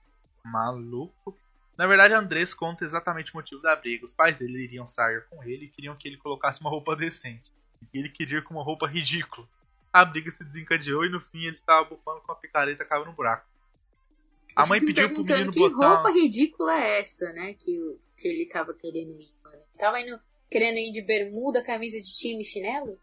Maluco. 0.43 1.37
Na 1.77 1.87
verdade, 1.87 2.13
Andrés 2.13 2.53
conta 2.53 2.85
exatamente 2.85 3.33
o 3.33 3.37
motivo 3.37 3.61
da 3.61 3.75
briga. 3.75 4.05
Os 4.05 4.13
pais 4.13 4.37
dele 4.37 4.63
iriam 4.63 4.87
sair 4.87 5.25
com 5.29 5.43
ele 5.43 5.65
e 5.65 5.69
queriam 5.69 5.95
que 5.95 6.07
ele 6.07 6.17
colocasse 6.17 6.61
uma 6.61 6.69
roupa 6.69 6.95
decente. 6.95 7.51
E 7.93 7.99
ele 7.99 8.09
queria 8.09 8.37
ir 8.37 8.43
com 8.43 8.53
uma 8.53 8.63
roupa 8.63 8.87
ridícula. 8.87 9.47
A 9.91 10.03
briga 10.05 10.31
se 10.31 10.43
desencadeou 10.45 11.05
e 11.05 11.09
no 11.09 11.19
fim 11.21 11.43
ele 11.45 11.55
estava 11.55 11.83
bufando 11.85 12.21
com 12.21 12.31
a 12.31 12.35
picareta 12.35 12.85
caiu 12.85 13.05
no 13.05 13.13
buraco. 13.13 13.45
A 14.55 14.63
Eu 14.63 14.67
mãe 14.67 14.79
pediu 14.79 15.09
pro 15.13 15.23
menino 15.23 15.51
que 15.51 15.59
botar. 15.59 15.95
roupa 15.95 16.11
ridícula 16.11 16.73
é 16.73 16.99
essa, 16.99 17.31
né? 17.33 17.53
Que, 17.53 17.97
que 18.17 18.27
ele 18.27 18.45
tava 18.47 18.73
querendo 18.73 19.19
ir. 19.19 19.33
Você 19.71 19.81
tava 19.81 19.99
indo, 19.99 20.17
querendo 20.49 20.77
ir 20.77 20.91
de 20.93 21.01
bermuda, 21.01 21.61
camisa 21.63 21.97
de 22.01 22.09
time 22.15 22.41
e 22.41 22.45
chinelo? 22.45 22.97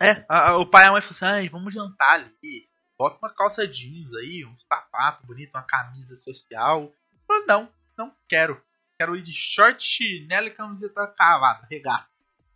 É, 0.00 0.24
a- 0.28 0.50
a- 0.50 0.58
o 0.58 0.66
pai 0.66 0.84
e 0.84 0.86
a 0.88 0.92
mãe 0.92 1.00
falaram 1.02 1.16
assim: 1.16 1.24
Ai, 1.44 1.48
vamos 1.48 1.74
jantar 1.74 2.20
ali. 2.20 2.68
Bota 2.96 3.18
uma 3.20 3.32
calça 3.34 3.66
jeans 3.66 4.14
aí, 4.14 4.44
um 4.44 4.56
sapato 4.68 5.26
bonito, 5.26 5.50
uma 5.54 5.62
camisa 5.62 6.14
social. 6.16 6.92
Falei, 7.26 7.44
não, 7.46 7.68
não 8.06 8.14
quero. 8.28 8.60
Quero 8.98 9.16
ir 9.16 9.22
de 9.22 9.32
short, 9.32 9.82
chinelo 9.82 10.48
e 10.48 10.50
camiseta 10.50 11.06
cavada, 11.06 11.66
regata. 11.70 12.06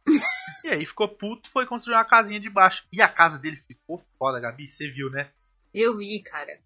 e 0.64 0.68
aí 0.68 0.84
ficou 0.84 1.08
puto, 1.08 1.48
foi 1.48 1.66
construir 1.66 1.94
uma 1.96 2.04
casinha 2.04 2.38
de 2.40 2.50
baixo. 2.50 2.84
E 2.92 3.00
a 3.00 3.08
casa 3.08 3.38
dele 3.38 3.56
ficou 3.56 3.98
foda, 4.18 4.40
Gabi, 4.40 4.66
você 4.68 4.88
viu, 4.88 5.08
né? 5.10 5.30
Eu 5.72 5.96
vi, 5.96 6.22
cara. 6.22 6.58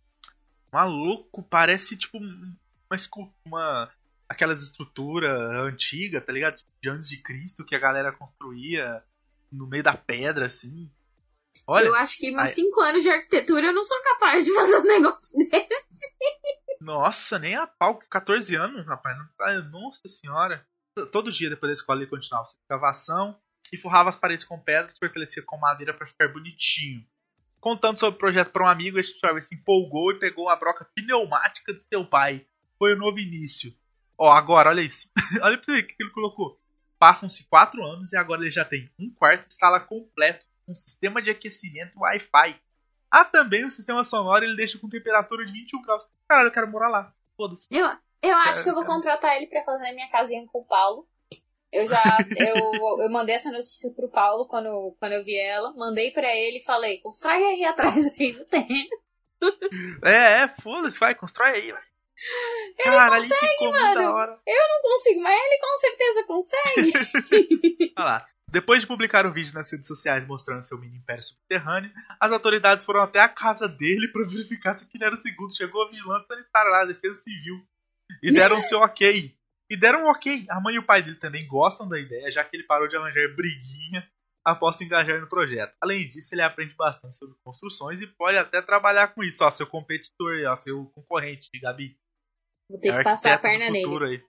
Maluco, 0.73 1.43
parece 1.43 1.97
tipo 1.97 2.19
um- 2.19 2.55
uma 2.91 2.99
uma 3.45 3.93
aquelas 4.29 4.61
estruturas 4.63 5.31
antigas, 5.65 6.25
tá 6.25 6.33
ligado? 6.33 6.63
De 6.83 6.91
antes 6.91 7.09
de 7.09 7.17
Cristo 7.23 7.65
que 7.65 7.75
a 7.75 7.79
galera 7.79 8.13
construía 8.13 9.03
no 9.51 9.67
meio 9.67 9.83
da 9.83 9.97
pedra 9.97 10.47
assim. 10.47 10.91
Olha, 11.67 11.87
eu 11.87 11.95
acho 11.95 12.19
que 12.19 12.31
meus 12.31 12.49
ai- 12.49 12.55
5 12.55 12.81
anos 12.83 13.03
de 13.03 13.09
arquitetura 13.11 13.69
eu 13.69 13.73
não 13.75 13.83
sou 13.85 14.01
capaz 14.03 14.45
de 14.45 14.53
fazer 14.55 14.77
um 14.77 14.83
negócio 14.85 15.39
desse. 15.39 16.07
Nossa, 16.81 17.39
nem 17.39 17.55
a 17.55 17.67
pau, 17.67 17.99
14 18.11 18.55
anos, 18.57 18.87
rapaz, 18.87 19.17
tá, 19.37 19.63
nossa 19.63 20.07
senhora. 20.09 20.67
Todo 21.13 21.33
dia 21.33 21.51
depois 21.51 21.71
da 21.71 21.75
escola 21.75 22.01
ele 22.01 22.11
continuava 22.11 22.47
a 22.47 22.49
escavação 22.49 23.39
e 23.73 23.77
forrava 23.77 24.09
as 24.09 24.17
paredes 24.17 24.45
com 24.45 24.59
pedras, 24.59 24.99
fortalecia 24.99 25.43
com 25.45 25.59
madeira 25.59 25.95
pra 25.95 26.07
ficar 26.07 26.29
bonitinho. 26.29 27.05
Contando 27.61 27.99
sobre 27.99 28.17
o 28.17 28.19
projeto 28.19 28.51
para 28.51 28.65
um 28.65 28.69
amigo, 28.69 28.99
esse 28.99 29.19
jovem 29.21 29.41
se 29.41 29.55
empolgou 29.55 30.13
e 30.13 30.19
pegou 30.19 30.47
uma 30.47 30.57
broca 30.57 30.89
pneumática 30.95 31.73
de 31.73 31.81
seu 31.83 32.05
pai. 32.05 32.47
Foi 32.79 32.95
o 32.95 32.99
novo 32.99 33.19
início. 33.19 33.75
Ó, 34.17 34.31
agora, 34.31 34.71
olha 34.71 34.81
isso. 34.81 35.09
olha 35.43 35.57
pra 35.57 35.65
você 35.65 35.73
ver 35.73 35.85
o 35.85 35.87
que 35.87 36.03
ele 36.03 36.11
colocou. 36.11 36.61
Passam-se 36.99 37.45
quatro 37.45 37.85
anos 37.85 38.13
e 38.13 38.17
agora 38.17 38.41
ele 38.41 38.51
já 38.51 38.65
tem 38.65 38.91
um 38.99 39.11
quarto 39.11 39.49
e 39.49 39.53
sala 39.53 39.81
completo, 39.81 40.45
com 40.67 40.75
sistema 40.75 41.21
de 41.21 41.31
aquecimento 41.31 41.99
Wi-Fi. 41.99 42.61
Ah, 43.11 43.25
também 43.25 43.65
o 43.65 43.71
sistema 43.71 44.05
sonoro 44.05 44.45
ele 44.45 44.57
deixa 44.57 44.79
com 44.79 44.89
temperatura 44.89 45.45
de 45.45 45.53
21 45.53 45.83
graus. 45.83 46.07
Caralho, 46.29 46.49
eu 46.49 46.53
quero 46.53 46.69
morar 46.69 46.89
lá. 46.89 47.13
Foda-se. 47.37 47.67
Eu, 47.71 47.87
eu 48.23 48.37
acho 48.37 48.51
Cara, 48.51 48.63
que 48.63 48.71
eu 48.71 48.75
vou 48.75 48.83
cara. 48.83 48.95
contratar 48.95 49.37
ele 49.37 49.47
pra 49.47 49.65
fazer 49.65 49.93
minha 49.93 50.09
casinha 50.09 50.47
com 50.53 50.59
o 50.61 50.65
Paulo. 50.65 51.07
Eu 51.71 51.87
já. 51.87 52.03
Eu, 52.39 53.03
eu 53.03 53.11
mandei 53.11 53.35
essa 53.35 53.51
notícia 53.51 53.91
pro 53.93 54.09
Paulo 54.09 54.47
quando, 54.47 54.97
quando 54.99 55.13
eu 55.13 55.23
vi 55.23 55.37
ela. 55.39 55.73
Mandei 55.75 56.11
pra 56.11 56.35
ele 56.35 56.57
e 56.59 56.65
falei: 56.65 56.99
constrói 57.01 57.45
aí 57.45 57.65
atrás 57.65 58.07
aí 58.19 58.33
no 58.33 58.45
terreno. 58.47 58.89
É, 60.03 60.43
é, 60.43 60.49
foda-se, 60.49 60.99
vai, 60.99 61.15
constrói 61.15 61.51
aí, 61.51 61.73
vai. 61.73 61.83
Caralho, 62.83 63.23
ficou 63.23 63.71
muito 63.71 63.81
mano. 63.95 64.13
hora. 64.13 64.41
Não 64.47 64.83
consigo, 64.83 65.21
mas 65.21 65.39
ele 65.39 65.59
com 65.61 65.77
certeza 65.77 66.25
consegue. 66.25 67.93
Olha 67.97 68.05
lá. 68.05 68.27
Depois 68.51 68.81
de 68.81 68.87
publicar 68.87 69.27
um 69.27 69.31
vídeo 69.31 69.53
nas 69.53 69.71
redes 69.71 69.87
sociais 69.87 70.25
mostrando 70.27 70.63
seu 70.65 70.79
mini 70.79 70.97
império 70.97 71.23
subterrâneo, 71.23 71.93
as 72.19 72.33
autoridades 72.33 72.85
foram 72.85 73.03
até 73.03 73.21
a 73.21 73.29
casa 73.29 73.69
dele 73.69 74.09
para 74.09 74.25
verificar 74.27 74.79
se 74.79 74.87
aquele 74.87 75.05
era 75.05 75.17
seguro. 75.17 75.55
Chegou 75.55 75.83
a 75.83 75.91
vigilância 75.91 76.27
sanitária 76.29 76.71
lá, 76.71 76.83
a 76.83 76.87
defesa 76.87 77.15
civil. 77.17 77.63
E 78.23 78.33
deram 78.33 78.63
seu 78.63 78.79
ok. 78.81 79.37
E 79.71 79.77
deram 79.77 80.05
um 80.05 80.11
ok. 80.11 80.47
A 80.49 80.61
mãe 80.61 80.77
e 80.77 80.79
o 80.79 80.83
pai 80.83 81.03
dele 81.03 81.17
também 81.17 81.47
gostam 81.47 81.87
da 81.87 82.01
ideia, 82.01 82.31
já 82.31 82.43
que 82.43 82.57
ele 82.57 82.65
parou 82.65 82.89
de 82.89 82.97
arranjar 82.97 83.29
briguinha 83.37 84.09
após 84.43 84.77
se 84.77 84.85
engajar 84.85 85.21
no 85.21 85.29
projeto. 85.29 85.77
Além 85.79 86.09
disso, 86.09 86.35
ele 86.35 86.41
aprende 86.41 86.75
bastante 86.75 87.17
sobre 87.17 87.37
construções 87.45 88.01
e 88.01 88.07
pode 88.07 88.39
até 88.39 88.63
trabalhar 88.63 89.09
com 89.09 89.23
isso. 89.23 89.45
Ó, 89.45 89.51
seu 89.51 89.67
competidor, 89.67 90.41
ó, 90.47 90.57
seu 90.57 90.87
concorrente, 90.95 91.51
Gabi. 91.61 91.99
Vou 92.71 92.81
ter 92.81 92.95
É 92.95 92.99
que 92.99 93.05
passar 93.05 93.35
a 93.35 93.39
perna 93.39 93.71
nele. 93.71 94.05
aí. 94.07 94.25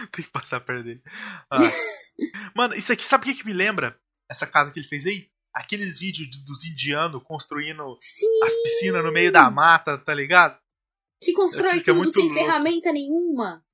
Tem 0.12 0.24
que 0.24 0.30
passar 0.30 0.60
perto 0.60 0.84
dele. 0.84 1.02
Ah. 1.50 1.58
Mano, 2.56 2.74
isso 2.74 2.92
aqui, 2.92 3.04
sabe 3.04 3.22
o 3.24 3.26
que, 3.34 3.40
que 3.40 3.46
me 3.46 3.52
lembra? 3.52 3.98
Essa 4.30 4.46
casa 4.46 4.70
que 4.72 4.78
ele 4.80 4.88
fez 4.88 5.06
aí? 5.06 5.30
Aqueles 5.54 6.00
vídeos 6.00 6.30
de- 6.30 6.44
dos 6.44 6.64
indianos 6.64 7.22
construindo 7.24 7.98
Sim! 8.00 8.26
as 8.44 8.52
piscinas 8.62 9.04
no 9.04 9.12
meio 9.12 9.30
da 9.30 9.50
mata, 9.50 9.98
tá 9.98 10.14
ligado? 10.14 10.58
Que 11.20 11.32
constrói 11.32 11.74
Fica 11.78 11.92
tudo 11.92 12.10
sem 12.10 12.24
louco. 12.28 12.38
ferramenta 12.40 12.90
nenhuma. 12.92 13.64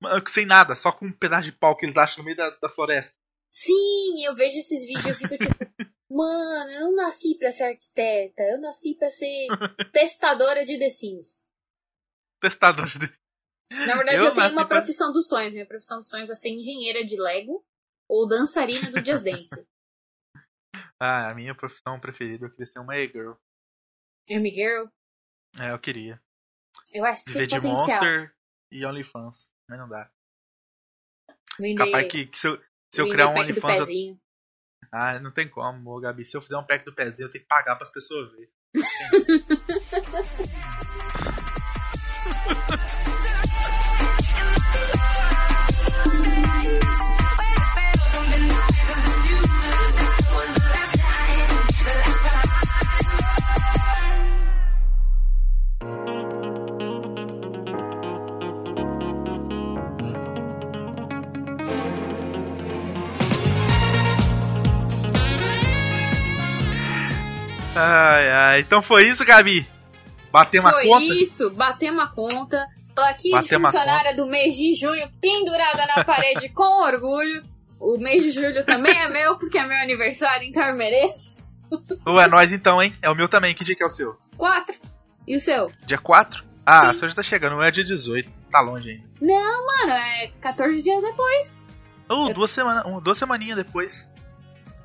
Mano, 0.00 0.22
Sem 0.28 0.46
nada, 0.46 0.74
só 0.76 0.92
com 0.92 1.06
um 1.06 1.12
pedaço 1.12 1.50
de 1.50 1.56
pau 1.56 1.76
que 1.76 1.86
eles 1.86 1.96
acham 1.96 2.18
no 2.18 2.24
meio 2.24 2.36
da, 2.36 2.50
da 2.50 2.68
floresta. 2.68 3.12
Sim, 3.50 4.24
eu 4.24 4.34
vejo 4.34 4.58
esses 4.58 4.86
vídeos 4.86 5.06
e 5.06 5.14
fico 5.28 5.38
tipo, 5.38 5.54
mano, 6.10 6.70
eu 6.70 6.80
não 6.82 6.96
nasci 6.96 7.36
pra 7.38 7.50
ser 7.50 7.64
arquiteta, 7.64 8.42
eu 8.42 8.60
nasci 8.60 8.94
pra 8.98 9.08
ser 9.08 9.46
testadora 9.92 10.64
de 10.66 10.78
The 10.78 10.90
Sims. 10.90 11.46
Testador 12.40 12.86
de. 12.86 13.10
Na 13.70 13.96
verdade, 13.96 14.18
Eu 14.18 14.24
eu, 14.26 14.34
tenho 14.34 14.52
uma 14.52 14.66
profissão 14.66 15.12
dos 15.12 15.28
sonhos. 15.28 15.52
Minha 15.52 15.66
profissão 15.66 15.98
dos 15.98 16.08
sonhos 16.08 16.30
é 16.30 16.34
ser 16.34 16.48
engenheira 16.50 17.04
de 17.04 17.20
Lego 17.20 17.64
ou 18.08 18.26
dançarina 18.28 18.90
do 18.90 19.04
Just 19.04 19.24
Dance. 19.24 19.54
Ah, 21.00 21.30
a 21.30 21.34
minha 21.34 21.54
profissão 21.54 22.00
preferida, 22.00 22.44
eu 22.44 22.50
queria 22.50 22.66
ser 22.66 22.80
uma 22.80 22.96
e-girl. 22.96 23.34
Amy 24.28 24.50
Girl, 24.50 24.86
É, 25.60 25.70
eu 25.70 25.78
queria. 25.78 26.20
eu 26.92 27.04
acho 27.04 27.22
que 27.24 27.46
de 27.46 27.54
potencial. 27.54 27.62
Monster 27.76 28.34
e 28.72 28.84
OnlyFans. 28.84 29.48
Mas 29.68 29.78
não 29.78 29.88
dá. 29.88 30.10
Vender, 31.56 31.84
Capaz 31.84 32.08
que, 32.10 32.26
que 32.26 32.36
se 32.36 32.48
eu, 32.48 32.60
se 32.92 33.00
eu 33.00 33.08
criar 33.08 33.28
um 33.28 33.38
OnlyFans. 33.38 33.88
eu-. 33.88 34.18
Ah, 34.90 35.20
não 35.20 35.30
tem 35.30 35.48
como, 35.48 35.88
ô, 35.90 36.00
Gabi. 36.00 36.24
Se 36.24 36.36
eu 36.36 36.40
fizer 36.40 36.56
um 36.58 36.66
pack 36.66 36.84
do 36.84 36.92
pezinho, 36.92 37.26
eu 37.26 37.30
tenho 37.30 37.44
que 37.44 37.48
pagar 37.48 37.76
pras 37.76 37.92
pessoas 37.92 38.32
verem. 38.32 38.50
Ai. 68.48 68.60
Então 68.60 68.80
foi 68.82 69.06
isso, 69.08 69.24
Gabi. 69.24 69.66
Batemos 70.30 70.70
Foi 70.70 70.84
a 70.84 70.88
conta. 70.88 71.14
isso, 71.14 71.50
batemos 71.50 72.04
a 72.04 72.08
conta. 72.08 72.66
Tô 72.94 73.02
aqui, 73.02 73.30
Batemos 73.30 73.74
a 73.74 73.78
funcionária 73.78 74.16
do 74.16 74.26
mês 74.26 74.56
de 74.56 74.74
junho, 74.74 75.08
pendurada 75.20 75.86
na 75.86 76.04
parede 76.04 76.48
com 76.54 76.82
orgulho. 76.84 77.42
O 77.80 77.96
mês 77.96 78.24
de 78.24 78.32
julho 78.32 78.64
também 78.64 78.92
é 78.92 79.08
meu, 79.08 79.38
porque 79.38 79.56
é 79.56 79.64
meu 79.64 79.78
aniversário, 79.78 80.46
então 80.46 80.62
eu 80.64 80.74
mereço. 80.74 81.38
Ô, 82.04 82.20
é 82.20 82.26
nóis 82.26 82.50
então, 82.52 82.82
hein? 82.82 82.92
É 83.00 83.08
o 83.08 83.14
meu 83.14 83.28
também. 83.28 83.54
Que 83.54 83.62
dia 83.64 83.76
que 83.76 83.82
é 83.82 83.86
o 83.86 83.90
seu? 83.90 84.18
Quatro. 84.36 84.74
E 85.26 85.36
o 85.36 85.40
seu? 85.40 85.70
Dia 85.86 85.98
4? 85.98 86.44
Ah, 86.66 86.82
Sim. 86.82 86.88
o 86.88 86.94
seu 86.94 87.08
já 87.08 87.14
tá 87.14 87.22
chegando. 87.22 87.52
Não 87.56 87.62
é 87.62 87.70
dia 87.70 87.84
18. 87.84 88.30
Tá 88.50 88.60
longe 88.60 88.90
ainda. 88.90 89.04
Não, 89.20 89.66
mano, 89.66 89.92
é 89.92 90.32
14 90.40 90.82
dias 90.82 91.02
depois. 91.02 91.64
Ou 92.08 92.32
duas 92.32 92.50
semanas, 92.50 92.84
um, 92.86 93.00
duas 93.00 93.18
semaninhas 93.18 93.56
depois. 93.56 94.08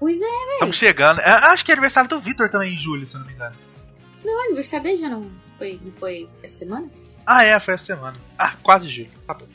Pois 0.04 0.22
é, 0.22 0.54
Estamos 0.56 0.76
chegando. 0.76 1.22
É, 1.22 1.30
acho 1.30 1.64
que 1.64 1.72
é 1.72 1.74
aniversário 1.76 2.10
do 2.10 2.20
Vitor 2.20 2.50
também 2.50 2.74
em 2.74 2.78
julho, 2.78 3.08
se 3.08 3.16
eu 3.16 3.22
não 3.22 3.28
me 3.28 3.32
engano. 3.34 3.56
não, 4.22 4.34
o 4.38 4.46
aniversário 4.48 4.84
dele 4.84 4.98
já 4.98 5.08
não 5.08 5.32
foi, 5.58 5.80
não 5.82 5.94
foi 5.94 6.28
essa 6.44 6.58
semana? 6.58 6.90
Ah, 7.26 7.46
é, 7.46 7.58
foi 7.58 7.74
essa 7.76 7.86
semana. 7.86 8.18
Ah, 8.38 8.54
quase 8.62 8.90
julho. 8.90 9.10
Tá 9.26 9.34
bom. 9.34 9.48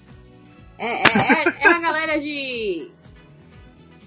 É, 0.78 0.86
é, 0.86 1.49
é, 1.49 1.55
é 1.64 1.68
a 1.68 1.78
galera 1.78 2.18
de. 2.18 2.88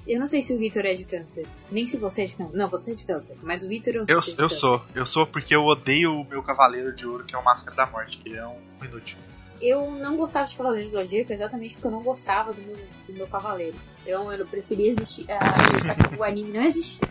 Eu 0.07 0.19
não 0.19 0.25
sei 0.25 0.41
se 0.41 0.51
o 0.51 0.57
Vitor 0.57 0.83
é 0.83 0.95
de 0.95 1.05
câncer. 1.05 1.45
Nem 1.71 1.85
se 1.85 1.95
você 1.97 2.23
é 2.23 2.25
de 2.25 2.35
câncer. 2.35 2.57
Não, 2.57 2.67
você 2.67 2.89
é 2.91 2.95
de 2.95 3.05
câncer. 3.05 3.35
Mas 3.43 3.63
o 3.63 3.67
Vitor 3.67 3.93
eu 3.93 4.05
Eu, 4.07 4.17
é 4.17 4.19
eu 4.19 4.35
câncer. 4.35 4.49
sou. 4.49 4.83
Eu 4.95 5.05
sou 5.05 5.27
porque 5.27 5.55
eu 5.55 5.63
odeio 5.63 6.21
o 6.21 6.25
meu 6.27 6.41
Cavaleiro 6.41 6.91
de 6.95 7.05
Ouro, 7.05 7.23
que 7.23 7.35
é 7.35 7.37
o 7.37 7.43
Máscara 7.43 7.75
da 7.75 7.85
Morte, 7.85 8.17
que 8.17 8.35
é 8.35 8.47
um 8.47 8.57
inútil. 8.83 9.19
Eu 9.61 9.91
não 9.91 10.17
gostava 10.17 10.47
de 10.47 10.55
Cavaleiro 10.55 10.85
do 10.85 10.91
Zodíaco 10.91 11.31
exatamente 11.31 11.75
porque 11.75 11.87
eu 11.87 11.91
não 11.91 12.01
gostava 12.01 12.51
do 12.51 12.61
meu, 12.61 12.75
do 13.07 13.13
meu 13.13 13.27
cavaleiro. 13.27 13.77
Então 14.03 14.31
eu 14.33 14.45
preferia 14.45 14.89
existir, 14.89 15.25
ah, 15.29 16.09
que 16.09 16.15
o 16.15 16.23
anime 16.23 16.51
não 16.51 16.63
existia. 16.63 17.07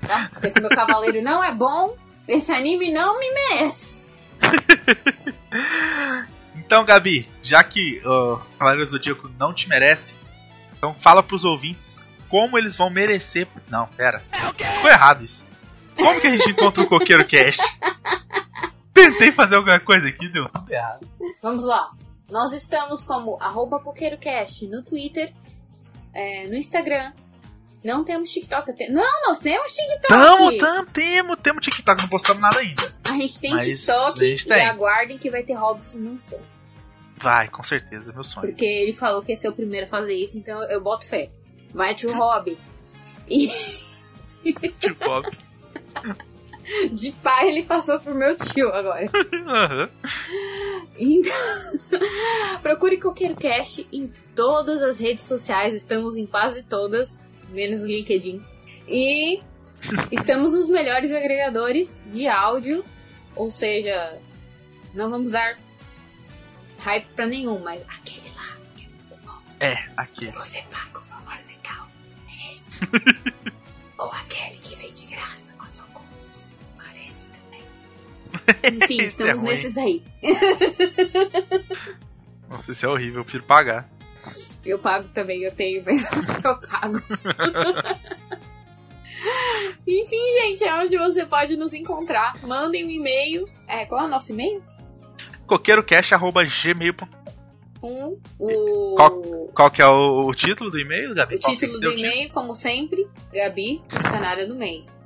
Tá? 0.00 0.30
Porque 0.32 0.50
se 0.50 0.60
meu 0.60 0.70
cavaleiro 0.70 1.22
não 1.22 1.42
é 1.42 1.54
bom, 1.54 1.96
esse 2.26 2.52
anime 2.52 2.90
não 2.90 3.18
me 3.20 3.30
merece. 3.32 4.04
Então, 6.66 6.84
Gabi, 6.84 7.28
já 7.42 7.62
que 7.62 8.00
o 8.04 8.38
Cavaleiro 8.58 8.84
do 8.84 8.90
Zodíaco 8.90 9.30
não 9.38 9.52
te 9.52 9.68
merece, 9.68 10.14
então 10.76 10.94
fala 10.94 11.22
pros 11.22 11.44
ouvintes 11.44 12.00
como 12.28 12.56
eles 12.58 12.76
vão 12.76 12.88
merecer. 12.88 13.46
Não, 13.68 13.86
pera. 13.88 14.22
Ficou 14.56 14.90
errado 14.90 15.22
isso. 15.22 15.44
Como 15.94 16.20
que 16.20 16.26
a 16.26 16.30
gente 16.30 16.50
encontra 16.50 16.82
o 16.82 16.88
Coqueiro 16.88 17.26
Cast? 17.26 17.62
Tentei 18.94 19.32
fazer 19.32 19.56
alguma 19.56 19.78
coisa 19.80 20.08
aqui, 20.08 20.28
deu 20.28 20.48
tudo 20.48 20.72
errado. 20.72 21.06
Vamos 21.42 21.64
lá. 21.66 21.90
Nós 22.30 22.52
estamos 22.52 23.04
como 23.04 23.36
arroba 23.42 23.80
CoqueiroCast 23.80 24.66
no 24.68 24.82
Twitter, 24.82 25.32
é, 26.14 26.46
no 26.46 26.54
Instagram. 26.54 27.12
Não 27.84 28.02
temos 28.02 28.30
TikTok. 28.30 28.72
te- 28.74 28.88
Não, 28.88 29.26
nós 29.26 29.40
temos 29.40 29.70
TikTok! 29.74 30.08
Tamo, 30.08 30.56
tamo, 30.56 30.86
temo, 30.86 31.36
temo 31.36 31.60
TikTok, 31.60 32.00
não 32.00 32.08
postamos 32.08 32.40
nada 32.40 32.58
ainda. 32.60 32.82
A 33.04 33.12
gente 33.12 33.38
tem 33.40 33.50
Mas 33.50 33.66
TikTok 33.66 34.24
a 34.24 34.28
gente 34.28 34.44
e 34.44 34.48
tem. 34.48 34.66
aguardem 34.66 35.18
que 35.18 35.28
vai 35.28 35.42
ter 35.42 35.52
Robson 35.54 35.98
Mansão. 35.98 36.40
Vai, 37.18 37.48
com 37.48 37.62
certeza, 37.62 38.10
é 38.10 38.14
meu 38.14 38.24
sonho. 38.24 38.46
Porque 38.48 38.64
ele 38.64 38.92
falou 38.92 39.22
que 39.22 39.32
ia 39.32 39.36
ser 39.36 39.48
o 39.48 39.54
primeiro 39.54 39.86
a 39.86 39.88
fazer 39.88 40.14
isso, 40.14 40.38
então 40.38 40.62
eu 40.70 40.82
boto 40.82 41.06
fé. 41.06 41.30
Vai, 41.74 41.94
tio 41.94 42.14
Rob. 42.16 42.56
E 43.28 43.50
Tipo, 44.78 45.10
óbvio. 45.10 45.38
de 46.92 47.12
pai 47.12 47.48
ele 47.48 47.62
passou 47.62 47.98
pro 47.98 48.14
meu 48.14 48.36
tio 48.36 48.68
agora. 48.68 49.10
Aham. 49.46 49.90
Então, 50.96 51.32
procure 52.62 52.98
Coqueiro 52.98 53.34
Cast 53.34 53.86
em 53.92 54.12
todas 54.34 54.82
as 54.82 54.98
redes 54.98 55.24
sociais. 55.24 55.74
Estamos 55.74 56.16
em 56.16 56.26
quase 56.26 56.62
todas, 56.62 57.20
menos 57.50 57.82
o 57.82 57.86
LinkedIn. 57.86 58.42
E 58.88 59.40
estamos 60.10 60.52
nos 60.52 60.68
melhores 60.68 61.12
agregadores 61.12 62.00
de 62.06 62.26
áudio. 62.28 62.84
Ou 63.36 63.50
seja, 63.50 64.18
não 64.94 65.10
vamos 65.10 65.32
dar 65.32 65.58
hype 66.78 67.06
pra 67.16 67.26
nenhum, 67.26 67.58
mas 67.58 67.82
aquele 67.88 68.30
lá 68.36 68.56
que 68.76 68.84
é 68.84 68.88
muito 68.88 69.26
bom. 69.26 69.38
É, 69.60 69.88
aqui. 69.96 70.26
Você 70.26 70.62
paga 70.70 70.98
o 70.98 71.02
valor 71.02 71.38
legal. 71.48 71.88
É 72.28 72.52
esse. 72.52 72.80
Ou 73.98 74.10
aquele 74.10 74.53
Enfim, 78.72 79.00
é 79.00 79.04
estamos 79.04 79.40
ruim. 79.40 79.50
nesses 79.50 79.74
daí. 79.74 80.02
Nossa, 82.48 82.72
isso 82.72 82.86
é 82.86 82.88
horrível, 82.88 83.20
eu 83.20 83.24
prefiro 83.24 83.44
pagar. 83.44 83.88
Eu 84.64 84.78
pago 84.78 85.08
também, 85.08 85.42
eu 85.42 85.52
tenho, 85.52 85.82
mas 85.84 86.02
eu 86.44 86.56
pago. 86.60 87.02
Enfim, 89.86 90.32
gente, 90.40 90.64
é 90.64 90.74
onde 90.74 90.96
você 90.96 91.26
pode 91.26 91.56
nos 91.56 91.72
encontrar. 91.74 92.34
Mandem 92.42 92.86
um 92.86 92.90
e-mail. 92.90 93.48
É, 93.68 93.84
qual 93.84 94.02
é 94.02 94.06
o 94.06 94.10
nosso 94.10 94.32
e-mail? 94.32 94.62
coqueirocast.gmail.com 95.46 97.06
Com 97.80 98.18
o, 98.38 99.50
Qual 99.54 99.70
que 99.70 99.82
é 99.82 99.86
o, 99.86 100.26
o 100.26 100.34
título 100.34 100.70
do 100.70 100.78
e-mail, 100.78 101.14
Gabi? 101.14 101.36
o 101.36 101.40
Qual 101.40 101.52
que 101.54 101.58
título 101.66 101.76
é 101.76 101.80
do 101.90 101.94
título? 101.96 102.12
e-mail, 102.12 102.32
como 102.32 102.54
sempre, 102.54 103.06
Gabi, 103.32 103.82
funcionária 103.90 104.48
do 104.48 104.54
mês. 104.56 105.03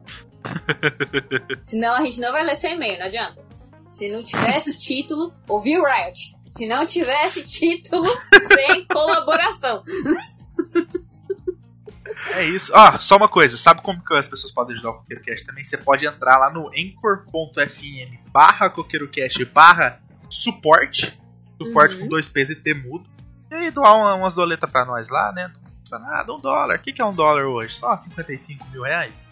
Senão 1.63 1.95
a 1.95 2.05
gente 2.05 2.21
não 2.21 2.33
vai 2.33 2.45
ler 2.45 2.57
seu 2.57 2.71
e-mail, 2.71 2.99
não 2.99 3.07
adianta. 3.07 3.45
Se 3.85 4.11
não 4.11 4.23
tivesse 4.23 4.77
título, 4.79 5.33
ouviu, 5.49 5.83
Riot? 5.85 6.37
Se 6.49 6.67
não 6.67 6.87
tivesse 6.87 7.45
título, 7.47 8.07
sem 8.49 8.85
colaboração. 8.89 9.83
É 12.35 12.45
isso. 12.45 12.73
Ah, 12.75 12.99
só 12.99 13.17
uma 13.17 13.29
coisa. 13.29 13.57
Sabe 13.57 13.83
como 13.83 14.03
que 14.05 14.15
as 14.15 14.29
pessoas 14.29 14.53
podem 14.53 14.75
ajudar 14.75 14.91
o 14.91 14.95
CoqueiroCast 14.95 15.47
também? 15.47 15.65
Você 15.65 15.77
pode 15.79 16.07
entrar 16.07 16.39
lá 16.39 16.51
no 16.51 16.69
anchor.fm 16.69 18.31
barra 18.33 18.69
CoqueiroCast 18.71 19.45
barra 19.47 20.01
suporte. 20.29 21.19
Suporte 21.61 21.97
Uhum. 21.97 22.03
com 22.03 22.09
dois 22.09 22.29
P's 22.29 22.51
e 22.51 22.57
T 22.57 22.75
mudo. 22.75 23.09
E 23.51 23.55
aí 23.55 23.71
doar 23.71 23.97
uma- 23.97 24.15
umas 24.15 24.35
doletas 24.35 24.71
pra 24.71 24.85
nós 24.85 25.09
lá, 25.09 25.33
né? 25.33 25.49
Não 25.53 25.61
custa 25.81 25.99
nada. 25.99 26.33
Um 26.33 26.41
dólar. 26.41 26.77
O 26.77 26.79
que, 26.83 26.93
que 26.93 27.01
é 27.01 27.05
um 27.05 27.15
dólar 27.15 27.45
hoje? 27.47 27.75
Só 27.75 27.97
55 27.97 28.65
mil 28.71 28.83
reais? 28.83 29.25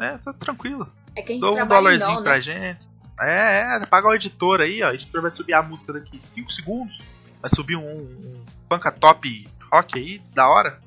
É, 0.00 0.18
tá 0.18 0.32
tranquilo. 0.32 0.90
É 1.14 1.22
que 1.22 1.32
a 1.32 1.34
gente 1.34 1.40
Dou 1.42 1.60
um 1.60 1.66
dólarzinho 1.66 2.16
dó, 2.16 2.22
pra 2.22 2.34
né? 2.34 2.40
gente. 2.40 2.88
É, 3.20 3.76
é, 3.76 3.86
paga 3.86 4.08
o 4.08 4.14
editor 4.14 4.60
aí, 4.60 4.82
ó. 4.82 4.90
O 4.90 4.94
editor 4.94 5.20
vai 5.20 5.30
subir 5.30 5.52
a 5.52 5.62
música 5.62 5.92
daqui 5.92 6.18
5 6.20 6.50
segundos. 6.50 7.02
Vai 7.40 7.50
subir 7.54 7.76
um, 7.76 8.00
um 8.00 8.44
panca 8.68 8.90
top 8.90 9.48
rock 9.70 9.98
aí, 9.98 10.18
da 10.34 10.48
hora. 10.48 10.80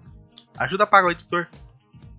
Ajuda 0.58 0.84
a 0.84 0.88
pagar 0.88 1.08
o 1.08 1.12
editor. 1.12 1.48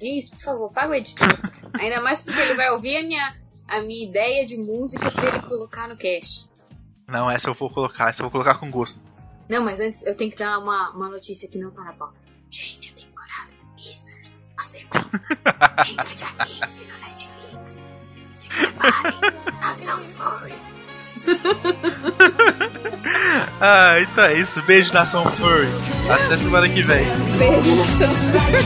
Isso, 0.00 0.30
por 0.32 0.40
favor, 0.40 0.72
paga 0.72 0.90
o 0.90 0.94
editor. 0.94 1.28
Ainda 1.78 2.00
mais 2.00 2.22
porque 2.22 2.40
ele 2.40 2.54
vai 2.54 2.70
ouvir 2.70 2.96
a 2.96 3.02
minha, 3.02 3.34
a 3.68 3.80
minha 3.80 4.08
ideia 4.08 4.46
de 4.46 4.56
música 4.56 5.10
pra 5.10 5.28
ele 5.28 5.40
colocar 5.42 5.88
no 5.88 5.96
cast. 5.96 6.48
Não, 7.08 7.30
essa 7.30 7.48
eu 7.48 7.54
vou 7.54 7.70
colocar, 7.70 8.10
essa 8.10 8.22
eu 8.22 8.24
vou 8.24 8.30
colocar 8.30 8.54
com 8.58 8.70
gosto. 8.70 9.04
Não, 9.48 9.64
mas 9.64 9.80
antes 9.80 10.04
eu 10.06 10.16
tenho 10.16 10.30
que 10.30 10.38
dar 10.38 10.58
uma, 10.58 10.90
uma 10.90 11.08
notícia 11.08 11.48
que 11.48 11.58
não 11.58 11.70
tá 11.70 11.82
na 11.82 11.92
pauta. 11.92 12.14
Gente, 12.50 12.90
a 12.90 12.94
temporada 12.94 13.52
Misters, 13.76 14.23
a 14.58 14.64
segunda, 14.64 15.20
entra 15.88 16.14
dia 16.14 16.28
15 16.66 16.84
no 16.84 16.98
Netflix. 17.06 17.88
Se 18.36 18.48
preparem, 18.48 19.14
nação 19.60 19.98
Furry. 19.98 20.54
Ah, 23.60 24.00
então 24.00 24.24
é 24.24 24.34
isso. 24.34 24.62
Beijo, 24.62 24.92
nação 24.92 25.24
Furry. 25.32 25.68
Até 26.10 26.36
semana 26.36 26.68
que 26.68 26.82
vem. 26.82 27.04
Beijo, 27.38 27.76
nação 27.76 28.14
Furry. 28.14 28.64